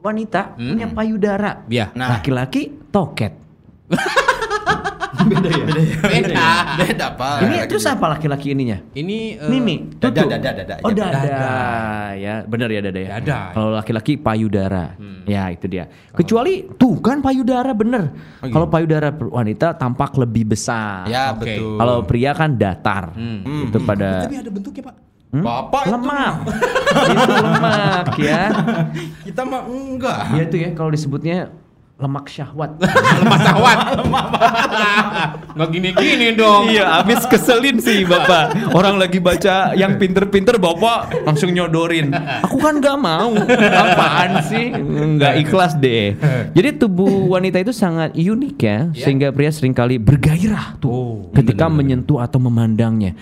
Wanita 0.06 0.54
punya 0.54 0.86
payudara. 0.94 1.66
Iya. 1.66 1.90
Nah. 1.98 2.22
Laki-laki 2.22 2.81
toket. 2.92 3.34
Beda. 5.22 6.48
beda 6.80 7.08
pak. 7.14 7.36
Ini 7.46 7.56
terus 7.70 7.86
apa 7.86 8.18
laki-laki 8.18 8.54
ininya? 8.54 8.82
Ini 8.92 9.38
eh, 9.38 9.50
Mimi, 9.50 9.92
dada, 10.00 10.24
tutup. 10.24 10.30
dada, 10.34 10.50
dada, 10.56 10.76
Oh 10.82 10.90
ya. 10.90 10.96
dada, 10.98 11.56
ya 12.18 12.34
benar 12.48 12.70
ya 12.72 12.82
dada 12.82 13.00
ya. 13.00 13.10
Dada. 13.20 13.40
Kalau 13.54 13.70
laki-laki 13.76 14.18
payudara, 14.18 14.98
ya 15.28 15.52
itu 15.54 15.66
dia. 15.70 15.86
Kecuali 16.12 16.66
tuh 16.76 16.98
kan 17.00 17.22
payudara 17.22 17.72
bener. 17.76 18.12
Kalau 18.42 18.68
payudara 18.68 19.14
wanita 19.14 19.78
tampak 19.78 20.18
lebih 20.18 20.52
besar. 20.52 21.06
Ya 21.06 21.32
Oke. 21.36 21.54
betul. 21.60 21.78
Kalau 21.78 21.98
pria 22.08 22.32
kan 22.34 22.56
datar. 22.58 23.14
Itu 23.46 23.78
pada 23.84 24.26
Tapi 24.26 24.38
ada 24.42 24.52
bentuknya 24.52 24.84
pak. 24.90 24.96
Bapak 25.32 25.88
itu 25.88 25.92
lemak. 25.96 26.34
itu 27.08 27.32
lemak 27.40 28.08
ya. 28.20 28.44
kita 29.32 29.42
mah 29.48 29.62
enggak. 29.64 30.20
Ya 30.36 30.42
itu 30.44 30.58
ya 30.60 30.70
kalau 30.76 30.92
disebutnya 30.92 31.38
lemak 32.02 32.26
syahwat. 32.26 32.72
Lemas 33.22 33.40
syahwat. 33.46 33.78
Nggak 35.54 35.70
gini-gini 35.70 36.28
dong. 36.34 36.66
Iya, 36.68 37.06
abis 37.06 37.30
keselin 37.30 37.78
sih 37.78 38.04
bapak. 38.04 38.74
Orang 38.74 38.98
lagi 38.98 39.22
baca 39.22 39.78
yang 39.78 40.02
pinter-pinter 40.02 40.58
bapak 40.58 41.22
langsung 41.24 41.54
nyodorin. 41.54 42.10
Aku 42.42 42.58
kan 42.58 42.82
nggak 42.82 42.98
mau. 42.98 43.38
Apaan 43.38 44.42
sih? 44.50 44.74
Nggak 44.76 45.34
ikhlas 45.46 45.78
deh. 45.78 46.18
Jadi 46.58 46.82
tubuh 46.82 47.30
wanita 47.30 47.62
itu 47.62 47.72
sangat 47.72 48.18
unik 48.18 48.58
ya, 48.58 48.78
sehingga 48.98 49.30
pria 49.30 49.54
sering 49.54 49.78
kali 49.78 50.02
bergairah 50.02 50.82
tuh 50.82 51.30
ketika 51.38 51.70
menyentuh 51.70 52.18
atau 52.18 52.42
memandangnya. 52.42 53.14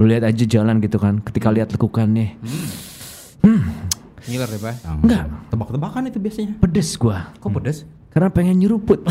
Lu 0.00 0.08
lihat 0.08 0.24
aja 0.24 0.44
jalan 0.46 0.80
gitu 0.80 0.96
kan, 0.96 1.20
ketika 1.20 1.52
lihat 1.52 1.68
lekukannya. 1.74 2.38
Ngiler 4.22 4.48
ya 4.48 4.58
pak. 4.62 4.74
Enggak, 5.02 5.24
Tebak-tebakan 5.50 6.02
itu 6.06 6.18
biasanya. 6.22 6.54
pedes 6.62 6.94
gua. 6.94 7.34
Kok 7.42 7.50
pedes? 7.58 7.82
Karena 8.12 8.28
pengen 8.28 8.60
nyeruput. 8.60 9.08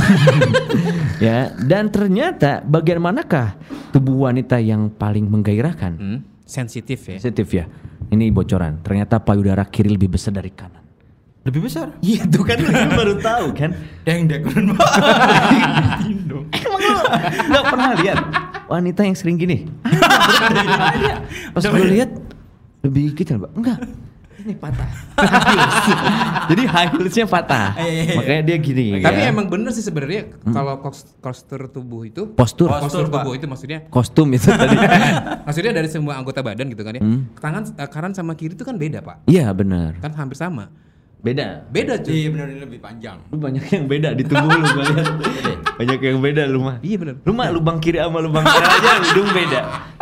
ya, 1.26 1.50
dan 1.58 1.90
ternyata 1.90 2.62
bagian 2.62 3.02
manakah 3.02 3.58
tubuh 3.90 4.30
wanita 4.30 4.62
yang 4.62 4.94
paling 4.94 5.26
menggairahkan? 5.26 5.94
Hmm. 5.98 6.20
Sensitif 6.46 7.02
ya. 7.10 7.18
Sensitif 7.18 7.48
ya. 7.50 7.66
Ini 8.14 8.30
bocoran. 8.30 8.84
Ternyata 8.86 9.18
payudara 9.24 9.66
kiri 9.66 9.90
lebih 9.90 10.14
besar 10.14 10.36
dari 10.36 10.52
kanan. 10.54 10.84
Lebih 11.42 11.66
besar. 11.66 11.98
Iya 12.06 12.30
tuh 12.30 12.46
kan 12.46 12.62
baru 12.94 13.18
tahu 13.18 13.58
kan. 13.58 13.74
Deng 14.06 14.30
dekuran 14.30 14.78
pak. 14.78 14.92
Emang 16.62 16.82
lu 16.86 17.02
nggak 17.50 17.66
pernah 17.66 17.90
lihat 17.98 18.20
wanita 18.70 19.02
yang 19.02 19.18
sering 19.18 19.42
gini? 19.42 19.66
Ada. 20.94 21.26
Pas 21.56 21.64
gue 21.66 21.88
lihat 21.90 22.12
lebih 22.82 23.14
kecil, 23.14 23.42
Pak. 23.42 23.52
Enggak. 23.54 23.80
Ini 24.42 24.58
patah. 24.58 24.90
Jadi 26.50 26.64
high 26.66 26.90
heelsnya 26.98 27.26
patah. 27.30 27.78
Makanya 28.18 28.42
dia 28.42 28.58
gini. 28.58 28.98
Tapi 28.98 29.22
ya. 29.22 29.30
emang 29.30 29.46
bener 29.46 29.70
sih 29.70 29.86
sebenarnya 29.86 30.34
kalau 30.50 30.82
kos- 30.82 31.14
postur 31.22 31.70
tubuh 31.70 32.02
itu 32.04 32.34
postur, 32.34 32.74
postur 32.74 33.06
tubuh 33.06 33.38
itu 33.38 33.46
maksudnya 33.46 33.86
kostum 33.94 34.34
itu 34.34 34.50
tadi. 34.50 34.76
maksudnya 35.48 35.72
dari 35.78 35.90
semua 35.94 36.18
anggota 36.18 36.42
badan 36.42 36.74
gitu 36.74 36.82
kan 36.82 36.98
ya. 36.98 37.02
Tangan 37.38 37.62
eh, 37.78 37.90
kanan 37.90 38.12
sama 38.18 38.34
kiri 38.34 38.58
itu 38.58 38.66
kan 38.66 38.76
beda, 38.76 39.06
Pak. 39.06 39.30
Iya 39.30 39.54
benar. 39.54 40.02
Kan 40.02 40.18
hampir 40.18 40.38
sama. 40.38 40.74
Beda. 41.22 41.62
Beda 41.70 42.02
cuy. 42.02 42.18
Iya 42.18 42.28
benar 42.30 42.48
lebih 42.50 42.82
panjang. 42.82 43.18
Lu 43.30 43.38
banyak 43.38 43.62
yang 43.64 43.86
beda 43.86 44.10
di 44.12 44.26
tubuh 44.26 44.50
lu 44.50 44.66
gua 44.68 44.84
lihat. 44.84 45.08
banyak 45.72 46.00
yang 46.02 46.18
beda 46.18 46.44
lu 46.46 46.60
mah. 46.60 46.76
Iya 46.82 46.96
bener. 46.98 47.16
Lu 47.22 47.32
mah 47.32 47.48
lubang 47.50 47.78
kiri 47.78 47.98
sama 47.98 48.20
lubang 48.20 48.42
kanan 48.42 48.70
aja 48.74 48.92
hidung 49.04 49.30
beda. 49.30 49.60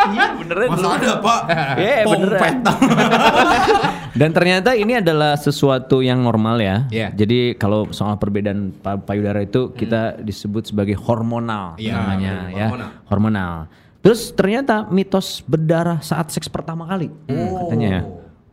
Iya 0.10 0.26
beneran 0.34 0.68
Masa 0.70 0.80
lu. 0.82 0.90
ada 0.96 1.12
pak? 1.20 1.40
Iya 1.76 1.96
beneran. 2.08 2.54
Dan 4.20 4.30
ternyata 4.32 4.74
ini 4.74 4.96
adalah 4.96 5.36
sesuatu 5.36 6.00
yang 6.00 6.20
normal 6.20 6.58
ya. 6.58 6.76
Iya. 6.90 7.08
Jadi 7.14 7.56
kalau 7.56 7.88
soal 7.90 8.16
perbedaan 8.16 8.72
pa- 8.74 8.98
payudara 8.98 9.40
itu 9.40 9.72
kita 9.72 10.18
disebut 10.18 10.68
sebagai 10.68 10.96
hormonal 10.98 11.76
Iya, 11.76 11.94
namanya 11.96 12.34
ya. 12.50 12.68
hormonal. 12.68 12.90
Hormonal. 13.06 13.54
Terus 14.00 14.32
ternyata 14.32 14.88
mitos 14.88 15.44
berdarah 15.44 16.00
saat 16.00 16.32
seks 16.32 16.48
pertama 16.48 16.88
kali 16.88 17.12
katanya 17.28 17.88
ya. 17.92 18.02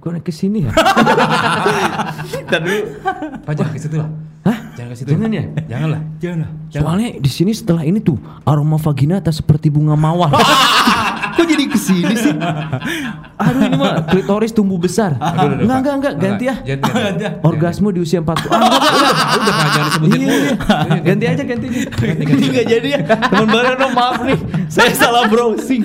Gue 0.00 0.10
naik 0.12 0.24
ke 0.28 0.32
sini 0.32 0.68
ya. 0.68 0.72
Ntar 2.46 2.60
dulu. 2.62 2.80
Pak 3.42 3.52
jangan 3.56 3.72
ke 3.74 3.80
situ 3.80 3.96
lah. 3.98 4.08
Hah? 4.46 4.58
Jangan 4.78 4.90
ke 4.92 4.96
situ. 4.96 5.08
Jangan 5.10 5.30
ya? 5.32 5.42
Janganlah. 5.66 6.00
Jangan. 6.22 6.48
Soalnya 6.70 7.08
di 7.18 7.30
sini 7.32 7.50
setelah 7.50 7.82
ini 7.82 7.98
tuh 7.98 8.20
aroma 8.46 8.78
vaginata 8.78 9.34
seperti 9.34 9.72
bunga 9.72 9.98
mawar. 9.98 10.30
Kok 11.36 11.44
jadi 11.44 11.64
ke 11.68 11.78
sini 11.78 12.14
sih? 12.16 12.32
Aduh 13.44 13.68
ini 13.68 13.76
mah 13.76 14.00
klitoris 14.08 14.48
tumbuh 14.50 14.80
besar. 14.80 15.12
Aduh, 15.20 15.60
aduh, 15.60 15.68
enggak 15.68 15.78
enggak 15.78 15.94
enggak 15.94 16.14
ganti 16.16 16.44
ya. 16.48 16.56
Ganti, 16.64 16.88
ganti. 16.88 17.24
Orgasme 17.44 17.92
di 17.92 18.00
usia 18.00 18.24
40. 18.24 18.32
Ah, 18.32 18.32
enggak, 18.32 18.48
enggak, 18.48 18.72
Udah, 18.96 19.12
udah 19.36 19.52
Pak, 19.52 19.68
jangan 19.68 19.86
disebutin 19.86 20.16
Iya, 20.16 20.26
mulu. 20.26 20.40
iya. 20.40 21.00
Ganti 21.04 21.24
aja 21.28 21.42
ganti 21.44 21.66
aja. 21.68 21.80
Ini 22.16 22.46
enggak 22.48 22.66
jadi 22.66 22.88
ya. 22.88 23.00
Teman 23.04 23.46
baru 23.46 23.72
dong 23.76 23.92
maaf 23.92 24.18
nih. 24.24 24.38
Saya 24.66 24.92
salah 24.96 25.22
browsing. 25.28 25.82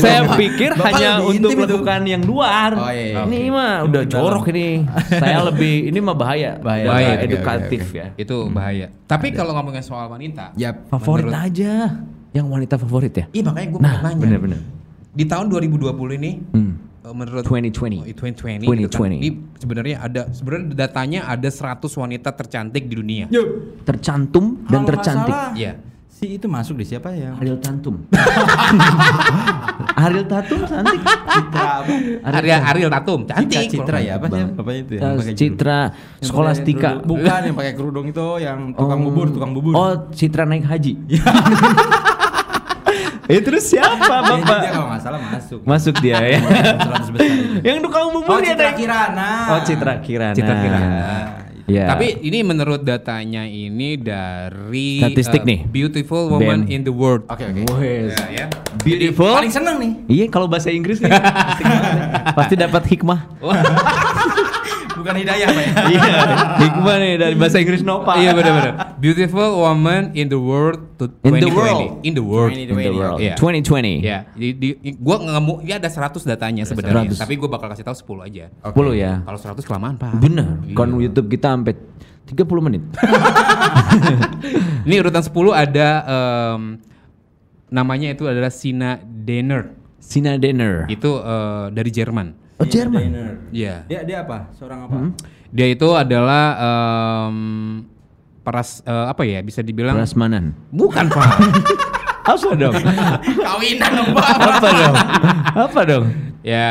Saya 0.00 0.20
pikir 0.34 0.70
hanya 0.80 1.10
untuk 1.20 1.50
melakukan 1.52 2.00
yang 2.08 2.22
luar. 2.24 2.70
Oh, 2.72 2.88
iya, 2.88 3.04
iya. 3.12 3.22
Ini 3.28 3.38
mah 3.52 3.84
udah 3.84 4.02
jorok 4.08 4.48
ini. 4.50 4.88
Saya 5.12 5.44
lebih 5.44 5.92
ini 5.92 5.98
mah 6.00 6.16
bahaya. 6.16 6.56
Bahaya. 6.56 7.20
Edukatif 7.20 7.92
ya. 7.92 8.16
Itu 8.16 8.48
bahaya. 8.48 8.88
Tapi 9.04 9.36
kalau 9.36 9.52
ngomongin 9.52 9.84
soal 9.84 10.08
wanita, 10.08 10.56
Yap. 10.56 10.88
Favorit 10.88 11.28
aja. 11.28 12.00
Yang 12.30 12.46
wanita 12.46 12.74
favorit 12.76 13.12
ya? 13.12 13.24
iya 13.30 13.42
makanya 13.42 13.68
gue 13.68 13.80
Nah, 13.80 13.94
nanya. 14.02 14.18
bener-bener. 14.18 14.60
Di 15.10 15.24
tahun 15.24 15.50
2020 15.50 15.90
ini, 16.14 16.38
Hmm. 16.48 16.72
eh, 17.02 17.10
menurut 17.10 17.42
2020. 17.42 17.98
Oh, 17.98 18.06
2020, 18.06 18.62
2020. 18.62 18.86
gitu 18.86 18.96
kan, 18.96 19.10
ini 19.10 19.28
sebenarnya 19.56 19.96
ada 19.98 20.22
sebenarnya 20.28 20.66
datanya 20.78 21.20
ada 21.26 21.48
100 21.48 21.90
wanita 21.92 22.30
tercantik 22.30 22.86
di 22.86 22.94
dunia. 22.94 23.26
Tercantum 23.82 24.62
dan 24.64 24.80
Kalau 24.80 24.88
tercantik. 24.88 25.34
Iya. 25.54 25.72
Si 26.08 26.36
itu 26.36 26.46
masuk 26.46 26.76
di 26.76 26.84
siapa 26.84 27.10
ya? 27.10 27.32
Ariel 27.34 27.56
Tantum. 27.58 28.04
Ariel 29.96 30.26
Tatum 30.26 30.60
cantik. 30.62 31.00
Citra 31.00 31.64
apa? 31.80 31.92
Ariel 32.30 32.60
Ariel 32.62 32.90
Tatum, 32.90 33.20
Citra, 33.22 33.36
cantik. 33.40 33.66
Citra 33.70 33.98
ya 33.98 34.12
apa 34.14 34.26
sih? 34.28 34.44
Bapaknya 34.52 34.80
itu 34.80 34.92
ya? 34.92 35.00
Pakai 35.10 35.34
Citra 35.34 35.78
Skolastika. 36.20 36.90
Bukan 37.02 37.40
yang 37.42 37.56
pakai 37.56 37.72
kerudung 37.72 38.06
itu 38.06 38.26
yang 38.38 38.70
tukang 38.70 39.00
bubur, 39.00 39.26
tukang 39.30 39.50
bubur. 39.50 39.72
Oh, 39.72 39.92
Citra 40.12 40.44
naik 40.44 40.62
haji. 40.62 40.92
Eh 43.30 43.40
terus 43.46 43.64
siapa 43.70 43.94
Bapak? 43.96 44.58
Dia 44.60 44.70
kalau 44.74 44.86
nggak 44.90 45.00
salah 45.00 45.20
masuk. 45.22 45.60
Masuk 45.62 45.94
dia 46.02 46.18
ya. 46.18 46.40
100 47.06 47.14
besar 47.14 47.30
itu. 47.30 47.56
Yang 47.62 47.78
tukang 47.86 48.10
bubur 48.10 48.36
Oh, 48.36 48.38
dia 48.42 48.58
Citra. 48.58 48.70
Kirana. 48.74 49.30
Oh, 49.54 49.60
Citra 49.62 49.94
Kirana. 50.02 50.36
Citra 50.36 50.54
Kirana. 50.58 50.90
Ya. 51.70 51.86
Tapi 51.86 52.18
ini 52.26 52.42
menurut 52.42 52.82
datanya 52.82 53.46
ini 53.46 53.94
dari 53.94 54.98
Statistik 55.06 55.46
eh, 55.46 55.54
nih. 55.54 55.58
Beautiful 55.70 56.26
Woman 56.26 56.66
BEM. 56.66 56.74
in 56.74 56.80
the 56.82 56.90
World. 56.90 57.30
Oke, 57.30 57.46
oke. 57.46 57.62
Wes. 57.78 58.10
Ya, 58.26 58.26
ya. 58.26 58.46
Beautiful. 58.82 59.38
Paling 59.38 59.54
seneng 59.54 59.78
nih. 59.78 59.92
Iya 60.10 60.24
kalau 60.34 60.50
bahasa 60.50 60.74
Inggris 60.74 60.98
nih. 60.98 61.14
Pasti 62.38 62.58
dapat 62.58 62.82
hikmah. 62.90 63.22
Bukan 65.00 65.14
hidayah, 65.16 65.48
Pak 65.48 65.62
ya. 65.64 65.72
Iya, 65.88 66.12
hikmah 66.60 66.96
nih 67.00 67.12
dari 67.16 67.34
bahasa 67.40 67.56
Inggris 67.56 67.80
Nova. 67.80 68.20
Iya 68.20 68.36
benar-benar. 68.36 69.00
Beautiful 69.00 69.50
Woman 69.56 70.12
in 70.12 70.28
the 70.28 70.36
World 70.36 71.00
to 71.00 71.08
In 71.24 71.40
the 71.40 71.48
2020. 71.48 71.56
world. 71.56 71.80
In 72.04 72.12
the 72.12 72.24
world. 72.24 72.52
In 72.52 72.66
the 72.68 72.92
world. 72.92 73.18
Iya. 73.18 73.34
2020. 73.40 74.04
Ya, 74.04 74.28
di, 74.36 74.52
di, 74.52 74.68
gua 75.00 75.16
nggak 75.24 75.40
mau 75.40 75.64
ya 75.64 75.80
ada 75.80 75.88
100 75.88 76.20
datanya 76.28 76.68
sebenarnya, 76.68 77.16
100. 77.16 77.22
tapi 77.24 77.34
gua 77.40 77.48
bakal 77.48 77.72
kasih 77.72 77.84
tahu 77.88 78.20
10 78.20 78.28
aja. 78.28 78.44
10 78.60 78.76
ya. 78.92 79.12
Kalau 79.24 79.38
100 79.40 79.64
kelamaan, 79.64 79.94
Pak. 79.96 80.12
Bener. 80.20 80.60
Iya. 80.68 80.76
Kon 80.76 81.00
YouTube 81.00 81.32
kita 81.32 81.56
sampai 81.56 81.74
30 82.28 82.66
menit. 82.66 82.82
Ini 84.86 84.94
urutan 85.00 85.24
10 85.24 85.32
ada 85.50 85.88
em, 86.04 86.62
namanya 87.70 88.12
itu 88.12 88.28
adalah 88.28 88.52
Sina 88.52 89.00
Denner. 89.02 89.72
Sina 90.00 90.36
Denner. 90.36 90.86
Itu 90.88 91.20
eh, 91.20 91.66
dari 91.72 91.90
Jerman. 91.90 92.39
Oh, 92.60 92.66
Jerman. 92.68 93.08
Iya. 93.50 93.88
Dia 93.88 94.00
dia 94.04 94.18
apa? 94.20 94.52
Seorang 94.52 94.84
apa? 94.84 94.96
Dia 95.48 95.66
itu 95.72 95.88
adalah 95.96 96.44
em, 96.60 97.36
peras 98.44 98.84
eh, 98.84 99.06
apa 99.08 99.22
ya 99.24 99.40
bisa 99.40 99.64
dibilang 99.64 99.96
Prasmanan. 99.96 100.52
bukan 100.68 101.08
Pak. 101.08 101.28
Apa 102.20 102.52
dong? 102.52 102.76
Kawinan 103.24 103.90
dong, 103.96 104.08
Pak. 104.12 104.28
Apa 104.38 104.68
dong? 104.70 104.94
Apa 105.56 105.80
dong? 105.88 106.04
Ya 106.44 106.68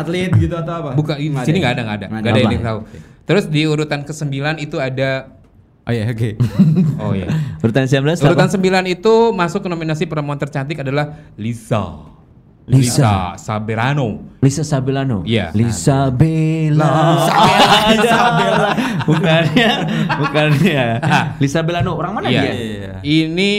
Atlet 0.00 0.28
gitu 0.36 0.54
atau 0.56 0.80
apa? 0.80 0.90
bukan 0.96 1.16
di 1.16 1.28
sini 1.44 1.60
ya? 1.60 1.72
nggak 1.72 1.72
ada 1.72 1.82
nggak 1.82 1.96
ada 1.96 2.06
Nggak 2.08 2.32
ada 2.32 2.40
yang 2.40 2.64
tahu. 2.64 2.78
Terus 3.24 3.44
di 3.48 3.62
urutan 3.64 4.00
ke-9 4.04 4.36
itu 4.60 4.76
ada 4.76 5.40
Oh 5.88 5.92
iya, 5.96 6.04
oke. 6.12 6.30
oh 7.02 7.12
ya. 7.16 7.26
Urutan 7.64 7.88
19 7.88 8.20
Urutan 8.22 8.46
apa? 8.46 8.84
9 8.84 8.94
itu 8.94 9.14
masuk 9.32 9.60
ke 9.64 9.68
nominasi 9.72 10.04
perempuan 10.04 10.36
tercantik 10.38 10.78
adalah 10.84 11.16
Lisa. 11.34 12.06
Lisa. 12.70 13.34
Saberano. 13.34 14.08
Lisa 14.40 14.64
Sabelano. 14.64 15.20
Iya. 15.26 15.52
Lisa 15.52 16.08
Bella. 16.08 16.88
Lisa 17.92 18.20
Bella. 18.38 18.70
Bukannya, 19.04 19.70
bukannya. 20.16 20.84
Lisa 21.36 21.60
Bellano. 21.60 21.92
Orang 21.94 22.16
mana 22.16 22.32
Iya. 22.32 22.40
dia? 22.40 22.52
Iya. 22.54 22.92
Ini 23.00 23.50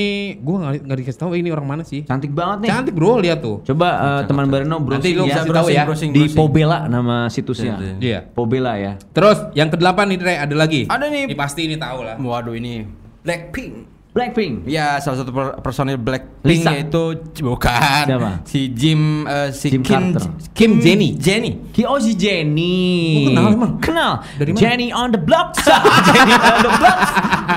gua 0.41 0.55
nggak 0.65 0.73
nggak 0.87 0.97
dikasih 1.03 1.19
tahu 1.19 1.31
ini 1.35 1.49
orang 1.49 1.67
mana 1.67 1.83
sih. 1.85 2.01
Cantik 2.01 2.33
banget 2.33 2.65
nih. 2.65 2.69
Cantik 2.73 2.93
bro, 2.93 3.19
lihat 3.19 3.39
tuh. 3.39 3.61
Coba 3.61 3.87
eh, 3.93 4.21
teman 4.25 4.49
Bareno 4.49 4.81
Nanti 4.81 4.87
browsing 4.87 5.13
lu 5.13 5.23
ya. 5.25 5.35
kasih 5.37 5.51
tahu 5.51 5.67
ya. 5.69 5.83
browsing, 5.85 6.09
Di. 6.11 6.21
Pobela 6.33 6.87
nama 6.87 7.29
situsnya. 7.29 7.77
Iya. 8.01 8.25
Pobela 8.25 8.73
ya. 8.77 8.97
Terus 9.13 9.37
yang 9.53 9.69
ke-8 9.69 9.97
nih 10.07 10.17
Dre, 10.17 10.33
ada 10.39 10.55
lagi. 10.55 10.81
Ada 10.89 11.05
nih. 11.07 11.29
Ini 11.29 11.35
pasti 11.37 11.69
ini 11.69 11.77
tahu 11.77 12.01
lah. 12.01 12.15
Waduh 12.17 12.55
ini 12.55 12.85
Blackpink. 13.21 14.00
Blackpink. 14.11 14.67
Ya 14.67 14.99
salah 14.99 15.23
satu 15.23 15.31
per- 15.31 15.63
personil 15.63 15.95
Blackpink 15.95 16.43
Lisa. 16.43 16.75
yaitu 16.75 17.15
bukan 17.39 18.03
Siapa? 18.03 18.43
si 18.43 18.67
Jim 18.67 19.23
eh, 19.23 19.55
si 19.55 19.71
Jim 19.71 19.79
Kim 19.79 20.11
Carter. 20.11 20.27
Kim 20.51 20.71
Jenny. 20.77 21.15
Jenny. 21.15 21.71
Ki 21.71 21.87
oh 21.87 21.95
si 21.95 22.11
Jenny. 22.13 22.75
Oh, 23.23 23.31
kenal 23.31 23.47
emang? 23.55 23.71
Kenal. 23.79 24.11
Dari 24.35 24.51
mana? 24.51 24.59
Jenny 24.59 24.87
on 24.91 25.09
the 25.09 25.21
block. 25.21 25.55
Jenny 26.11 26.35
on 26.35 26.59
the 26.59 26.71
block. 26.75 26.99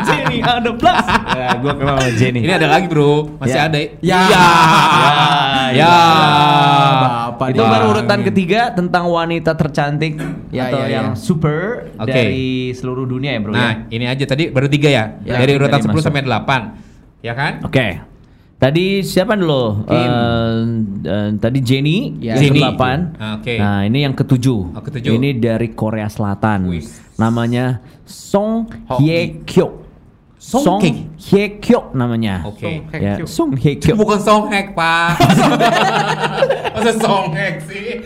Jenny 0.06 0.38
on 0.40 0.60
the 0.62 0.72
block. 0.72 1.02
Ya, 1.34 1.48
gua 1.58 1.72
kenal 1.74 1.98
Jenny. 2.14 2.40
Ini 2.46 2.52
ada 2.54 2.68
lagi 2.70 2.86
bro, 2.86 3.34
masih 3.42 3.58
Ya. 3.58 3.66
ada. 3.66 3.78
Ya. 3.82 3.90
Ya. 3.98 4.20
Ya, 4.30 4.44
Ya. 5.74 5.96
Bapak 7.30 7.46
Itu 7.50 7.62
baru 7.62 7.84
urutan 7.90 8.20
ketiga 8.22 8.70
tentang 8.70 9.04
wanita 9.06 9.52
tercantik 9.52 10.16
Ya, 10.48 10.70
atau 10.70 10.80
ya, 10.80 10.88
yang 10.88 11.06
ya. 11.10 11.18
super 11.18 11.90
Oke. 11.96 12.08
dari 12.08 12.46
seluruh 12.70 13.04
dunia 13.04 13.34
ya, 13.34 13.40
Bro 13.40 13.52
ya. 13.52 13.58
Nah, 13.58 13.72
ini 13.88 14.04
aja 14.04 14.24
tadi 14.24 14.48
baru 14.48 14.66
tiga 14.66 14.88
ya. 14.88 15.04
Ya, 15.20 15.34
Dari 15.36 15.52
urutan 15.52 15.76
tadi 15.76 15.84
10 15.84 15.92
masuk. 15.92 16.04
sampai 16.04 16.22
8. 16.22 16.62
Ya 17.20 17.32
kan? 17.32 17.52
Oke. 17.60 17.86
Tadi 18.54 19.02
siapa 19.02 19.34
dulu? 19.34 19.84
Kim. 19.84 19.98
Eh, 19.98 20.56
eh, 21.04 21.28
tadi 21.36 21.58
Jenny 21.60 22.16
Ya. 22.18 22.32
yang 22.32 22.48
Jenny. 22.48 22.60
ke-8. 22.62 22.82
Ah, 23.18 23.32
oke. 23.36 23.54
Nah, 23.54 23.80
ini 23.82 23.98
yang 24.00 24.14
ketujuh. 24.14 24.60
Oh, 24.72 24.80
ketujuh. 24.80 25.12
Ini 25.12 25.36
dari 25.36 25.68
Korea 25.70 26.06
Selatan. 26.06 26.70
Wih. 26.70 26.86
Namanya 27.14 27.82
Song. 28.04 28.70
Hye 28.94 29.42
Kyo. 29.44 29.83
Song 30.44 30.76
Hye? 30.84 31.08
Hye 31.16 31.56
Kyo 31.56 31.88
namanya. 31.96 32.44
Oke. 32.44 32.84
Ya, 32.92 33.16
Song 33.24 33.56
Hye 33.56 33.80
Kyo. 33.80 33.96
Bukan 33.96 34.20
song 34.20 34.52
hack, 34.52 34.76
Pak. 34.76 35.16
Masa 36.76 36.92
song 37.00 37.32
hack 37.32 37.64
sih? 37.64 38.04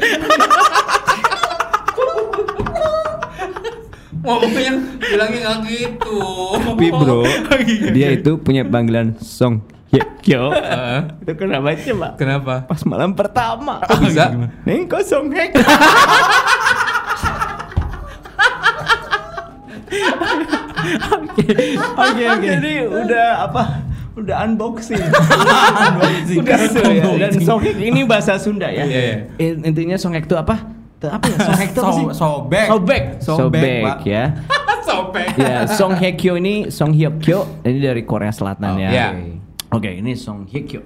Ngomongnya 4.22 4.72
bilangnya 5.02 5.38
nggak 5.42 5.58
gitu. 5.66 6.18
Tapi 6.62 6.86
bro, 6.94 7.26
dia 7.90 8.14
itu 8.14 8.38
punya 8.38 8.62
panggilan 8.62 9.18
Song 9.18 9.66
Hye 9.90 10.06
Kyo. 10.22 10.54
Heeh. 10.54 10.98
itu 11.26 11.32
kenapa 11.34 11.74
coba? 11.74 12.08
Kenapa? 12.14 12.54
Pas 12.70 12.80
malam 12.86 13.18
pertama. 13.18 13.82
Kok 13.82 13.98
bisa? 14.06 14.30
Neng 14.62 14.86
kok 14.86 15.02
Song 15.02 15.26
Oke, 20.96 21.46
oke, 21.94 22.22
oke. 22.28 22.46
Jadi 22.46 22.72
udah 22.84 23.26
apa? 23.44 23.62
Udah 24.14 24.36
unboxing. 24.42 24.98
unboxing. 25.84 26.38
Udah 26.42 26.58
so, 26.66 26.80
ya. 26.82 27.04
Dan 27.18 27.32
Songhek 27.38 27.74
ini 27.78 28.00
bahasa 28.02 28.34
Sunda 28.36 28.66
ya. 28.66 28.82
Iya, 28.82 28.98
iya. 28.98 29.16
In- 29.38 29.62
Intinya 29.64 29.94
Songhek 29.94 30.26
itu 30.26 30.34
apa? 30.34 30.58
Tuh, 30.98 31.06
Apa 31.06 31.30
ya? 31.30 31.38
Songhek 31.38 31.68
itu 31.70 31.80
apa 31.80 31.92
sih? 31.94 32.04
So- 32.10 32.14
sobek. 32.18 32.66
Sobek. 32.66 33.02
Sobek, 33.22 33.62
Sobek, 33.62 33.98
ya. 34.02 34.24
Sobek. 34.88 35.28
Ya, 35.36 35.56
Song 35.68 35.92
Hye 35.94 36.16
Kyo 36.16 36.34
ini 36.34 36.72
Song 36.72 36.90
Hye 36.90 37.12
Kyo 37.20 37.44
ini 37.62 37.78
dari 37.78 38.02
Korea 38.02 38.32
Selatan 38.32 38.80
ya. 38.80 38.88
Iya. 38.90 39.08
Oke, 39.70 39.94
ini 39.94 40.16
Song 40.16 40.48
Hye 40.48 40.64
Kyo. 40.64 40.82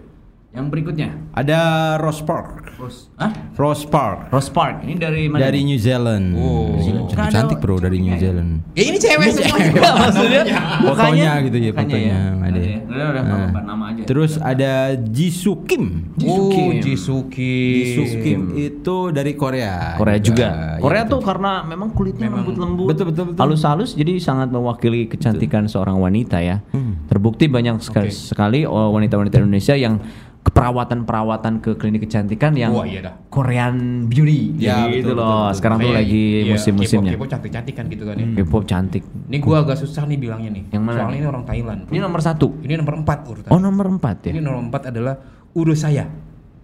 Yang 0.53 0.67
berikutnya. 0.69 1.09
Ada 1.33 1.61
Rose 1.97 2.21
Park. 2.21 2.77
Rose, 2.77 3.09
ah? 3.17 3.33
Rose 3.57 3.89
Park. 3.89 4.29
Rose 4.29 4.53
Park. 4.53 4.85
Ini 4.85 5.01
dari 5.01 5.25
mana? 5.25 5.49
Dari 5.49 5.65
New 5.65 5.81
Zealand. 5.81 6.37
Oh. 6.37 6.77
Cantik, 7.09 7.33
cantik 7.33 7.57
bro 7.57 7.81
dari 7.81 7.97
New 8.05 8.13
Zealand. 8.21 8.61
Ya 8.77 8.85
ini 8.85 9.01
cewek 9.01 9.33
semuanya. 9.33 9.73
maksudnya 10.05 10.43
Fotonya 10.85 11.33
gitu 11.49 11.57
ya, 11.57 11.71
mukanya 11.73 11.89
fotonya. 11.89 12.19
Ada. 12.45 12.61
ya. 12.61 12.79
Udah, 12.85 13.07
udah, 13.09 13.23
Nah. 13.25 13.49
apa, 13.49 13.61
nama 13.65 13.85
aja. 13.97 14.03
Terus 14.05 14.33
ada 14.37 14.73
Jisoo 14.93 15.65
Kim. 15.65 16.13
Oh, 16.29 16.53
Kim. 16.53 16.85
Jisuki. 16.85 17.57
Jisoo 17.97 18.05
Kim 18.21 18.41
itu 18.53 18.97
dari 19.09 19.33
Korea. 19.33 19.97
Korea 19.97 20.21
juga. 20.21 20.77
Ya, 20.77 20.85
Korea 20.85 21.09
betul. 21.09 21.17
tuh 21.17 21.21
karena 21.33 21.53
memang 21.65 21.97
kulitnya 21.97 22.29
lembut-lembut, 22.29 22.93
Betul, 22.93 23.05
betul, 23.09 23.25
betul. 23.33 23.41
halus-halus, 23.41 23.97
jadi 23.97 24.21
sangat 24.21 24.53
mewakili 24.53 25.09
kecantikan 25.09 25.65
seorang 25.65 25.97
wanita 25.97 26.45
ya. 26.45 26.61
Terbukti 27.09 27.49
banyak 27.49 27.81
sekali, 27.81 28.13
Oke. 28.13 28.21
sekali 28.37 28.61
oh, 28.69 28.93
wanita-wanita 28.93 29.41
Indonesia 29.41 29.73
yang 29.73 29.97
keperawatan-perawatan 30.43 31.63
ke 31.63 31.71
klinik 31.79 32.03
kecantikan 32.07 32.53
yang 32.59 32.75
Wah, 32.75 32.83
iya 32.83 33.01
dah. 33.01 33.15
Korean 33.31 34.07
beauty, 34.11 34.59
Ya, 34.59 34.91
gitu 34.91 35.15
betul, 35.15 35.23
loh. 35.23 35.23
betul, 35.23 35.39
betul. 35.47 35.57
Sekarang 35.59 35.77
tuh 35.79 35.87
Kayak, 35.87 35.99
lagi 36.03 36.25
iya, 36.27 36.51
musim-musimnya. 36.51 37.13
K-pop, 37.15 37.29
cantik-cantik 37.31 37.75
kan 37.79 37.85
gitu 37.87 38.05
kan 38.05 38.15
ya. 38.19 38.27
K-pop 38.43 38.63
cantik. 38.67 39.03
Ini 39.07 39.39
gua 39.39 39.57
agak 39.63 39.77
susah 39.79 40.03
nih 40.05 40.19
bilangnya 40.19 40.51
nih. 40.51 40.65
Yang 40.75 40.83
mana 40.83 40.99
Soalnya 40.99 41.19
ini 41.19 41.29
orang 41.31 41.45
Thailand. 41.47 41.81
Ini 41.89 41.99
nomor 42.03 42.21
satu. 42.21 42.47
Ini 42.59 42.75
nomor 42.75 42.95
4 43.07 43.31
urutan. 43.31 43.51
Oh 43.55 43.61
nomor 43.63 43.87
empat 43.87 44.17
ya. 44.27 44.31
Ini 44.35 44.41
nomor 44.43 44.61
4 44.67 44.91
adalah 44.91 45.15
urus 45.55 45.81
saya. 45.81 46.05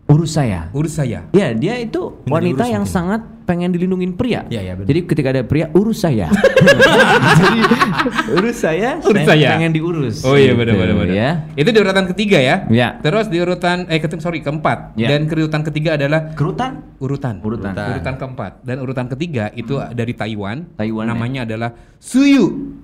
Urus 0.08 0.32
saya. 0.32 0.60
Urus 0.72 0.96
saya. 0.96 1.28
Ya, 1.36 1.52
dia 1.52 1.76
itu 1.76 2.24
wanita 2.24 2.64
yang 2.64 2.88
sangat 2.88 3.20
pengen 3.44 3.72
dilindungin 3.72 4.16
pria. 4.16 4.44
Iya, 4.48 4.60
iya, 4.64 4.72
benar. 4.72 4.88
Jadi 4.88 5.00
ketika 5.04 5.28
ada 5.32 5.42
pria, 5.44 5.68
urus 5.76 6.00
saya. 6.00 6.32
Jadi 7.40 7.60
urus 8.38 8.56
saya, 8.58 8.98
Urus 9.00 9.24
saya. 9.24 9.56
pengen 9.56 9.72
diurus. 9.72 10.22
Oh 10.22 10.34
iya 10.34 10.52
Gitu, 10.52 10.60
benar 10.60 10.74
benar 10.76 10.94
benar. 10.96 11.14
Ya. 11.14 11.30
Itu 11.54 11.68
di 11.70 11.78
urutan 11.78 12.06
ketiga 12.08 12.38
ya. 12.38 12.56
Ya. 12.68 12.88
Terus 12.98 13.26
di 13.26 13.38
urutan 13.38 13.86
eh 13.86 13.98
ketim 13.98 14.18
sorry 14.18 14.40
keempat 14.40 14.94
Ya. 14.94 15.08
dan 15.10 15.26
urutan 15.26 15.62
ketiga 15.62 15.94
adalah 15.94 16.32
Kerutan? 16.32 16.96
urutan. 16.98 17.38
Urutan. 17.40 17.72
Urutan 17.74 18.14
keempat 18.16 18.52
dan 18.62 18.76
urutan 18.78 19.06
ketiga 19.08 19.50
itu 19.52 19.76
dari 19.92 20.12
Taiwan. 20.12 20.66
Taiwan, 20.74 21.04
ya. 21.04 21.10
Namanya 21.14 21.40
adalah 21.44 21.70
Suyu. 21.98 22.74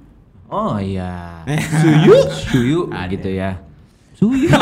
Oh 0.47 0.77
iya. 0.79 1.43
Suyu? 1.83 2.17
Suyu 2.51 2.81
gitu 3.11 3.29
ya. 3.31 3.59
Suyu. 4.15 4.51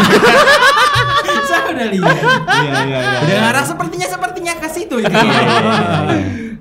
Saya 1.42 1.68
udah 1.68 1.86
lihat. 1.90 2.16
Iya 2.48 2.80
iya 2.86 2.98
iya. 3.02 3.18
Udah 3.20 3.36
ngarah 3.42 3.64
sepertinya 3.66 4.08
sepertinya 4.08 4.52
ke 4.56 4.68
situ 4.70 4.94
itu. 5.00 5.12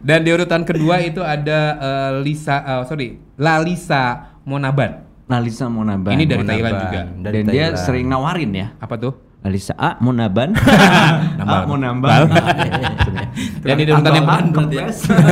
Dan 0.01 0.25
di 0.25 0.29
urutan 0.33 0.65
kedua 0.65 0.97
itu 1.01 1.21
ada 1.21 1.59
eh, 1.77 2.11
Lisa 2.25 2.57
eh, 2.61 2.83
sorry 2.89 3.21
Lalisa 3.37 4.33
Monaban. 4.45 5.05
Nalisa 5.29 5.71
Monaban. 5.71 6.11
Ini 6.11 6.23
dari 6.27 6.43
Monaban. 6.43 6.51
Thailand 6.51 6.75
juga. 6.83 7.01
Dari 7.07 7.35
Dan 7.39 7.43
dia 7.47 7.65
Thailand. 7.71 7.85
sering 7.87 8.05
nawarin 8.11 8.51
ya. 8.51 8.67
Apa 8.83 8.95
tuh? 8.99 9.13
Nalisa 9.41 9.73
A 9.73 9.97
Monaban. 9.97 10.53
A 11.41 11.65
Monaban. 11.65 12.29
Dan 13.65 13.73
di 13.79 13.83
urutan 13.89 14.13
yang 14.13 14.27
ya. 14.69 14.85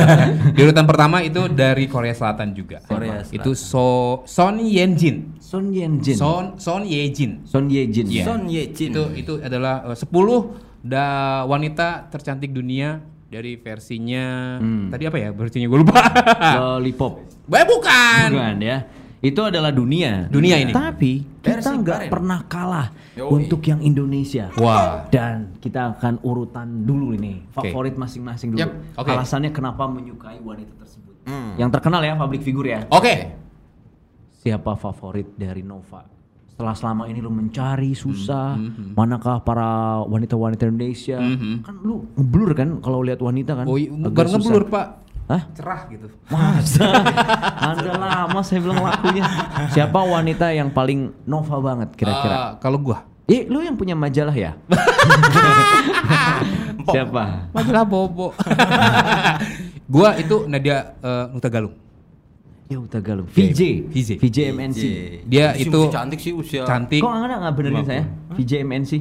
di 0.56 0.60
urutan 0.66 0.86
pertama 0.88 1.22
itu 1.22 1.46
dari 1.52 1.86
Korea 1.86 2.16
Selatan 2.16 2.56
juga. 2.56 2.82
Korea 2.88 3.22
Selatan. 3.22 3.36
Itu 3.38 3.52
So 3.54 4.22
Son 4.26 4.58
Yenjin. 4.58 5.38
Son 5.38 5.70
Yenjin. 5.70 6.16
Son 6.16 6.44
Son 6.58 6.82
Yejin. 6.82 7.44
Son 7.46 7.70
Yejin. 7.70 8.06
Iya. 8.10 8.24
Son 8.26 8.40
Ye 8.50 8.72
Jin. 8.74 8.90
Itu 8.90 9.02
itu 9.14 9.32
adalah 9.38 9.86
eh, 9.86 9.98
10 9.98 10.10
da 10.80 11.06
wanita 11.44 12.08
tercantik 12.08 12.56
dunia 12.56 13.04
dari 13.30 13.54
versinya 13.54 14.58
tadi 14.90 15.06
apa 15.06 15.16
ya? 15.22 15.30
Versinya 15.30 15.70
gue 15.70 15.78
lupa. 15.78 16.02
Lollipop. 16.58 17.12
Bah, 17.46 17.62
bukan. 17.62 18.26
Bukan 18.34 18.56
ya. 18.58 18.78
Itu 19.22 19.46
adalah 19.46 19.70
dunia. 19.70 20.26
Dunia 20.26 20.58
ini. 20.58 20.74
Tapi 20.74 21.38
kita 21.38 21.78
nggak 21.78 22.10
pernah 22.10 22.42
kalah 22.50 22.90
Yoi. 23.14 23.30
untuk 23.30 23.62
yang 23.62 23.78
Indonesia. 23.86 24.50
Wah. 24.58 25.06
Dan 25.06 25.54
kita 25.62 25.94
akan 25.94 26.18
urutan 26.26 26.82
dulu 26.82 27.14
ini 27.14 27.46
favorit 27.54 27.94
masing-masing 27.94 28.56
dulu. 28.56 28.60
Yap, 28.66 28.72
oke. 28.98 29.10
Alasannya 29.14 29.54
kenapa 29.54 29.86
menyukai 29.86 30.42
wanita 30.42 30.74
tersebut. 30.74 31.14
Yang 31.54 31.70
terkenal 31.78 32.02
ya 32.02 32.18
public 32.18 32.42
figure 32.42 32.66
ya. 32.66 32.80
Oke. 32.90 33.30
Siapa 34.40 34.74
favorit 34.74 35.36
dari 35.38 35.62
Nova? 35.62 36.19
Setelah 36.60 36.76
selama 36.76 37.08
ini 37.08 37.24
lu 37.24 37.32
mencari 37.32 37.96
susah, 37.96 38.52
Hmm, 38.52 38.92
manakah 38.92 39.40
para 39.40 39.96
wanita-wanita 40.04 40.68
Indonesia? 40.68 41.16
Kan 41.64 41.80
lu 41.80 42.04
ngeblur 42.20 42.52
kan 42.52 42.84
kalau 42.84 43.00
lihat 43.00 43.24
wanita 43.24 43.56
kan? 43.56 43.64
Oh, 43.64 43.80
bukan 43.80 44.26
ngeblur, 44.28 44.68
Pak. 44.68 44.86
Hah? 45.32 45.42
Cerah 45.56 45.88
gitu. 45.88 46.12
Masa? 46.28 46.84
Anda 47.64 47.96
lama 47.96 48.44
saya 48.44 48.60
bilang 48.60 48.84
lakunya. 48.84 49.24
Siapa 49.72 50.04
wanita 50.04 50.52
yang 50.52 50.68
paling 50.68 51.08
Nova 51.24 51.56
banget 51.64 51.96
kira-kira? 51.96 52.36
Eh, 52.36 52.48
kalau 52.60 52.76
gua 52.76 53.08
Eh, 53.24 53.48
lu 53.48 53.64
yang 53.64 53.80
punya 53.80 53.96
majalah 53.96 54.36
ya? 54.36 54.52
Siapa? 56.92 57.48
majalah 57.56 57.88
bobo. 57.88 58.36
gua 59.96 60.12
itu 60.20 60.44
Nadia 60.44 60.92
uh, 61.00 61.32
Nutagalung. 61.32 61.72
Nadia 62.70 62.86
Utagalung. 62.86 63.26
VJ. 63.26 63.90
VJ. 63.90 64.10
VJ 64.22 64.38
MNC. 64.54 64.82
Dia 65.26 65.58
Sih, 65.58 65.66
itu 65.66 65.90
cantik 65.90 66.22
sih 66.22 66.30
usia. 66.30 66.62
cantik. 66.62 67.02
Kok 67.02 67.10
nggak 67.10 67.38
nggak 67.42 67.54
benerin 67.58 67.82
saya? 67.82 68.02
VJ 68.38 68.52
MNC. 68.62 68.92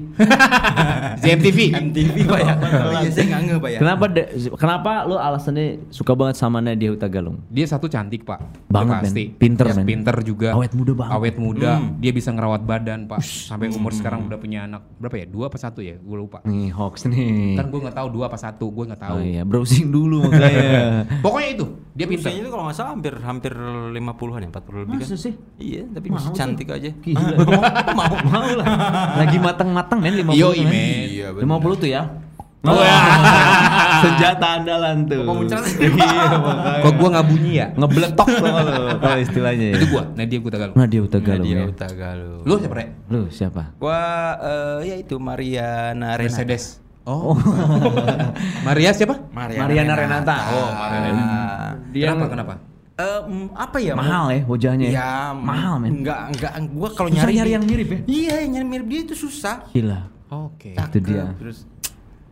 ZMTV. 1.21 1.59
MTV 1.85 2.15
pak 2.33 2.39
ya. 2.41 2.53
Iya 2.97 3.09
saya 3.13 3.25
nggak 3.29 3.41
nge 3.45 3.55
pak 3.61 3.69
ya. 3.69 3.77
Kenapa 3.77 4.05
de- 4.09 4.29
kenapa 4.57 4.91
lu 5.05 5.21
alasannya 5.21 5.85
suka 5.93 6.17
banget 6.17 6.41
sama 6.41 6.65
Nadia 6.65 6.89
Utagalung? 6.89 7.45
Dia 7.45 7.69
satu 7.69 7.85
cantik 7.85 8.25
pak. 8.25 8.41
Banget, 8.65 9.05
pasti. 9.05 9.23
Pinter, 9.37 9.69
Ya. 9.69 9.85
Pinter 9.85 10.17
juga. 10.25 10.57
Awet 10.57 10.73
muda 10.73 10.91
banget. 10.97 11.13
Awet 11.13 11.35
muda. 11.37 11.71
Dia 12.01 12.09
bisa 12.09 12.33
ngerawat 12.33 12.65
badan 12.65 13.05
pak. 13.05 13.21
Sampai 13.21 13.69
umur 13.69 13.93
sekarang 13.93 14.25
udah 14.25 14.41
punya 14.41 14.65
anak 14.65 14.81
berapa 14.97 15.13
ya? 15.13 15.25
Dua 15.29 15.45
apa 15.45 15.61
satu 15.61 15.85
ya? 15.85 15.93
Gue 15.93 16.17
lupa. 16.17 16.41
Nih 16.41 16.73
hoax 16.73 17.05
nih. 17.05 17.53
Kan 17.53 17.69
gue 17.69 17.79
nggak 17.79 17.93
tahu 17.93 18.07
dua 18.09 18.33
apa 18.33 18.37
satu. 18.41 18.65
Gue 18.73 18.89
nggak 18.89 19.01
tahu. 19.05 19.13
Oh 19.13 19.21
iya, 19.21 19.45
browsing 19.45 19.93
dulu 19.93 20.25
makanya. 20.25 21.05
Pokoknya 21.25 21.49
itu. 21.53 21.65
Dia 21.99 22.07
pinter. 22.07 22.31
Usianya 22.31 22.41
itu 22.41 22.49
kalau 22.49 22.63
nggak 22.63 22.77
salah 22.79 22.91
hampir 22.95 23.13
hampir 23.19 23.51
50-an 23.51 24.39
ya, 24.39 24.49
40 24.55 24.83
lebih 24.87 24.95
Masa 24.95 25.11
kan. 25.11 25.19
sih? 25.19 25.33
Iya, 25.59 25.83
tapi 25.91 26.07
Mau 26.07 26.15
masih 26.15 26.29
tuh. 26.31 26.37
cantik 26.39 26.67
aja. 26.71 26.89
Gila. 26.95 27.35
mau, 27.99 28.13
mau 28.23 28.47
lah. 28.55 28.67
Lagi 29.19 29.37
matang-matang 29.37 29.99
men 29.99 30.15
50 30.23 30.31
Yoi, 30.31 30.59
men. 30.63 30.71
men. 30.71 31.07
Iya, 31.11 31.27
bener. 31.35 31.59
50 31.59 31.83
tuh 31.83 31.89
ya. 31.91 32.03
Oh, 32.59 32.75
Senjata 34.03 34.59
andalan 34.59 35.07
tuh. 35.07 35.23
Iya, 35.79 36.27
makanya. 36.39 36.83
Kok 36.83 36.93
gue 36.95 37.07
nggak 37.11 37.27
bunyi 37.27 37.51
ya? 37.55 37.67
Ngebletok 37.71 38.27
tuh 38.27 38.43
kalau 38.43 38.73
kalau 38.99 39.19
istilahnya. 39.19 39.65
ya. 39.71 39.75
Itu 39.79 39.85
gue. 39.91 40.03
Nadia 40.15 40.39
Utagalung. 40.39 40.75
Nadia 40.75 40.99
Utagalung 40.99 41.45
Nadia 41.47 41.55
ya. 41.55 41.65
Utagalung. 41.71 42.41
Lu 42.43 42.53
siapa 42.59 42.75
Rek? 42.75 42.89
Lu 43.07 43.21
siapa? 43.31 43.61
Gua 43.75 43.99
eh, 44.39 44.77
ya 44.87 44.95
itu 44.95 45.15
Mariana 45.19 46.15
Renata. 46.15 46.23
Mercedes. 46.23 46.63
Oh. 47.09 47.33
Maria 48.69 48.93
siapa? 48.93 49.17
Mariana 49.33 49.93
Renata. 49.97 50.37
Oh, 50.53 50.69
Mariana. 50.69 51.25
Dia 51.89 52.13
kenapa? 52.13 52.25
Kenapa? 52.29 52.53
Eh, 52.99 53.21
mm, 53.25 53.47
apa 53.55 53.77
ya? 53.79 53.93
mahal 53.95 54.25
ya 54.29 54.41
wajahnya. 54.45 54.87
Ya, 54.91 55.11
mahal 55.33 55.81
men. 55.81 56.03
Enggak, 56.03 56.35
enggak. 56.35 56.51
Gua 56.69 56.89
kalau 56.93 57.09
nyari 57.09 57.33
nyari 57.41 57.51
yang 57.57 57.65
mirip 57.65 57.87
ya? 57.89 57.99
Iya, 58.05 58.35
yang 58.45 58.51
nyari 58.59 58.67
mirip 58.67 58.87
dia 58.91 58.99
itu 59.09 59.15
susah. 59.17 59.65
Gila. 59.73 60.05
Oke. 60.29 60.77
Itu 60.77 60.97
dia. 61.01 61.33
Terus 61.41 61.65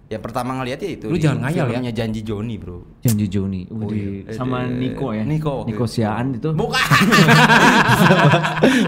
ya 0.07 0.23
pertama 0.23 0.55
ngeliat 0.55 0.79
ya 0.79 0.89
itu 0.95 1.11
Lu 1.11 1.19
jangan 1.19 1.51
ngayal 1.51 1.67
ya. 1.67 1.91
Janji 1.91 2.23
Joni, 2.23 2.55
Bro. 2.55 3.03
Janji 3.03 3.27
Joni. 3.27 3.67
Wih, 3.67 4.23
iya. 4.23 4.31
sama 4.31 4.63
Eh, 4.63 4.71
Niko 4.71 5.11
ya. 5.11 5.27
Niko. 5.27 5.67
Niko 5.67 5.83
Siaan 5.83 6.39
itu. 6.39 6.55
Bukan. 6.55 6.79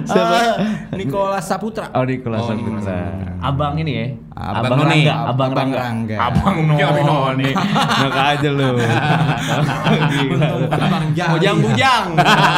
Siapa? 0.10 0.40
Nicholas 0.96 1.44
Saputra. 1.44 1.92
Oh, 1.92 2.08
Nikola 2.08 2.40
Saputra. 2.40 3.00
Abang 3.44 3.76
ini 3.80 3.92
ya. 3.92 4.08
Abang 4.40 4.80
Rangga, 4.80 4.88
Noni. 4.88 5.02
Abang 5.04 5.52
Abang 5.52 5.52
Rangga. 5.52 5.78
Rangga. 5.84 6.18
Abang 6.32 6.58
Noni. 7.04 7.52
Enak 7.52 8.16
aja 8.32 8.50
lu. 8.56 8.72
Abang 10.72 11.06
Jali. 11.12 11.32
Bujang-bujang. 11.36 12.06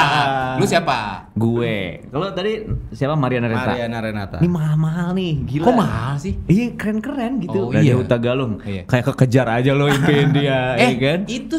Lu 0.61 0.65
siapa? 0.69 1.25
Gue. 1.31 2.03
Kalau 2.05 2.27
tadi 2.31 2.51
siapa 2.91 3.15
Mariana 3.15 3.47
Renata? 3.47 3.71
Mariana 3.71 3.99
Renata. 3.99 4.37
Ini 4.37 4.49
mahal-mahal 4.49 5.15
nih, 5.15 5.33
gila. 5.47 5.63
Kok 5.63 5.75
mahal 5.75 6.13
sih? 6.17 6.35
Iya 6.43 6.75
keren-keren 6.75 7.39
gitu. 7.39 7.59
Oh, 7.61 7.71
Nadia 7.71 7.87
iya. 7.87 7.95
Utagalung. 7.95 8.59
Iya. 8.61 8.83
Kayak 8.83 9.05
kekejar 9.09 9.47
aja 9.49 9.71
lo 9.71 9.87
impian 9.87 10.29
dia, 10.37 10.75
eh, 10.75 10.91
iya 10.91 10.97
kan? 10.99 11.19
itu 11.25 11.55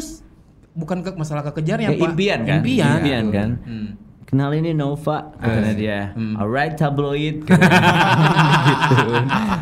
bukan 0.73 1.01
ke 1.01 1.09
masalah 1.13 1.41
kekejarnya, 1.43 1.89
Kayak 1.89 1.99
Pak. 1.99 2.09
impian 2.11 2.39
kan? 2.43 2.59
Impian. 2.61 2.93
Impian 2.95 3.25
kan? 3.29 3.49
Hmm. 3.61 3.89
Kenal 4.23 4.49
ini 4.51 4.73
Nova, 4.73 5.29
katanya 5.35 5.61
Eh, 5.67 5.77
dia. 5.77 5.99
hmm. 6.11 6.33
Alright 6.35 6.73
tabloid. 6.73 7.45
gitu. 8.69 8.97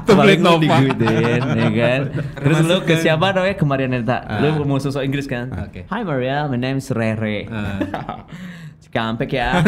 Tabloid 0.06 0.40
Nova. 0.40 0.60
digituin, 0.80 1.42
ya 1.44 1.70
kan? 1.70 2.02
Terus 2.44 2.58
lu 2.62 2.78
ke 2.82 2.96
siapa 2.96 3.32
namanya? 3.32 3.56
Ke 3.56 3.64
Maria 3.64 3.88
Neta. 3.88 4.18
Lu 4.40 4.64
mau 4.64 4.76
sosok 4.76 5.04
Inggris 5.04 5.24
kan? 5.26 5.52
Oke. 5.52 5.88
Hi 5.88 6.04
Maria, 6.04 6.48
my 6.48 6.56
name 6.56 6.80
is 6.80 6.88
Rere. 6.90 7.48
Eh. 7.48 7.80
Cikampek 8.92 9.40
ya. 9.40 9.56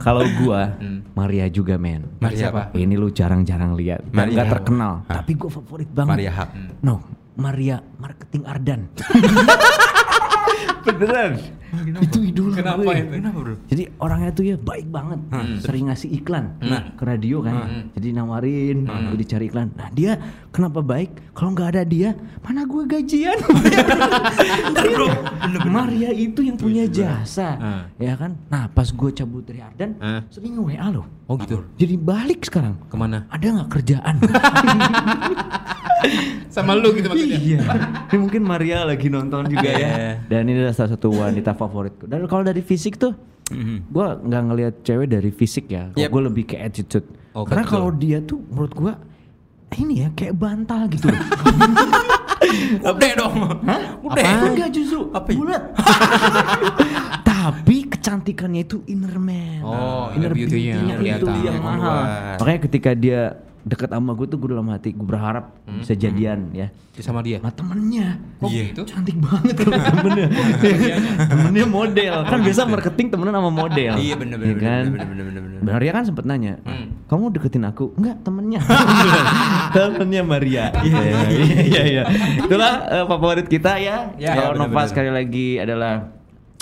Kalau 0.00 0.24
gua, 0.40 0.80
Maria 1.12 1.44
juga 1.52 1.76
men. 1.76 2.08
Maria 2.24 2.48
apa? 2.48 2.72
Ini 2.72 2.96
lu 2.96 3.12
jarang-jarang 3.12 3.76
lihat. 3.76 4.00
Maria 4.16 4.32
nggak 4.32 4.48
terkenal. 4.56 5.04
Hah? 5.12 5.20
Tapi 5.20 5.36
gua 5.36 5.52
favorit 5.52 5.92
banget. 5.92 6.16
Maria 6.16 6.32
Hak. 6.32 6.48
No, 6.80 7.04
Maria 7.36 7.84
Marketing 8.00 8.48
Ardan. 8.48 8.88
Beneran. 10.88 11.36
Itu 12.00 12.24
idola 12.24 12.56
Kenapa 12.56 12.80
gue. 12.80 12.96
itu? 12.96 13.12
Kenapa, 13.20 13.38
Bro? 13.44 13.54
Jadi 13.68 13.82
orangnya 14.00 14.30
tuh 14.32 14.44
ya 14.48 14.56
baik 14.56 14.88
banget. 14.88 15.20
Sering 15.60 15.92
ngasih 15.92 16.08
iklan 16.16 16.56
ke 16.96 17.04
radio 17.04 17.44
kan. 17.44 17.92
Jadi 17.92 18.08
nawarin, 18.16 18.88
gue 18.88 19.18
dicari 19.20 19.52
iklan. 19.52 19.76
Nah 19.76 19.92
dia 19.92 20.16
kenapa 20.50 20.80
baik? 20.80 21.10
Kalau 21.32 21.50
nggak 21.52 21.68
ada 21.72 21.82
dia, 21.82 22.12
mana 22.40 22.64
gue 22.64 22.82
gajian? 22.84 23.36
Maria 25.68 26.10
itu 26.10 26.40
yang 26.42 26.56
punya 26.56 26.84
jasa, 26.88 27.48
Ah. 27.58 27.82
ya 27.96 28.14
kan? 28.14 28.34
Nah 28.48 28.66
pas 28.66 28.88
gue 28.88 29.10
cabut 29.12 29.44
dari 29.44 29.60
Ardan, 29.60 29.94
Ah. 30.00 30.20
sering 30.28 30.56
WA 30.58 30.88
loh. 30.90 31.06
Oh 31.28 31.36
gitu. 31.36 31.62
Jadi 31.76 31.94
balik 31.94 32.44
sekarang. 32.44 32.74
Ke 32.88 32.96
mana? 32.96 33.28
Ada 33.28 33.46
nggak 33.54 33.70
kerjaan? 33.70 34.14
Sama 36.54 36.74
lu 36.74 36.94
gitu 36.94 37.10
maksudnya. 37.10 37.38
Iya. 37.38 37.60
Ini 38.08 38.16
mungkin 38.18 38.42
Maria 38.42 38.86
lagi 38.86 39.06
nonton 39.10 39.46
juga 39.46 39.68
ya. 39.68 40.18
Dan 40.24 40.48
ini 40.48 40.64
adalah 40.64 40.74
salah 40.74 40.94
satu 40.94 41.12
wanita 41.12 41.52
favoritku. 41.52 42.08
Dan 42.08 42.24
kalau 42.26 42.42
dari 42.42 42.62
fisik 42.62 42.96
tuh, 42.96 43.12
gua 43.90 44.16
nggak 44.16 44.42
ngelihat 44.48 44.74
cewek 44.82 45.06
dari 45.10 45.30
fisik 45.30 45.68
ya. 45.68 45.92
Yep. 45.94 46.08
Gue 46.08 46.22
lebih 46.24 46.44
ke 46.48 46.56
attitude. 46.56 47.06
Oh, 47.36 47.44
Karena 47.44 47.62
kalau 47.62 47.92
dia 47.92 48.18
tuh 48.18 48.40
menurut 48.48 48.72
gua 48.74 48.92
ini 49.76 49.94
ya 50.04 50.08
kayak 50.16 50.34
bantal 50.34 50.88
gitu 50.88 51.12
loh. 51.12 51.22
Udah 52.96 53.12
dong. 53.18 53.36
Hah? 53.68 53.80
Udah. 54.00 54.24
Enggak 54.48 54.70
justru 54.72 55.12
Apa 55.12 55.28
ya? 55.28 55.36
bulat. 55.36 55.62
Tapi 57.28 57.76
kecantikannya 57.86 58.62
itu 58.64 58.82
inner 58.88 59.16
man. 59.20 59.62
Oh, 59.62 60.08
inner 60.16 60.32
beauty-nya 60.32 60.80
beauty-nya 60.98 61.14
itu 61.20 61.26
kelihatan. 61.26 61.44
yang 61.44 61.60
Oh, 61.60 61.66
mahal. 61.68 61.98
Makanya 62.40 62.60
ketika 62.64 62.90
dia 62.96 63.20
deket 63.68 63.88
sama 63.88 64.10
gue 64.10 64.24
tuh 64.24 64.36
gue 64.36 64.48
dalam 64.50 64.66
hati 64.66 64.90
gue 64.90 65.04
berharap 65.04 65.52
Hmm. 65.62 65.78
bisa 65.78 65.92
jadian 65.92 66.48
ya. 66.50 66.72
Sama 66.96 67.20
dia. 67.20 67.38
Sama 67.38 67.52
temennya. 67.52 68.16
Oh 68.40 68.48
Iya. 68.48 68.72
gitu. 68.72 68.82
Cantik 68.82 69.14
banget 69.16 69.54
kalau 69.54 69.76
temennya. 69.92 70.26
temennya 71.22 71.66
model. 71.66 72.14
Kan 72.24 72.38
biasa 72.40 72.60
marketing 72.64 73.06
temenan 73.08 73.34
sama 73.34 73.50
model. 73.52 73.92
Iya, 73.94 74.14
bener, 74.16 74.36
Iya 74.36 74.46
bener, 74.50 74.58
kan? 74.58 74.84
bener, 74.88 75.06
bener, 75.06 75.24
bener, 75.24 75.42
bener, 75.44 75.60
bener. 75.60 75.72
Maria 75.76 75.90
kan 75.92 76.02
sempet 76.02 76.24
nanya, 76.24 76.58
kamu 77.06 77.24
deketin 77.30 77.64
aku? 77.64 77.92
Enggak, 77.94 78.16
temennya. 78.20 78.60
temennya 79.76 80.22
Maria. 80.22 80.64
Iya, 80.80 81.02
iya, 81.04 81.20
iya, 81.62 81.82
iya. 81.84 82.02
Itulah 82.40 82.72
eh, 82.88 83.04
favorit 83.06 83.46
kita 83.46 83.76
ya. 83.76 84.10
Ya, 84.16 84.32
Kalau 84.34 84.56
bener, 84.56 84.62
Nova 84.64 84.72
bener. 84.74 84.88
sekali 84.88 85.10
lagi 85.10 85.48
adalah 85.56 85.92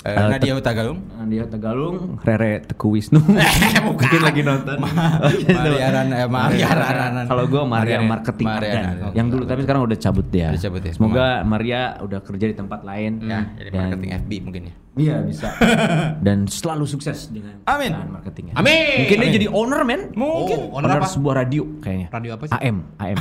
eh, 0.03 0.27
Nadia 0.27 0.53
Utagalung. 0.53 0.99
Nadia 1.27 1.43
Tegalung, 1.43 2.15
Rere 2.23 2.63
Teguh 2.63 2.95
Wisnu. 2.95 3.19
Mungkin 3.91 4.21
lagi 4.23 4.41
nonton. 4.47 4.79
Maria 4.79 5.87
Rana, 5.91 6.15
eh, 6.23 6.29
Maria 6.31 6.71
Rana. 6.71 7.21
Kalau 7.27 7.43
gue 7.51 7.63
Maria 7.67 7.99
Marketing 7.99 8.47
Maria. 8.47 9.11
Yang 9.11 9.27
dulu 9.35 9.43
tapi 9.43 9.67
sekarang 9.67 9.83
udah 9.83 9.97
cabut 9.99 10.27
dia. 10.31 10.55
Udah 10.55 10.63
cabut 10.63 10.81
ya, 10.87 10.91
Semoga 10.95 11.43
Maria 11.43 11.99
udah 11.99 12.23
kerja 12.23 12.47
di 12.47 12.55
tempat 12.55 12.87
lain. 12.87 13.27
Ya, 13.27 13.43
jadi 13.59 13.69
Dan- 13.75 13.79
marketing 13.91 14.11
FB 14.23 14.31
mungkin 14.39 14.63
ya. 14.71 14.75
Iya 14.97 15.21
bisa. 15.21 15.53
Dan 16.25 16.49
selalu 16.49 16.89
sukses 16.89 17.29
dengan 17.29 17.61
Amin. 17.69 17.93
marketingnya. 18.09 18.57
Amin. 18.57 19.05
Mungkin 19.05 19.17
dia 19.21 19.31
jadi 19.37 19.47
owner 19.53 19.81
men. 19.85 20.09
Mungkin. 20.17 20.73
Oh, 20.73 20.81
owner 20.81 20.89
owner, 20.89 21.05
apa? 21.05 21.07
sebuah 21.13 21.33
radio 21.45 21.63
kayaknya. 21.85 22.07
Radio 22.09 22.31
apa 22.33 22.43
sih? 22.49 22.57
AM, 22.57 22.77
AM. 22.97 23.17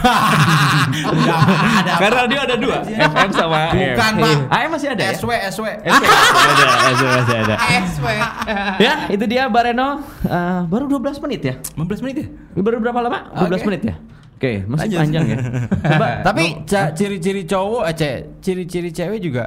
Karena 2.01 2.17
radio 2.25 2.39
ada 2.49 2.57
dua, 2.57 2.81
FM 2.81 3.31
sama 3.37 3.57
AM. 3.69 3.93
Bukan, 3.93 4.13
Pak. 4.17 4.37
AM 4.57 4.71
masih 4.73 4.89
ada 4.97 5.03
ya? 5.05 5.13
SW, 5.13 5.31
SW. 5.53 5.67
SW 5.85 6.05
ada, 6.09 6.89
SW 6.97 7.07
masih 7.13 7.37
ada. 7.45 7.55
ya, 8.85 8.93
itu 9.09 9.25
dia 9.25 9.49
Bareno. 9.49 10.01
Eh, 10.23 10.61
baru 10.67 10.85
12 10.89 11.23
menit 11.25 11.41
ya? 11.43 11.55
15 11.75 12.05
menit 12.05 12.17
ya? 12.21 12.27
Baru 12.59 12.79
berapa 12.79 13.01
lama? 13.01 13.19
12 13.35 13.49
Oke. 13.53 13.65
menit 13.67 13.83
ya? 13.85 13.95
Oke, 14.37 14.53
masih 14.69 14.85
Lanjut. 14.93 14.99
panjang 15.01 15.25
ya. 15.27 15.37
Coba 15.97 16.09
Tapi 16.21 16.45
ciri-ciri 16.93 17.43
cowok, 17.49 17.83
eh, 17.89 17.95
ce- 17.97 18.25
ciri-ciri 18.45 18.91
cewek 18.93 19.21
juga 19.25 19.45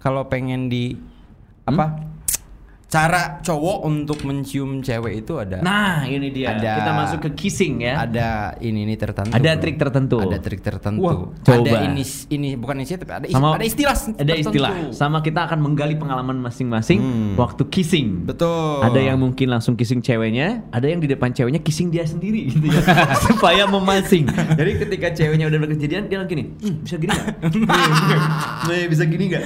kalau 0.00 0.24
pengen 0.26 0.72
di 0.72 0.96
apa? 1.68 2.09
Cara 2.90 3.38
cowok 3.38 3.86
untuk 3.86 4.18
mencium 4.22 4.82
cewek 4.82 5.22
itu 5.22 5.38
ada 5.38 5.62
Nah, 5.62 6.02
ini 6.02 6.26
dia. 6.28 6.50
Ada- 6.52 6.74
Kita 6.76 6.90
masuk 6.92 7.18
ke 7.22 7.30
kissing 7.38 7.80
ya. 7.80 8.02
ada 8.02 8.58
ini 8.58 8.82
ini 8.82 8.94
tertentu. 8.94 9.30
Ada 9.30 9.54
trik 9.56 9.78
tertentu. 9.78 10.18
Ada 10.18 10.38
trik 10.38 10.58
tertentu. 10.58 10.98
Wah, 11.00 11.30
Ada 11.38 11.54
coba. 11.62 11.86
ini 11.86 12.02
ini 12.28 12.48
bukan 12.54 12.74
inisiatif, 12.76 13.06
ada 13.06 13.22
is- 13.22 13.30
sama 13.30 13.54
ada 13.54 13.62
istilah 13.62 13.94
ada 13.94 14.10
tertentu. 14.26 14.42
istilah 14.42 14.70
sama 14.90 15.18
kita 15.20 15.46
akan 15.46 15.58
menggali 15.60 15.94
pengalaman 15.94 16.40
masing-masing 16.40 16.98
Hmm. 16.98 17.32
waktu 17.36 17.62
kissing 17.68 18.26
Betul. 18.26 18.82
ada 18.82 18.98
yang 18.98 19.16
mungkin 19.16 19.46
langsung 19.48 19.74
kissing 19.74 20.00
ceweknya 20.00 20.66
ada 20.68 20.84
yang 20.84 20.98
di 20.98 21.06
depan 21.06 21.30
ceweknya 21.30 21.60
kissing 21.60 21.88
dia 21.88 22.02
sendiri 22.02 22.48
gitu 22.48 22.66
ya 22.66 22.82
supaya 23.24 23.64
memasing 23.64 24.26
jadi 24.50 24.70
ketika 24.78 25.06
ceweknya 25.12 25.46
udah 25.46 25.58
berkejadian 25.60 26.02
dia 26.04 26.18
langsung 26.18 26.32
gini 26.32 26.44
"Hmm, 26.56 26.74
bisa 26.80 26.96
gini 26.96 27.12
nggak 27.12 28.88
bisa 28.92 29.04
gini 29.04 29.24
nggak 29.28 29.44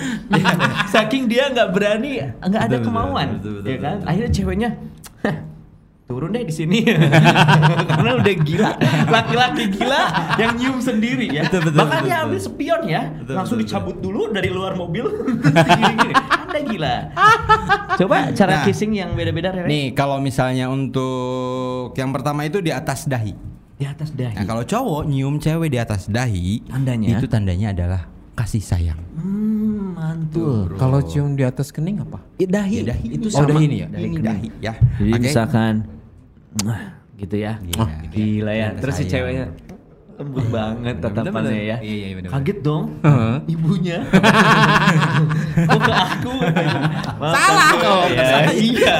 saking 0.94 1.26
dia 1.26 1.50
nggak 1.50 1.68
berani 1.70 2.24
nggak 2.40 2.62
ada 2.64 2.76
kemauan 2.80 3.28
betul, 3.36 3.52
betul, 3.56 3.64
ya 3.64 3.72
betul, 3.72 3.82
kan? 3.82 3.94
betul. 3.96 4.08
akhirnya 4.08 4.30
ceweknya 4.32 4.70
"Hah, 5.20 5.36
turun 6.04 6.30
deh 6.30 6.44
di 6.44 6.52
sini. 6.52 6.78
Karena 7.90 8.10
udah 8.14 8.34
gila. 8.38 8.70
Laki-laki 9.08 9.64
gila 9.70 10.00
yang 10.36 10.52
nyium 10.54 10.78
sendiri 10.78 11.26
ya. 11.28 11.42
Bahkan 11.48 12.00
dia 12.04 12.16
ambil 12.22 12.38
spion 12.38 12.82
ya. 12.84 13.02
Langsung 13.24 13.56
dicabut 13.56 13.98
dulu 13.98 14.28
dari 14.28 14.48
luar 14.48 14.74
mobil. 14.74 15.08
Gini-gini. 15.68 16.12
Anda 16.14 16.60
gila. 16.62 16.94
Coba 18.00 18.30
cara 18.32 18.52
Nah. 18.54 18.64
kissing 18.64 18.92
yang 18.92 19.14
beda-beda 19.14 19.50
Rere. 19.50 19.64
Nih 19.64 19.90
kalau 19.90 20.20
misalnya 20.20 20.68
untuk 20.68 21.94
yang 21.94 22.10
pertama 22.10 22.44
itu 22.44 22.60
di 22.60 22.70
atas 22.70 23.06
dahi. 23.06 23.32
di 23.74 23.82
atas 23.82 24.12
dahi. 24.12 24.38
Nah 24.38 24.44
kalau 24.44 24.62
cowok 24.62 25.02
nyium 25.04 25.34
cewek 25.36 25.66
di 25.66 25.82
atas 25.82 26.06
dahi, 26.06 26.62
Tandanya? 26.62 27.18
itu 27.18 27.26
tandanya 27.26 27.74
adalah 27.74 28.06
kasih 28.34 28.58
sayang. 28.58 28.98
hmm, 29.14 29.94
mantul 29.94 30.74
Kalau 30.74 30.98
cium 31.00 31.32
di 31.32 31.42
atas 31.42 31.70
kening 31.70 31.98
apa? 31.98 32.18
Ya, 32.34 32.50
dahi. 32.52 32.82
Ya, 32.82 32.92
dahi. 32.92 33.06
itu 33.12 33.26
Oh, 33.28 33.34
sama 33.36 33.48
dahi 33.48 33.64
ini 33.64 33.76
ya? 33.78 33.88
Dahi 33.88 34.04
Ini 34.04 34.16
dahi 34.20 34.48
ya. 34.58 34.72
Jadi 34.98 35.10
Oke. 35.12 35.22
misalkan 35.22 35.72
"Mwah," 36.60 36.82
gitu 37.16 37.36
ya. 37.36 37.52
Iya, 37.56 37.78
Oh, 37.78 37.88
gitu 38.02 38.14
ya. 38.14 38.26
gila 38.34 38.52
ya. 38.52 38.68
Terus 38.76 38.94
si 38.94 39.04
ceweknya 39.04 39.46
lembut 40.14 40.46
banget 40.48 40.94
tatapannya 40.98 41.62
ya. 41.64 41.76
Iya, 41.78 41.94
iya, 41.96 42.06
bener-bener. 42.12 42.30
Kaget 42.32 42.58
dong. 42.60 42.84
Heeh. 43.02 43.34
Ibunya. 43.48 43.98
Kok 45.64 45.80
ke 45.82 45.92
aku? 45.92 46.34
Salah 47.18 47.70
kok. 47.72 47.82
kok. 47.82 48.04
Ya, 48.14 48.38
iya. 48.52 48.98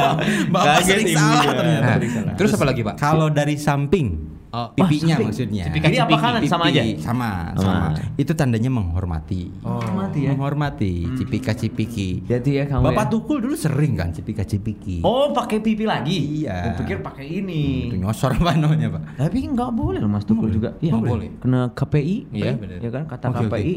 Bapak 0.49 0.67
Kaget 0.79 0.87
sering 0.89 1.07
ibunya. 1.09 1.23
salah 1.39 1.55
ternyata. 1.55 1.93
Nah, 2.25 2.35
terus 2.35 2.51
apa 2.53 2.65
lagi 2.65 2.81
pak? 2.83 2.95
Kalau 2.97 3.29
dari 3.31 3.55
samping, 3.55 4.07
Oh. 4.55 4.69
pipinya 4.71 5.19
samping. 5.19 5.27
maksudnya. 5.35 5.65
Cipika 5.67 5.87
Ini 5.91 5.99
apa 5.99 6.17
kanan? 6.17 6.41
Sama 6.47 6.65
aja? 6.71 6.83
Sama, 6.97 7.31
Sama. 7.59 7.59
sama. 7.59 7.89
Itu 8.15 8.33
tandanya 8.39 8.71
menghormati. 8.71 9.51
Oh, 9.67 9.83
mati 9.91 10.19
ya. 10.23 10.31
Menghormati, 10.31 11.11
cipika 11.19 11.53
cipiki. 11.53 12.23
Jadi 12.23 12.63
ya 12.63 12.65
kamu 12.71 12.87
Bapak 12.87 13.05
ya. 13.05 13.11
tukul 13.11 13.43
dulu 13.43 13.57
sering 13.59 13.99
kan 13.99 14.15
cipika 14.15 14.47
cipiki. 14.47 15.03
Oh, 15.03 15.35
pakai 15.35 15.59
pipi 15.59 15.83
lagi? 15.83 16.47
Iya. 16.47 16.71
Gue 16.71 16.87
pikir 16.87 17.03
pakai 17.03 17.27
Itu 17.27 17.43
ini. 17.43 17.99
nyosor 17.99 18.39
apa 18.39 18.55
namanya, 18.55 18.95
Pak? 18.95 19.03
Tapi 19.19 19.39
nggak 19.51 19.71
boleh 19.75 19.99
loh 19.99 20.11
Mas 20.11 20.23
Tukul 20.23 20.49
juga. 20.49 20.79
Iya, 20.79 20.95
Oh, 20.95 21.03
boleh. 21.03 21.35
Kena 21.43 21.75
KPI. 21.75 22.31
Iya, 22.31 22.55
bener. 22.55 22.79
Ya 22.79 22.91
kan 22.95 23.11
kata 23.11 23.27
oke. 23.29 23.51
KPI. 23.51 23.75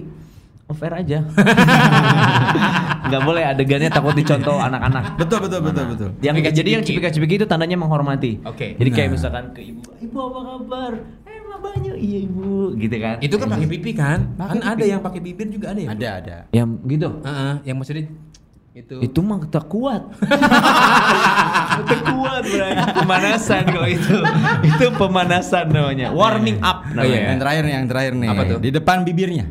Off 0.68 0.84
air 0.84 1.00
aja. 1.00 1.24
Nggak 3.08 3.22
boleh 3.24 3.44
adegannya 3.48 3.88
takut 3.88 4.12
dicontoh 4.12 4.60
anak-anak. 4.60 5.16
Betul 5.16 5.48
betul 5.48 5.60
betul 5.64 5.86
betul. 5.96 6.10
Yang 6.20 6.52
jadi 6.52 6.70
yang 6.76 6.84
cipika-cipiki 6.84 7.40
itu 7.40 7.48
tandanya 7.48 7.80
menghormati. 7.80 8.44
Oke. 8.44 8.76
Jadi 8.76 8.90
kayak 8.92 9.08
Nah. 9.08 9.16
misalkan 9.16 9.44
ke 9.56 9.62
ibu, 9.64 9.80
ibu 9.98 10.18
apa 10.20 10.40
kabar? 10.44 10.92
Eh, 11.24 11.40
Banyu, 11.58 11.98
iya 11.98 12.20
ibu, 12.22 12.78
gitu 12.78 12.96
kan? 13.02 13.18
Itu 13.18 13.36
kan 13.42 13.50
pakai 13.50 13.66
pipi 13.66 13.92
kan? 13.98 14.20
Kan 14.38 14.62
ada 14.62 14.86
yang 14.86 15.02
pakai 15.02 15.18
bibir 15.18 15.50
juga 15.50 15.74
ada 15.74 15.82
ya? 15.82 15.90
Ada 15.90 16.08
ada. 16.22 16.38
Yang 16.54 16.68
gitu. 16.86 17.08
Heeh, 17.26 17.54
yang 17.66 17.76
maksudnya 17.82 18.06
itu. 18.78 18.96
Itu 19.02 19.20
mah 19.26 19.42
tak 19.50 19.66
kuat. 19.66 20.06
tak 21.90 22.02
kuat 22.06 22.44
berarti. 22.46 22.84
Pemanasan 22.94 23.64
kalau 23.66 23.90
itu. 23.90 24.16
itu 24.70 24.86
pemanasan 24.94 25.66
namanya. 25.74 26.14
Warming 26.14 26.62
up 26.62 26.86
Oh, 26.86 27.02
iya. 27.02 27.26
namanya. 27.26 27.26
Yang 27.26 27.40
terakhir 27.42 27.64
nih, 27.66 27.74
yang 27.74 27.88
terakhir 27.90 28.14
nih. 28.14 28.30
Apa 28.30 28.44
tuh? 28.46 28.60
Di 28.62 28.70
depan 28.70 28.98
bibirnya. 29.02 29.46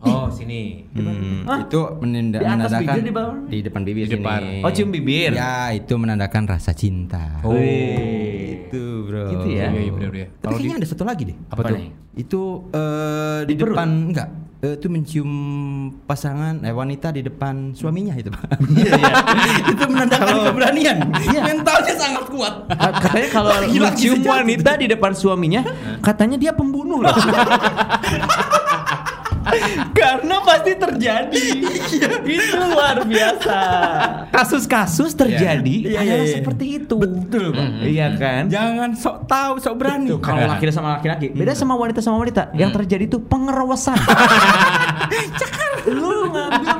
Oh, 0.00 0.26
sini. 0.26 0.88
Hmm, 0.90 1.44
Hah? 1.44 1.60
itu 1.62 1.76
menenda- 2.00 2.40
Di 2.40 2.46
atas 2.46 2.56
menandakan 2.72 2.80
bibir, 2.90 3.04
di 3.04 3.12
bawah? 3.12 3.36
di 3.44 3.58
depan 3.60 3.80
bibir 3.84 4.04
Di 4.04 4.12
depan. 4.14 4.40
sini. 4.40 4.64
Oh, 4.64 4.70
cium 4.70 4.88
bibir. 4.90 5.30
Ya, 5.30 5.54
itu 5.70 5.94
menandakan 5.94 6.42
rasa 6.46 6.72
cinta. 6.72 7.40
Oh. 7.42 7.52
Itu, 7.52 8.82
Bro. 9.04 9.24
Gitu 9.28 9.46
ya? 9.52 9.68
Iya, 9.68 9.76
iya 9.78 9.92
benar 9.92 10.12
ya. 10.14 10.26
Tapi 10.38 10.52
kayaknya 10.56 10.76
ada 10.78 10.88
satu 10.88 11.04
lagi 11.04 11.22
deh. 11.26 11.36
Apa 11.46 11.52
Apa 11.54 11.68
tuh? 11.68 11.76
Itu 12.12 12.40
eh, 12.70 13.38
di, 13.44 13.52
Di 13.52 13.54
perut? 13.54 13.76
depan 13.76 13.88
enggak? 14.08 14.28
Eh, 14.60 14.76
itu 14.76 14.86
mencium 14.88 15.30
pasangan 16.04 16.60
eh, 16.60 16.68
wanita 16.70 17.08
di 17.10 17.20
depan 17.22 17.72
suaminya 17.72 18.12
itu, 18.14 18.28
Pak. 18.28 18.44
Iya, 18.72 18.92
iya. 18.94 19.12
itu 19.72 19.84
menandakan 19.84 20.36
keberanian. 20.46 20.96
Iya. 21.18 21.40
Mentalnya 21.46 21.94
sangat 21.94 22.24
kuat. 22.26 22.54
Ka- 22.70 22.92
Katanya 23.00 23.28
kalau 23.30 23.52
mencium 23.84 24.20
wanita 24.22 24.70
di 24.76 24.86
depan 24.86 25.12
suaminya, 25.12 25.60
katanya 26.00 26.36
dia 26.36 26.52
pembunuh 26.52 27.00
loh. 27.00 27.12
Karena 29.98 30.36
pasti 30.44 30.72
terjadi. 30.76 31.46
itu 32.24 32.56
luar 32.58 33.02
biasa. 33.04 33.58
Kasus-kasus 34.30 35.12
terjadi 35.14 35.74
Iya, 35.90 36.00
iya, 36.00 36.00
adalah 36.00 36.26
iya. 36.26 36.36
seperti 36.40 36.64
itu. 36.82 36.94
Betul, 36.96 37.54
Pak. 37.54 37.68
Iya 37.86 38.06
kan? 38.16 38.42
Jangan 38.48 38.90
sok 38.96 39.16
tahu, 39.26 39.52
sok 39.58 39.74
berani. 39.78 40.08
Kalau 40.20 40.46
laki 40.46 40.64
sama 40.70 40.88
laki-laki, 40.98 41.32
beda 41.32 41.52
sama 41.56 41.74
wanita 41.76 42.00
sama 42.02 42.20
wanita. 42.20 42.52
Yang 42.54 42.70
terjadi 42.82 43.04
itu 43.10 43.18
pengerowosan. 43.22 43.96
Lu 45.86 46.28
ngambil 46.28 46.76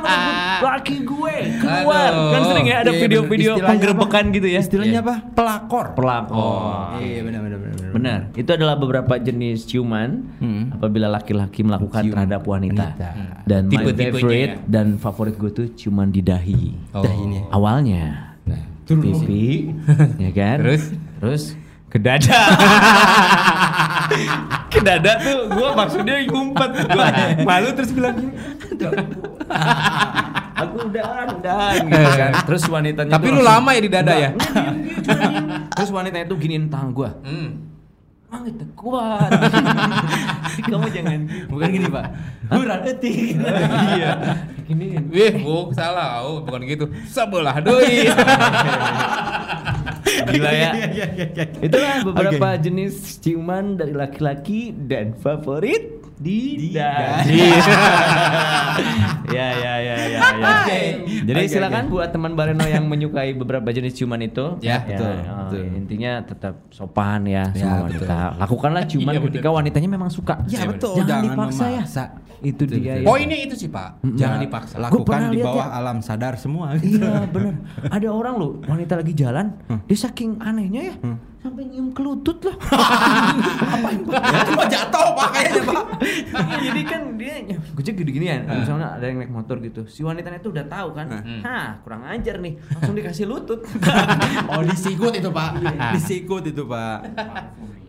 laki 0.61 0.97
gue 1.01 1.35
keluar. 1.57 2.11
Aduh. 2.11 2.31
Kan 2.31 2.43
sering 2.47 2.67
ya 2.67 2.77
ada 2.79 2.91
Iya, 2.91 3.01
video-video 3.01 3.51
istilahnya 3.53 3.69
penggerbekan 3.71 4.25
apa? 4.25 4.35
gitu 4.35 4.47
ya. 4.47 4.61
Istilahnya 4.61 4.99
apa? 5.01 5.15
Pelakor. 5.31 5.87
Pelakor. 5.95 6.99
Iya, 6.99 7.21
benar 7.23 7.41
benar 7.41 7.59
benar. 7.59 7.75
benar. 7.75 7.91
Benar, 7.91 8.21
itu 8.35 8.51
adalah 8.51 8.75
beberapa 8.75 9.15
jenis 9.17 9.65
ciuman 9.65 10.11
Hmm. 10.37 10.71
apabila 10.73 11.09
laki-laki 11.09 11.61
melakukan 11.61 12.03
Cium 12.03 12.13
terhadap 12.13 12.43
wanita. 12.43 12.87
wanita. 12.93 13.09
Dan 13.45 13.63
my 13.65 13.73
Tipe-tipenya 13.73 14.13
favorite 14.15 14.55
ya? 14.55 14.69
dan 14.69 14.87
favorit 14.97 15.35
gue 15.35 15.51
tuh 15.51 15.67
ciuman 15.73 16.09
di 16.09 16.21
dahi. 16.21 16.65
Oh. 16.93 17.01
Dah 17.01 17.15
ini. 17.15 17.39
Awalnya 17.49 18.05
Nah, 18.43 18.63
pipi, 18.85 19.71
ya 20.19 20.31
kan? 20.31 20.57
Terus? 20.61 20.83
terus 21.17 21.43
ke 21.87 21.99
dada. 21.99 22.41
ke 24.69 24.81
dada 24.81 25.13
tuh 25.19 25.39
gue 25.49 25.69
maksudnya 25.73 26.15
ngumpet. 26.25 26.71
Gue 26.85 27.07
malu 27.49 27.69
terus 27.73 27.91
bilang 27.91 28.15
gini. 28.17 28.33
Aku 30.61 30.93
udahan, 30.93 31.27
udahan 31.41 31.81
gitu 31.89 32.11
kan. 32.13 32.33
Terus 32.45 32.63
wanitanya 32.69 33.13
Tapi 33.17 33.27
lu 33.29 33.41
langsung- 33.41 33.49
lama 33.65 33.71
ya 33.73 33.81
di 33.81 33.91
dada 33.91 34.15
ya? 34.15 34.31
Terus 35.77 35.91
wanitanya 35.91 36.27
tuh 36.29 36.37
giniin 36.37 36.69
tangan 36.69 36.93
gue. 36.93 37.11
Hmm. 37.25 37.49
Emang 38.31 38.45
itu 38.47 38.65
kuat. 38.79 39.31
Kamu 40.71 40.87
jangan 40.93 41.21
Bukan 41.51 41.67
gini, 41.67 41.89
Pak. 41.89 42.07
Buran 42.47 42.81
etik. 42.87 43.35
iya. 43.91 44.13
Gini. 44.69 45.03
Wih, 45.11 45.33
bu, 45.43 45.75
salah. 45.75 46.23
Oh, 46.23 46.45
bukan 46.45 46.63
gitu. 46.63 46.87
Sebelah 47.11 47.59
doi. 47.59 48.07
Gila 50.31 50.51
ya. 50.53 50.71
Iya, 50.77 50.87
iya, 51.11 51.27
iya. 51.27 51.45
Itulah 51.59 51.95
beberapa 52.05 52.49
jenis 52.55 53.19
ciuman 53.19 53.75
dari 53.75 53.97
laki-laki 53.97 54.77
dan 54.77 55.17
favorit 55.17 56.00
di 56.21 56.69
dahi. 56.69 57.33
ya 59.37 59.49
ya 59.57 59.75
ya 59.81 59.95
ya 59.97 60.07
ya. 60.13 60.21
Jadi 61.27 61.41
Oke, 61.41 61.49
silakan 61.49 61.89
buat 61.89 62.13
teman 62.13 62.37
Bareno 62.37 62.69
yang 62.69 62.85
menyukai 62.85 63.33
beberapa 63.33 63.73
jenis 63.73 63.97
ciuman 63.97 64.21
itu. 64.21 64.61
Ya, 64.61 64.85
betul, 64.85 65.17
oh, 65.17 65.37
betul. 65.49 65.65
Intinya 65.81 66.21
tetap 66.21 66.61
sopan 66.69 67.25
ya 67.25 67.49
Ya, 67.57 67.65
sama 67.65 67.89
wanita. 67.89 68.37
Lakukanlah 68.37 68.85
ciuman 68.85 69.17
Iya, 69.17 69.21
ketika 69.33 69.49
wanitanya 69.49 69.89
memang 69.89 70.13
suka. 70.13 70.45
Ya, 70.47 70.69
betul. 70.69 71.01
Jangan, 71.01 71.09
Jangan 71.09 71.25
dipaksa 71.25 71.65
ya. 71.65 71.71
memaksa. 71.81 72.05
Itu 72.41 72.65
Betul, 72.65 72.81
dia 72.81 72.97
betul. 72.97 73.05
ya. 73.05 73.09
Poinnya 73.09 73.37
itu 73.37 73.55
sih, 73.57 73.69
Pak. 73.69 73.91
Jangan 74.17 74.39
dipaksa. 74.41 74.75
Lakukan 74.81 75.19
di 75.29 75.45
bawah 75.45 75.69
ya. 75.69 75.77
alam 75.77 75.97
sadar 76.01 76.41
semua 76.41 76.73
gitu. 76.81 77.01
Iya 77.01 77.27
bener 77.37 77.55
Ada 77.89 78.09
orang 78.09 78.35
loh 78.41 78.53
Wanita 78.65 78.97
lagi 78.97 79.13
jalan 79.13 79.53
Dia 79.85 79.99
saking 79.99 80.41
anehnya 80.41 80.83
ya 80.89 80.95
Sampai 81.61 81.77
nyium 81.77 81.93
ke 81.93 82.01
lutut 82.01 82.41
lah 82.41 82.57
Ya, 84.33 84.41
cuma 84.49 84.65
jatuh 84.65 85.13
Pak 85.13 85.29
kayaknya, 85.29 85.63
Pak. 85.69 85.85
Iya, 86.01 86.57
Jadi 86.65 86.81
kan 86.89 87.01
dia 87.21 87.35
Gojek 87.77 87.95
gini-gini 88.01 88.33
ya 88.33 88.41
Misalnya 88.49 88.97
ada 88.97 89.05
yang 89.05 89.21
naik 89.21 89.29
motor 89.29 89.61
gitu 89.61 89.85
Si 89.85 90.01
wanitanya 90.01 90.41
tuh 90.41 90.57
udah 90.57 90.65
tahu 90.65 90.97
kan 90.97 91.21
Hah 91.45 91.77
kurang 91.85 92.09
ajar 92.09 92.41
nih 92.41 92.57
Langsung 92.73 92.97
dikasih 92.97 93.29
lutut 93.29 93.61
Oh, 94.57 94.65
disikut 94.65 95.13
itu, 95.13 95.29
Pak. 95.29 95.61
Disikut 95.93 96.49
itu, 96.49 96.65
Pak. 96.65 96.99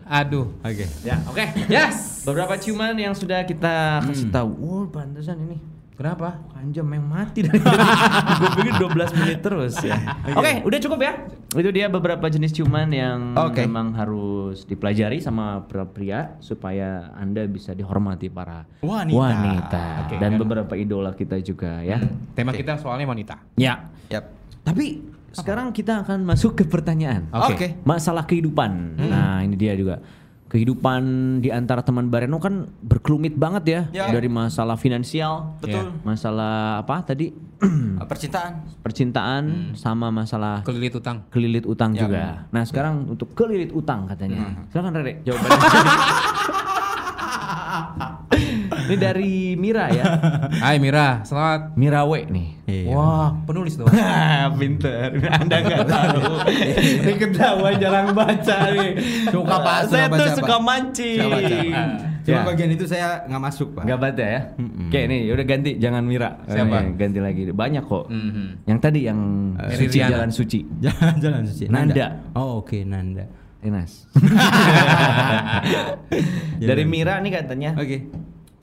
Aduh. 0.04 0.52
Oke. 0.60 0.84
Ya 1.00 1.16
oke 1.24 1.40
Yes. 1.72 2.28
Beberapa 2.28 2.60
ciuman 2.60 2.92
yang 2.92 3.16
sudah 3.16 3.40
kita 3.48 4.04
kasih 4.04 4.28
tahu 4.28 4.52
Oh 4.60 4.84
pantesan 4.84 5.48
ini 5.48 5.71
Kenapa? 5.92 6.40
Panjang 6.50 6.88
yang 6.88 7.04
mati 7.04 7.44
dari 7.44 7.60
Gue 8.40 8.48
pikir 8.56 8.74
12 8.80 9.18
menit 9.20 9.38
terus 9.38 9.76
ya 9.78 9.94
Oke 10.32 10.64
udah 10.64 10.78
cukup 10.80 10.98
ya 10.98 11.12
Itu 11.52 11.68
dia 11.68 11.86
beberapa 11.86 12.26
jenis 12.26 12.50
ciuman 12.50 12.88
yang 12.88 13.36
Oke. 13.36 13.60
memang 13.62 13.92
harus 13.92 14.64
dipelajari 14.64 15.20
sama 15.20 15.62
pria-pria 15.62 16.40
Supaya 16.40 17.12
anda 17.12 17.44
bisa 17.44 17.70
dihormati 17.70 18.26
para 18.26 18.64
Wanita. 18.80 19.14
wanita. 19.14 19.84
Oke, 20.08 20.14
Dan 20.16 20.30
kan. 20.34 20.40
beberapa 20.40 20.74
idola 20.74 21.12
kita 21.12 21.36
juga 21.38 21.84
ya 21.84 22.00
Tema 22.32 22.50
kita 22.50 22.80
soalnya 22.80 23.04
wanita. 23.04 23.36
Ya 23.54 23.92
Yap. 24.08 24.32
Tapi 24.64 25.04
sekarang 25.32 25.72
kita 25.72 26.04
akan 26.04 26.24
masuk 26.24 26.56
ke 26.56 26.64
pertanyaan 26.64 27.28
Oke. 27.30 27.76
Masalah 27.84 28.24
kehidupan 28.24 28.96
Nah 28.96 29.44
ini 29.44 29.60
dia 29.60 29.76
juga 29.76 30.00
Kehidupan 30.52 31.02
di 31.40 31.48
antara 31.48 31.80
teman 31.80 32.06
Bareno 32.06 32.36
kan 32.36 32.68
berkelumit 32.78 33.32
banget 33.32 33.64
ya, 33.64 33.80
Ya. 33.90 34.04
dari 34.12 34.28
masalah 34.28 34.76
finansial, 34.76 35.56
Betul. 35.58 35.96
masalah 36.04 36.78
apa 36.78 37.00
tadi 37.02 37.32
Percintaan. 37.96 38.60
percintaan 38.84 39.72
sama 39.72 40.12
masalah 40.12 40.60
Kelilit 40.60 40.92
utang. 40.92 41.24
kelilit 41.32 41.64
utang 41.64 41.90
Ya. 41.92 42.00
juga. 42.04 42.22
Nah 42.52 42.62
sekarang 42.62 43.08
untuk 43.08 43.32
kelilit 43.32 43.72
utang 43.72 44.04
katanya. 44.04 44.52
Hmm. 44.52 44.68
Silakan 44.68 44.92
Rere 44.92 45.24
jawabannya. 45.24 45.56
Ini 48.92 49.00
dari 49.00 49.32
Mira 49.56 49.88
ya. 49.88 50.04
Hai 50.68 50.76
Mira, 50.76 51.24
selamat. 51.24 51.80
Mirawe 51.80 52.28
nih. 52.28 52.48
Iya. 52.68 52.92
Wah, 52.92 53.32
penulis 53.48 53.80
dong. 53.80 53.88
Pinter. 54.60 55.16
Anda 55.32 55.64
nggak 55.64 55.88
tahu. 55.96 56.20
Ini 57.00 57.12
ketawa 57.16 57.72
jarang 57.72 58.12
baca 58.12 58.56
nih. 58.68 58.92
Suka, 59.32 59.56
Pak, 59.56 59.78
Saya 59.88 60.12
suka 60.12 60.16
tuh 60.20 60.28
suka 60.36 60.56
mancing. 60.60 61.16
Suka 61.16 61.28
baca. 61.32 61.56
Cuma 62.22 62.36
Ya. 62.36 62.44
bagian 62.44 62.70
itu 62.70 62.84
saya 62.84 63.24
nggak 63.24 63.42
masuk 63.42 63.68
pak. 63.72 63.82
Nggak 63.82 63.98
baca 63.98 64.24
ya? 64.28 64.40
Oke 64.60 65.00
nih 65.08 65.20
udah 65.32 65.46
ganti 65.48 65.70
jangan 65.74 66.04
Mira. 66.04 66.30
Siapa? 66.44 66.76
Eh, 66.78 66.86
ganti 66.94 67.18
lagi. 67.18 67.42
Banyak 67.48 67.82
kok. 67.82 68.04
Mhm. 68.12 68.68
Yang 68.68 68.78
tadi 68.78 69.00
yang 69.08 69.20
Eh, 69.56 69.72
suci 69.74 69.96
Riana. 69.96 70.10
jalan 70.12 70.30
suci. 70.30 70.58
Jalan 70.78 71.14
jalan 71.16 71.42
suci. 71.48 71.64
Nanda. 71.66 72.06
Oh 72.36 72.60
oke 72.60 72.76
Nanda. 72.84 73.24
Enas. 73.58 74.04
Dari 76.60 76.84
Mira 76.84 77.16
nih 77.18 77.32
katanya. 77.32 77.72
Oke. 77.74 78.06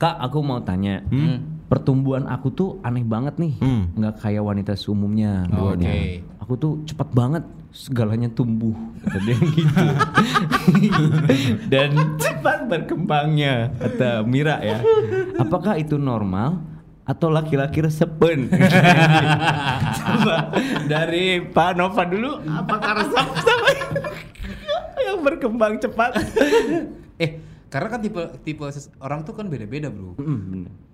Kak, 0.00 0.16
aku 0.16 0.40
mau 0.40 0.64
tanya. 0.64 1.04
Hmm. 1.12 1.60
Pertumbuhan 1.68 2.24
aku 2.24 2.48
tuh 2.50 2.68
aneh 2.80 3.04
banget 3.04 3.36
nih. 3.36 3.52
Hmm. 3.60 3.92
Nggak 3.92 4.24
kayak 4.24 4.40
wanita 4.40 4.72
seumumnya. 4.72 5.44
Oh, 5.52 5.76
Katanya. 5.76 5.92
oke. 5.92 6.00
Aku 6.40 6.52
tuh 6.56 6.72
cepat 6.88 7.12
banget 7.12 7.44
segalanya 7.70 8.32
tumbuh. 8.32 8.72
Kata 9.04 9.18
dia 9.22 9.36
gitu. 9.36 9.84
Dan 11.72 12.16
cepat 12.16 12.64
berkembangnya. 12.64 13.76
Kata 13.76 14.24
Mira 14.24 14.56
ya. 14.64 14.80
Apakah 15.36 15.76
itu 15.76 16.00
normal? 16.00 16.64
Atau 17.04 17.28
laki-laki 17.28 17.84
resepen? 17.84 18.48
Coba 20.00 20.48
dari 20.88 21.44
Pak 21.44 21.70
Nova 21.76 22.02
dulu. 22.08 22.40
Apakah 22.48 23.04
resep 23.04 23.26
sama 23.36 23.68
yang 25.06 25.20
berkembang 25.20 25.76
cepat? 25.76 26.16
Eh, 27.20 27.36
karena 27.70 27.88
kan 27.88 28.00
tipe 28.02 28.18
tipe 28.42 28.66
orang 28.98 29.22
tuh 29.22 29.32
kan 29.32 29.46
beda-beda, 29.46 29.88
Bro. 29.88 30.18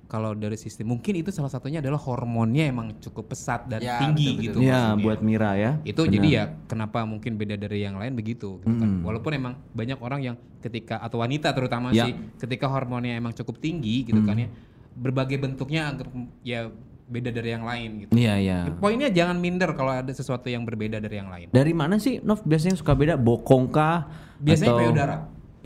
Kalau 0.07 0.39
dari 0.39 0.55
sistem 0.55 0.95
mungkin 0.95 1.18
itu 1.18 1.35
salah 1.35 1.51
satunya 1.51 1.83
adalah 1.83 1.99
hormonnya 1.99 2.70
emang 2.70 2.95
cukup 3.03 3.35
pesat 3.35 3.66
dan 3.66 3.83
Ya, 3.83 3.99
tinggi 3.99 4.39
betul, 4.39 4.43
gitu. 4.47 4.59
Ya 4.62 4.95
maksudnya. 4.95 5.03
buat 5.03 5.18
Mira 5.18 5.51
ya. 5.59 5.70
itu 5.83 5.99
Benar. 5.99 6.14
jadi 6.14 6.29
ya 6.31 6.45
kenapa 6.70 7.03
mungkin 7.03 7.35
beda 7.35 7.59
dari 7.59 7.83
yang 7.83 7.99
lain 7.99 8.14
begitu 8.14 8.62
gitu 8.62 8.70
kan. 8.70 9.03
Walaupun 9.03 9.33
emang 9.35 9.59
banyak 9.74 9.99
orang 9.99 10.20
yang 10.22 10.37
ketika 10.62 11.03
atau 11.03 11.18
wanita 11.18 11.51
terutama 11.51 11.91
Ya. 11.91 12.07
sih 12.07 12.14
ketika 12.39 12.70
hormonnya 12.70 13.18
emang 13.18 13.35
cukup 13.35 13.59
tinggi 13.59 14.07
gitu 14.07 14.22
kan 14.22 14.39
ya. 14.39 14.49
Berbagai 14.95 15.43
bentuknya 15.43 15.91
agak 15.91 16.07
ya 16.41 16.70
beda 17.07 17.31
dari 17.31 17.51
yang 17.51 17.66
lain 17.66 17.91
gitu. 18.07 18.11
Iya 18.14 18.35
iya. 18.39 18.59
Poinnya 18.79 19.11
jangan 19.11 19.39
minder 19.39 19.74
kalau 19.74 19.91
ada 19.91 20.11
sesuatu 20.11 20.47
yang 20.47 20.62
berbeda 20.62 20.99
dari 20.99 21.18
yang 21.18 21.31
lain. 21.31 21.51
Dari 21.51 21.74
mana 21.74 21.99
sih 21.99 22.22
Nov 22.22 22.47
biasanya 22.47 22.79
suka 22.79 22.95
beda? 22.95 23.18
Bokong 23.18 23.74
kah? 23.74 24.07
Biasanya 24.39 24.70
Atau- 24.70 24.81
payudara. 24.87 25.16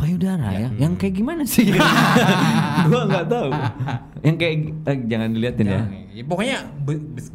Payudara 0.01 0.48
ya? 0.57 0.68
Yang 0.80 0.92
kayak 0.96 1.14
gimana 1.20 1.42
sih? 1.44 1.68
Gua 2.88 3.03
nggak 3.05 3.26
tahu. 3.28 3.51
Yang 4.24 4.36
kayak 4.40 4.57
eh, 4.88 4.98
jangan 5.05 5.28
diliatin 5.36 5.66
ya. 5.68 5.72
Jangan, 5.76 5.88
ya, 6.16 6.22
pokoknya 6.24 6.57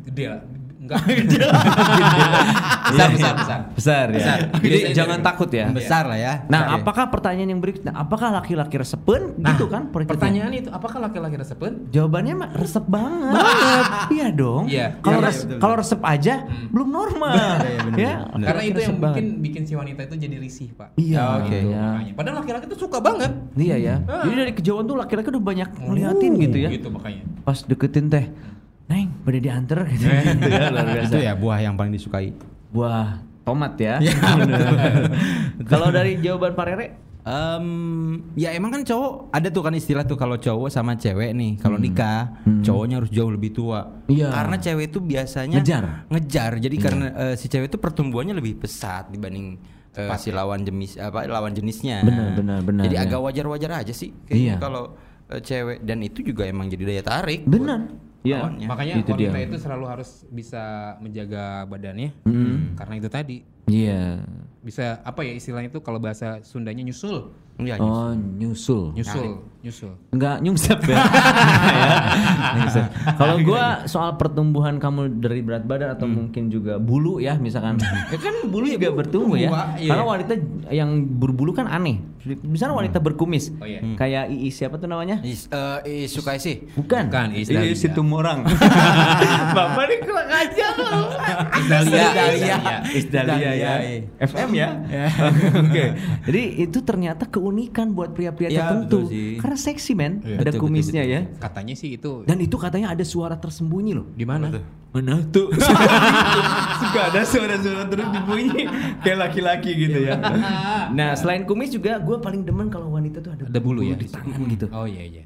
gede 0.09 0.25
lah. 0.33 0.41
Enggak. 0.85 1.01
besar, 2.85 3.09
besar, 3.11 3.33
besar. 3.35 3.59
Besar 3.73 4.05
ya. 4.07 4.17
Besar. 4.17 4.37
Jadi 4.61 4.79
jangan 4.93 5.19
takut 5.19 5.49
ya. 5.49 5.65
Besar 5.69 6.03
lah 6.05 6.15
ya. 6.15 6.33
Nah, 6.45 6.61
Oke. 6.69 6.85
apakah 6.85 7.05
pertanyaan 7.09 7.49
yang 7.49 7.59
berikutnya? 7.59 7.91
Apakah 7.91 8.29
laki-laki 8.31 8.75
resepen? 8.77 9.33
Nah, 9.35 9.53
gitu 9.53 9.65
kan. 9.67 9.89
Pertanyaan 9.89 10.53
itu 10.53 10.69
apakah 10.69 11.01
laki-laki 11.01 11.35
resepen? 11.35 11.89
Jawabannya 11.89 12.33
mah 12.35 12.49
resep 12.53 12.85
banget. 12.85 13.41
iya 14.11 14.27
dong. 14.29 14.69
Iya. 14.69 15.01
Kalau 15.01 15.17
Iya, 15.17 15.25
res- 15.25 15.47
kalau 15.57 15.75
resep 15.75 16.01
aja 16.01 16.33
belum 16.69 16.87
normal. 16.87 17.33
Iya, 17.33 17.79
bener, 17.83 17.97
ya. 17.97 18.13
bener. 18.29 18.45
Karena 18.45 18.63
itu 18.63 18.79
yang 18.79 18.97
banget. 18.97 19.15
bikin 19.15 19.27
bikin 19.41 19.61
si 19.63 19.73
wanita 19.73 20.01
itu 20.03 20.15
jadi 20.19 20.35
risih, 20.37 20.69
Pak. 20.71 20.87
Iya, 20.95 21.23
Oke. 21.39 21.49
gitu. 21.49 21.69
Ya. 21.71 21.85
Makanya. 21.89 22.13
Padahal 22.13 22.35
laki-laki 22.39 22.65
tuh 22.67 22.79
suka 22.79 22.97
banget. 22.99 23.31
Iya 23.55 23.75
ya. 23.75 23.95
Ah. 24.05 24.23
Jadi 24.23 24.35
dari 24.35 24.53
kejauhan 24.53 24.85
tuh 24.85 24.95
laki-laki 24.95 25.27
udah 25.27 25.43
banyak 25.43 25.69
ngeliatin 25.79 26.31
Uh, 26.31 26.41
gitu 26.41 26.57
ya. 26.59 26.69
Gitu 26.69 26.87
makanya. 26.87 27.23
Pas 27.41 27.57
deketin 27.61 28.05
teh, 28.07 28.25
Neng, 28.85 29.09
pada 29.25 29.37
diantar 29.41 29.79
gitu. 29.89 30.05
gitu 30.09 30.45
ya, 30.45 30.69
luar 30.69 30.85
biasa. 30.85 31.09
Itu 31.09 31.17
ya 31.17 31.33
buah 31.33 31.59
yang 31.61 31.73
paling 31.73 31.93
disukai. 31.93 32.29
Buah 32.69 33.17
tomat 33.41 33.73
ya. 33.77 33.97
Iya, 33.97 34.13
Kalau 35.71 35.89
dari 35.89 36.21
jawaban 36.21 36.53
Pak 36.53 36.65
Rere, 36.65 36.87
Em, 37.25 37.65
ya 38.37 38.53
emang 38.53 38.69
kan 38.69 38.85
cowok 38.85 39.33
ada 39.33 39.49
tuh 39.49 39.65
kan 39.65 39.73
istilah 39.73 40.05
tuh 40.05 40.13
kalau 40.13 40.37
cowok 40.37 40.69
sama 40.69 40.93
cewek 40.93 41.33
nih 41.33 41.57
kalau 41.57 41.81
nikah 41.81 42.37
cowoknya 42.61 43.01
harus 43.01 43.09
jauh 43.09 43.33
lebih 43.33 43.49
tua. 43.49 44.05
Iya. 44.05 44.29
Karena 44.29 44.61
cewek 44.61 44.93
itu 44.93 45.01
biasanya 45.01 45.57
Ngejar. 45.57 45.83
Ngejar. 46.13 46.51
Jadi 46.61 46.75
karena 46.77 47.05
eh, 47.17 47.33
si 47.33 47.49
cewek 47.49 47.73
itu 47.73 47.81
pertumbuhannya 47.81 48.37
lebih 48.37 48.61
pesat 48.61 49.09
dibanding 49.09 49.57
eh, 49.97 50.13
si 50.21 50.29
lawan 50.29 50.61
jenis 50.61 51.01
apa 51.01 51.25
lawan 51.25 51.49
jenisnya. 51.57 52.05
Benar, 52.05 52.37
benar, 52.37 52.59
benar, 52.61 52.83
Jadi 52.85 52.93
ya. 52.93 53.01
agak 53.09 53.19
wajar-wajar 53.25 53.71
aja 53.81 53.93
sih 53.97 54.13
kayaknya 54.29 54.45
Iya. 54.45 54.61
kalau 54.61 54.83
eh, 55.33 55.41
cewek 55.41 55.81
dan 55.81 56.05
itu 56.05 56.21
juga 56.21 56.45
emang 56.45 56.69
jadi 56.69 56.83
daya 56.93 57.01
tarik. 57.01 57.41
benar. 57.49 57.89
buat 57.89 58.05
Iya. 58.25 58.39
Makanya 58.65 58.93
Itu 58.99 59.11
dia. 59.13 59.29
wanita 59.29 59.39
itu 59.45 59.57
selalu 59.61 59.85
harus 59.85 60.09
bisa 60.27 60.63
menjaga 60.99 61.63
badannya. 61.69 62.09
Karena 62.75 62.93
itu 62.97 63.07
tadi 63.07 63.37
Iya. 63.65 64.25
bisa 64.65 64.97
apa 65.05 65.21
ya 65.21 65.33
istilahnya 65.33 65.69
itu 65.69 65.79
kalau 65.79 66.01
bahasa 66.01 66.41
Sundanya 66.41 66.81
nyusul. 66.81 67.29
Iya, 67.55 67.79
Oh, 67.79 68.11
nyusul. 68.11 68.91
Nyusul, 68.99 69.39
nyusul. 69.63 69.95
Enggak 70.11 70.43
nyungsep 70.43 70.79
ya. 70.91 70.97
Nyungsep. 72.59 72.85
Kalau 73.15 73.35
gua 73.47 73.87
soal 73.87 74.19
pertumbuhan 74.19 74.75
kamu 74.75 75.23
dari 75.23 75.39
berat 75.39 75.63
badan 75.63 75.95
atau 75.95 76.03
mungkin 76.03 76.51
juga 76.51 76.75
bulu 76.83 77.23
ya 77.23 77.39
misalkan. 77.39 77.79
ya 78.11 78.17
kan 78.19 78.35
bulu 78.51 78.67
juga 78.67 78.91
bertumbuh 78.91 79.39
ya. 79.39 79.71
Iya. 79.79 79.87
Karena 79.87 80.03
wanita 80.03 80.33
yang 80.67 80.89
berbulu 81.15 81.55
kan 81.55 81.71
aneh. 81.71 82.03
Misalnya 82.25 82.75
wanita 82.75 82.97
berkumis. 82.99 83.53
Oh, 83.61 83.69
iya. 83.69 83.79
Kayak 83.95 84.33
Iis 84.33 84.57
siapa 84.57 84.81
tuh 84.81 84.89
namanya? 84.89 85.21
Is, 85.21 85.45
eh, 85.47 86.09
is 86.09 86.11
suka 86.11 86.35
sih. 86.41 86.65
Bukan. 86.73 87.07
Bukan, 87.07 87.37
Iis 87.37 87.47
Iis 87.47 87.55
Dahlia. 87.55 87.77
Situmorang. 87.77 88.39
Bapak 89.55 89.83
ini 89.85 89.95
kurang 90.01 90.29
aja 90.33 90.67
loh. 90.73 91.07
Dahlia. 91.69 92.05
Dahlia. 92.11 92.57
Is 92.91 93.05
Dahlia 93.07 93.37
Dahlia, 93.37 93.51
ya. 93.53 93.73
iya. 93.77 94.01
FM 94.25 94.49
ya. 94.57 94.69
Oke. 95.69 95.85
Jadi 96.25 96.43
itu 96.65 96.77
ternyata 96.81 97.29
keunikan 97.45 97.93
buat 97.93 98.09
pria-pria 98.11 98.49
Ya, 98.49 98.65
tertentu. 98.65 99.05
betul 99.05 99.13
sih. 99.13 99.37
Karena 99.37 99.57
seksi 99.59 99.91
men. 99.93 100.13
Iya. 100.19 100.37
Ada 100.39 100.49
Betul, 100.49 100.61
kumisnya 100.65 101.03
betul, 101.03 101.13
ya. 101.13 101.21
Katanya 101.37 101.73
sih 101.73 101.89
itu 101.93 102.11
Dan 102.23 102.37
itu 102.39 102.57
katanya 102.57 102.89
ada 102.89 103.05
suara 103.05 103.37
tersembunyi 103.37 103.93
loh. 103.93 104.09
di 104.11 104.25
mana? 104.25 104.49
Mana 104.89 105.21
tuh? 105.27 105.53
Suka 106.81 107.01
ada 107.05 107.21
suara-suara 107.21 107.85
terus 107.85 108.07
dibunyi 108.09 108.65
kayak 108.99 109.17
laki-laki 109.21 109.71
gitu 109.77 109.99
ya. 110.01 110.17
Nah, 110.89 111.13
selain 111.13 111.43
kumis 111.43 111.69
juga 111.69 111.99
gue 111.99 112.17
paling 112.17 112.41
demen 112.41 112.67
kalau 112.67 112.89
wanita 112.89 113.19
tuh 113.19 113.31
ada, 113.31 113.43
Ada 113.45 113.59
bulu 113.59 113.83
ya? 113.83 113.93
di 113.93 114.07
tangan 114.07 114.41
gitu. 114.47 114.65
Oh 114.71 114.87
iya 114.87 115.03
iya. 115.05 115.23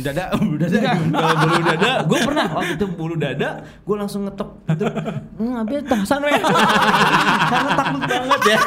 Dada, 0.00 0.32
dada. 0.32 0.92
kalau 1.12 1.36
bulu 1.44 1.60
dada, 1.60 1.92
gue 2.08 2.18
pernah 2.24 2.46
waktu 2.56 2.72
itu 2.80 2.86
bulu 2.88 3.14
dada, 3.20 3.60
gue 3.60 3.96
langsung 4.00 4.24
ngetok 4.24 4.50
gitu. 4.72 4.84
Hmm, 5.36 5.60
abis 5.60 5.84
tahasan 5.84 6.24
weh. 6.24 6.40
Karena 7.52 7.70
takut 7.76 8.02
banget 8.08 8.40
ya. 8.48 8.58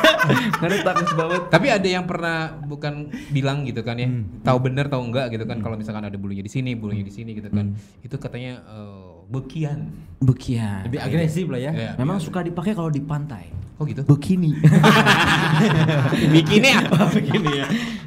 Karena 0.62 0.78
takut 0.86 1.10
banget. 1.18 1.42
Tapi 1.50 1.68
ada 1.74 1.88
yang 1.90 2.06
pernah 2.06 2.54
bukan 2.70 3.10
bilang 3.34 3.66
gitu 3.66 3.82
kan 3.82 3.98
ya, 3.98 4.06
tahu 4.46 4.58
bener 4.62 4.86
tahu 4.86 5.10
enggak 5.10 5.34
gitu 5.34 5.50
kan 5.50 5.58
kalau 5.66 5.74
misalkan 5.74 6.06
ada 6.06 6.18
bulunya 6.22 6.46
di 6.46 6.52
sini, 6.54 6.78
bulunya 6.78 7.02
di 7.02 7.14
sini 7.14 7.34
gitu 7.34 7.50
kan. 7.50 7.74
Itu 8.06 8.22
katanya 8.22 8.62
eh, 8.62 9.10
bekian. 9.26 9.90
Bekian. 10.22 10.86
Lebih 10.86 11.02
agresif 11.02 11.50
lah 11.50 11.58
ya. 11.58 11.72
Iya. 11.74 11.92
Memang 11.98 12.22
suka 12.22 12.46
dipakai 12.46 12.78
kalau 12.78 12.94
di 12.94 13.02
pantai. 13.02 13.65
Oh 13.76 13.84
gitu. 13.84 14.02
Bikini. 14.04 14.56
Bikini 16.34 16.68
ya? 16.72 16.82
Begini 17.16 17.52
ya. 17.60 17.66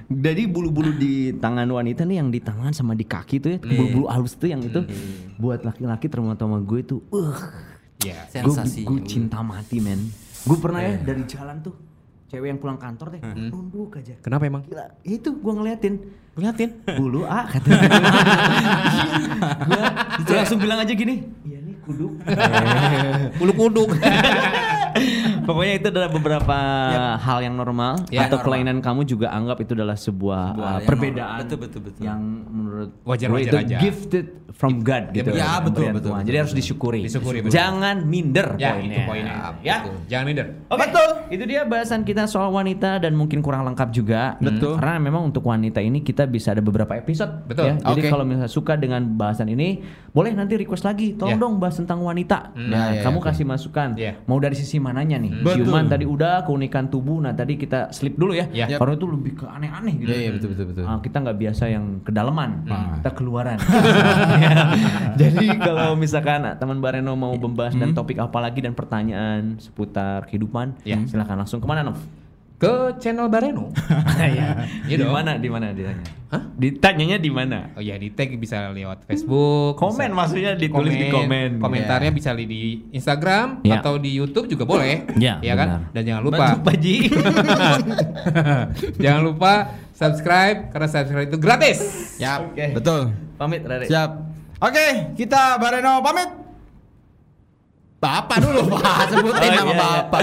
Jadi 0.08 0.48
bulu-bulu 0.48 0.96
di 0.96 1.36
tangan 1.36 1.68
wanita 1.68 2.08
nih 2.08 2.16
yang 2.16 2.32
di 2.32 2.40
tangan 2.40 2.72
sama 2.72 2.96
di 2.96 3.04
kaki 3.04 3.36
tuh 3.38 3.50
ya, 3.52 3.58
bulu-bulu 3.60 4.08
halus 4.08 4.32
tuh 4.32 4.48
yang 4.48 4.64
itu 4.64 4.80
buat 5.36 5.60
laki-laki 5.60 6.08
terutama 6.08 6.56
gue 6.58 6.80
tuh, 6.82 7.04
uh, 7.12 7.36
Iya. 8.00 8.24
gue 8.40 8.48
Sensasi. 8.48 8.88
gue 8.88 9.04
cinta 9.04 9.44
mati 9.44 9.76
men. 9.78 10.00
Gue 10.42 10.56
pernah 10.56 10.80
ya 10.80 10.96
dari 10.96 11.28
jalan 11.28 11.60
tuh, 11.60 11.76
cewek 12.26 12.48
yang 12.48 12.56
pulang 12.56 12.80
kantor 12.80 13.12
deh, 13.12 13.20
nunduk 13.52 14.00
aja. 14.00 14.16
Kenapa 14.24 14.48
emang? 14.48 14.64
Gila, 14.64 14.88
itu 15.04 15.28
gue 15.30 15.52
ngeliatin 15.52 15.94
Liatin. 16.38 16.70
bulu 16.94 17.26
ah 17.26 17.50
kata 17.50 17.66
gue 20.22 20.34
langsung 20.38 20.62
bilang 20.62 20.78
aja 20.78 20.94
gini 20.94 21.26
iya 21.42 21.58
nih 21.58 21.74
kuduk 21.82 22.14
Bulu 23.42 23.52
kuduk. 23.58 23.90
Pokoknya 25.49 25.74
itu 25.80 25.86
adalah 25.88 26.11
beberapa 26.12 26.57
hal 27.16 27.38
yang 27.40 27.57
normal 27.57 28.05
Ya, 28.12 28.28
atau 28.28 28.36
normal. 28.36 28.44
kelainan 28.44 28.76
kamu 28.84 29.01
juga 29.03 29.32
anggap 29.32 29.64
itu 29.64 29.72
adalah 29.72 29.96
sebuah 29.96 30.42
uh, 30.53 30.80
perbedaan. 30.84 31.40
Betul, 31.49 31.59
betul, 31.64 31.80
betul. 31.88 32.03
yang 32.05 32.20
menurut 32.78 32.90
Wajar-wajar 33.02 33.42
gue 33.42 33.50
itu 33.50 33.56
aja. 33.58 33.76
gifted 33.80 34.26
from 34.50 34.80
God 34.80 35.10
gitu 35.10 35.30
Ya, 35.30 35.58
betul, 35.58 35.90
betul, 35.90 36.08
Tuhan. 36.08 36.22
betul, 36.22 36.26
jadi 36.26 36.36
harus 36.38 36.50
betul. 36.50 36.62
disyukuri 36.62 37.00
Disyukuri, 37.02 37.38
betul. 37.42 37.52
jangan 37.52 37.96
minder 38.04 38.54
ya 38.54 38.70
poinnya. 38.72 38.86
itu 38.88 39.00
poinnya. 39.04 39.34
ya 39.60 39.76
betul. 39.82 39.96
Jangan 40.08 40.24
minder. 40.24 40.46
Oke, 40.68 40.78
betul. 40.80 41.08
Itu 41.28 41.44
dia 41.44 41.60
bahasan 41.64 42.00
kita 42.02 42.22
soal 42.24 42.48
wanita 42.48 42.90
dan 42.98 43.12
mungkin 43.12 43.38
kurang 43.38 43.62
lengkap 43.64 43.88
juga. 43.90 44.38
Betul. 44.38 44.78
Karena 44.78 44.96
memang 44.98 45.26
untuk 45.26 45.42
wanita 45.42 45.78
ini 45.78 46.00
kita 46.00 46.24
bisa 46.24 46.50
ada 46.50 46.60
beberapa 46.60 46.94
episode. 46.94 47.44
Betul. 47.44 47.64
ya. 47.66 47.74
Jadi 47.76 48.00
Oke. 48.00 48.08
kalau 48.08 48.24
misalnya 48.24 48.48
suka 48.48 48.74
dengan 48.74 49.04
bahasan 49.10 49.46
ini, 49.46 49.84
boleh 50.08 50.32
nanti 50.32 50.56
request 50.56 50.84
lagi. 50.84 51.12
Tolong 51.12 51.36
Ya. 51.36 51.38
dong 51.38 51.54
bahas 51.58 51.76
tentang 51.76 52.00
wanita. 52.00 52.50
Ya, 52.50 52.64
Nah, 52.64 52.86
ya, 52.90 53.02
kamu 53.02 53.18
oke. 53.18 53.26
kasih 53.28 53.44
masukan. 53.44 53.88
Ya. 53.94 54.16
Mau 54.24 54.38
dari 54.38 54.54
sisi 54.54 54.78
mananya 54.78 55.18
nih? 55.18 55.32
Betul. 55.38 55.68
Ciuman 55.68 55.86
tadi 55.86 56.04
udah, 56.04 56.42
keunikan 56.42 56.88
tubuh. 56.88 57.18
Nah 57.18 57.32
tadi 57.32 57.54
kita 57.54 57.90
slip 57.90 58.14
dulu 58.14 58.32
ya. 58.32 58.48
Ya. 58.50 58.64
Karena 58.72 58.94
itu 58.94 59.06
lebih 59.06 59.32
ke 59.34 59.44
aneh-aneh 59.44 59.94
gitu. 59.98 60.08
Iya, 60.08 60.18
iya, 60.18 60.30
betul, 60.32 60.48
betul, 60.50 60.66
betul. 60.72 60.84
Ah, 60.84 60.98
kita 60.98 61.16
nggak 61.20 61.36
biasa 61.38 61.64
yang 61.68 61.84
kedalaman. 62.02 62.64
Kita 62.68 63.10
keluaran. 63.12 63.58
Ya. 64.38 64.54
Jadi 65.16 65.46
kalau 65.66 65.94
misalkan 65.94 66.44
teman 66.56 66.78
Bareno 66.78 67.14
mau 67.14 67.32
membahas 67.32 67.74
dan 67.74 67.92
topik 67.92 68.18
apa 68.18 68.38
lagi 68.38 68.60
dan 68.60 68.72
pertanyaan 68.72 69.56
seputar 69.56 70.26
kehidupan, 70.26 70.76
Ya. 70.82 71.00
silakan 71.04 71.42
langsung 71.42 71.58
ke 71.58 71.66
mana 71.66 71.82
Nov? 71.82 71.98
Ke 72.59 72.72
channel 72.98 73.26
Bareno. 73.26 73.70
Iya. 74.18 74.66
Iya 74.84 74.96
di 74.98 75.06
mana? 75.06 75.38
Di 75.38 75.46
mana 75.46 75.70
ditanya? 75.70 76.02
Hah? 76.28 76.42
Ditanyanya 76.52 77.16
di 77.16 77.30
mana? 77.30 77.70
Oh 77.72 77.80
ya 77.80 77.94
di 77.94 78.11
tag 78.11 78.34
bisa 78.34 78.68
lewat 78.68 79.06
Facebook. 79.06 79.78
Komen 79.78 79.94
bisa- 80.04 80.11
maksudnya 80.12 80.52
ditulis 80.52 80.90
di 80.90 81.06
komen. 81.06 81.62
Komentarnya 81.62 82.11
bisa 82.11 82.34
li- 82.34 82.44
di 82.44 82.61
Instagram 82.90 83.62
Ya. 83.62 83.78
atau 83.78 83.94
di 83.96 84.11
YouTube 84.11 84.50
juga 84.50 84.66
boleh. 84.66 85.06
Ya, 85.22 85.38
ya 85.38 85.54
kan? 85.54 85.86
Dan 85.94 86.02
jangan 86.04 86.22
lupa 86.24 86.59
Bantu 86.59 86.74
Ji. 86.76 87.06
jangan 89.02 89.22
lupa 89.22 89.52
subscribe 89.94 90.59
karena 90.68 90.88
subscribe 90.88 91.26
itu 91.26 91.38
gratis. 91.38 91.78
Yap, 92.18 92.52
Oke. 92.52 92.66
betul. 92.74 93.00
Pamit 93.38 93.62
Rere. 93.62 93.86
Siap. 93.86 94.11
Oke, 94.59 94.86
kita 95.14 95.56
Bareno 95.56 96.02
pamit. 96.02 96.26
Bapak 97.98 98.38
dulu, 98.40 98.66
Pak. 98.74 98.98
Sebutin 99.11 99.46
Oh, 99.48 99.54
nama 99.54 99.62
iya, 99.62 99.74
iya. 99.74 99.78
Bapak. 100.02 100.22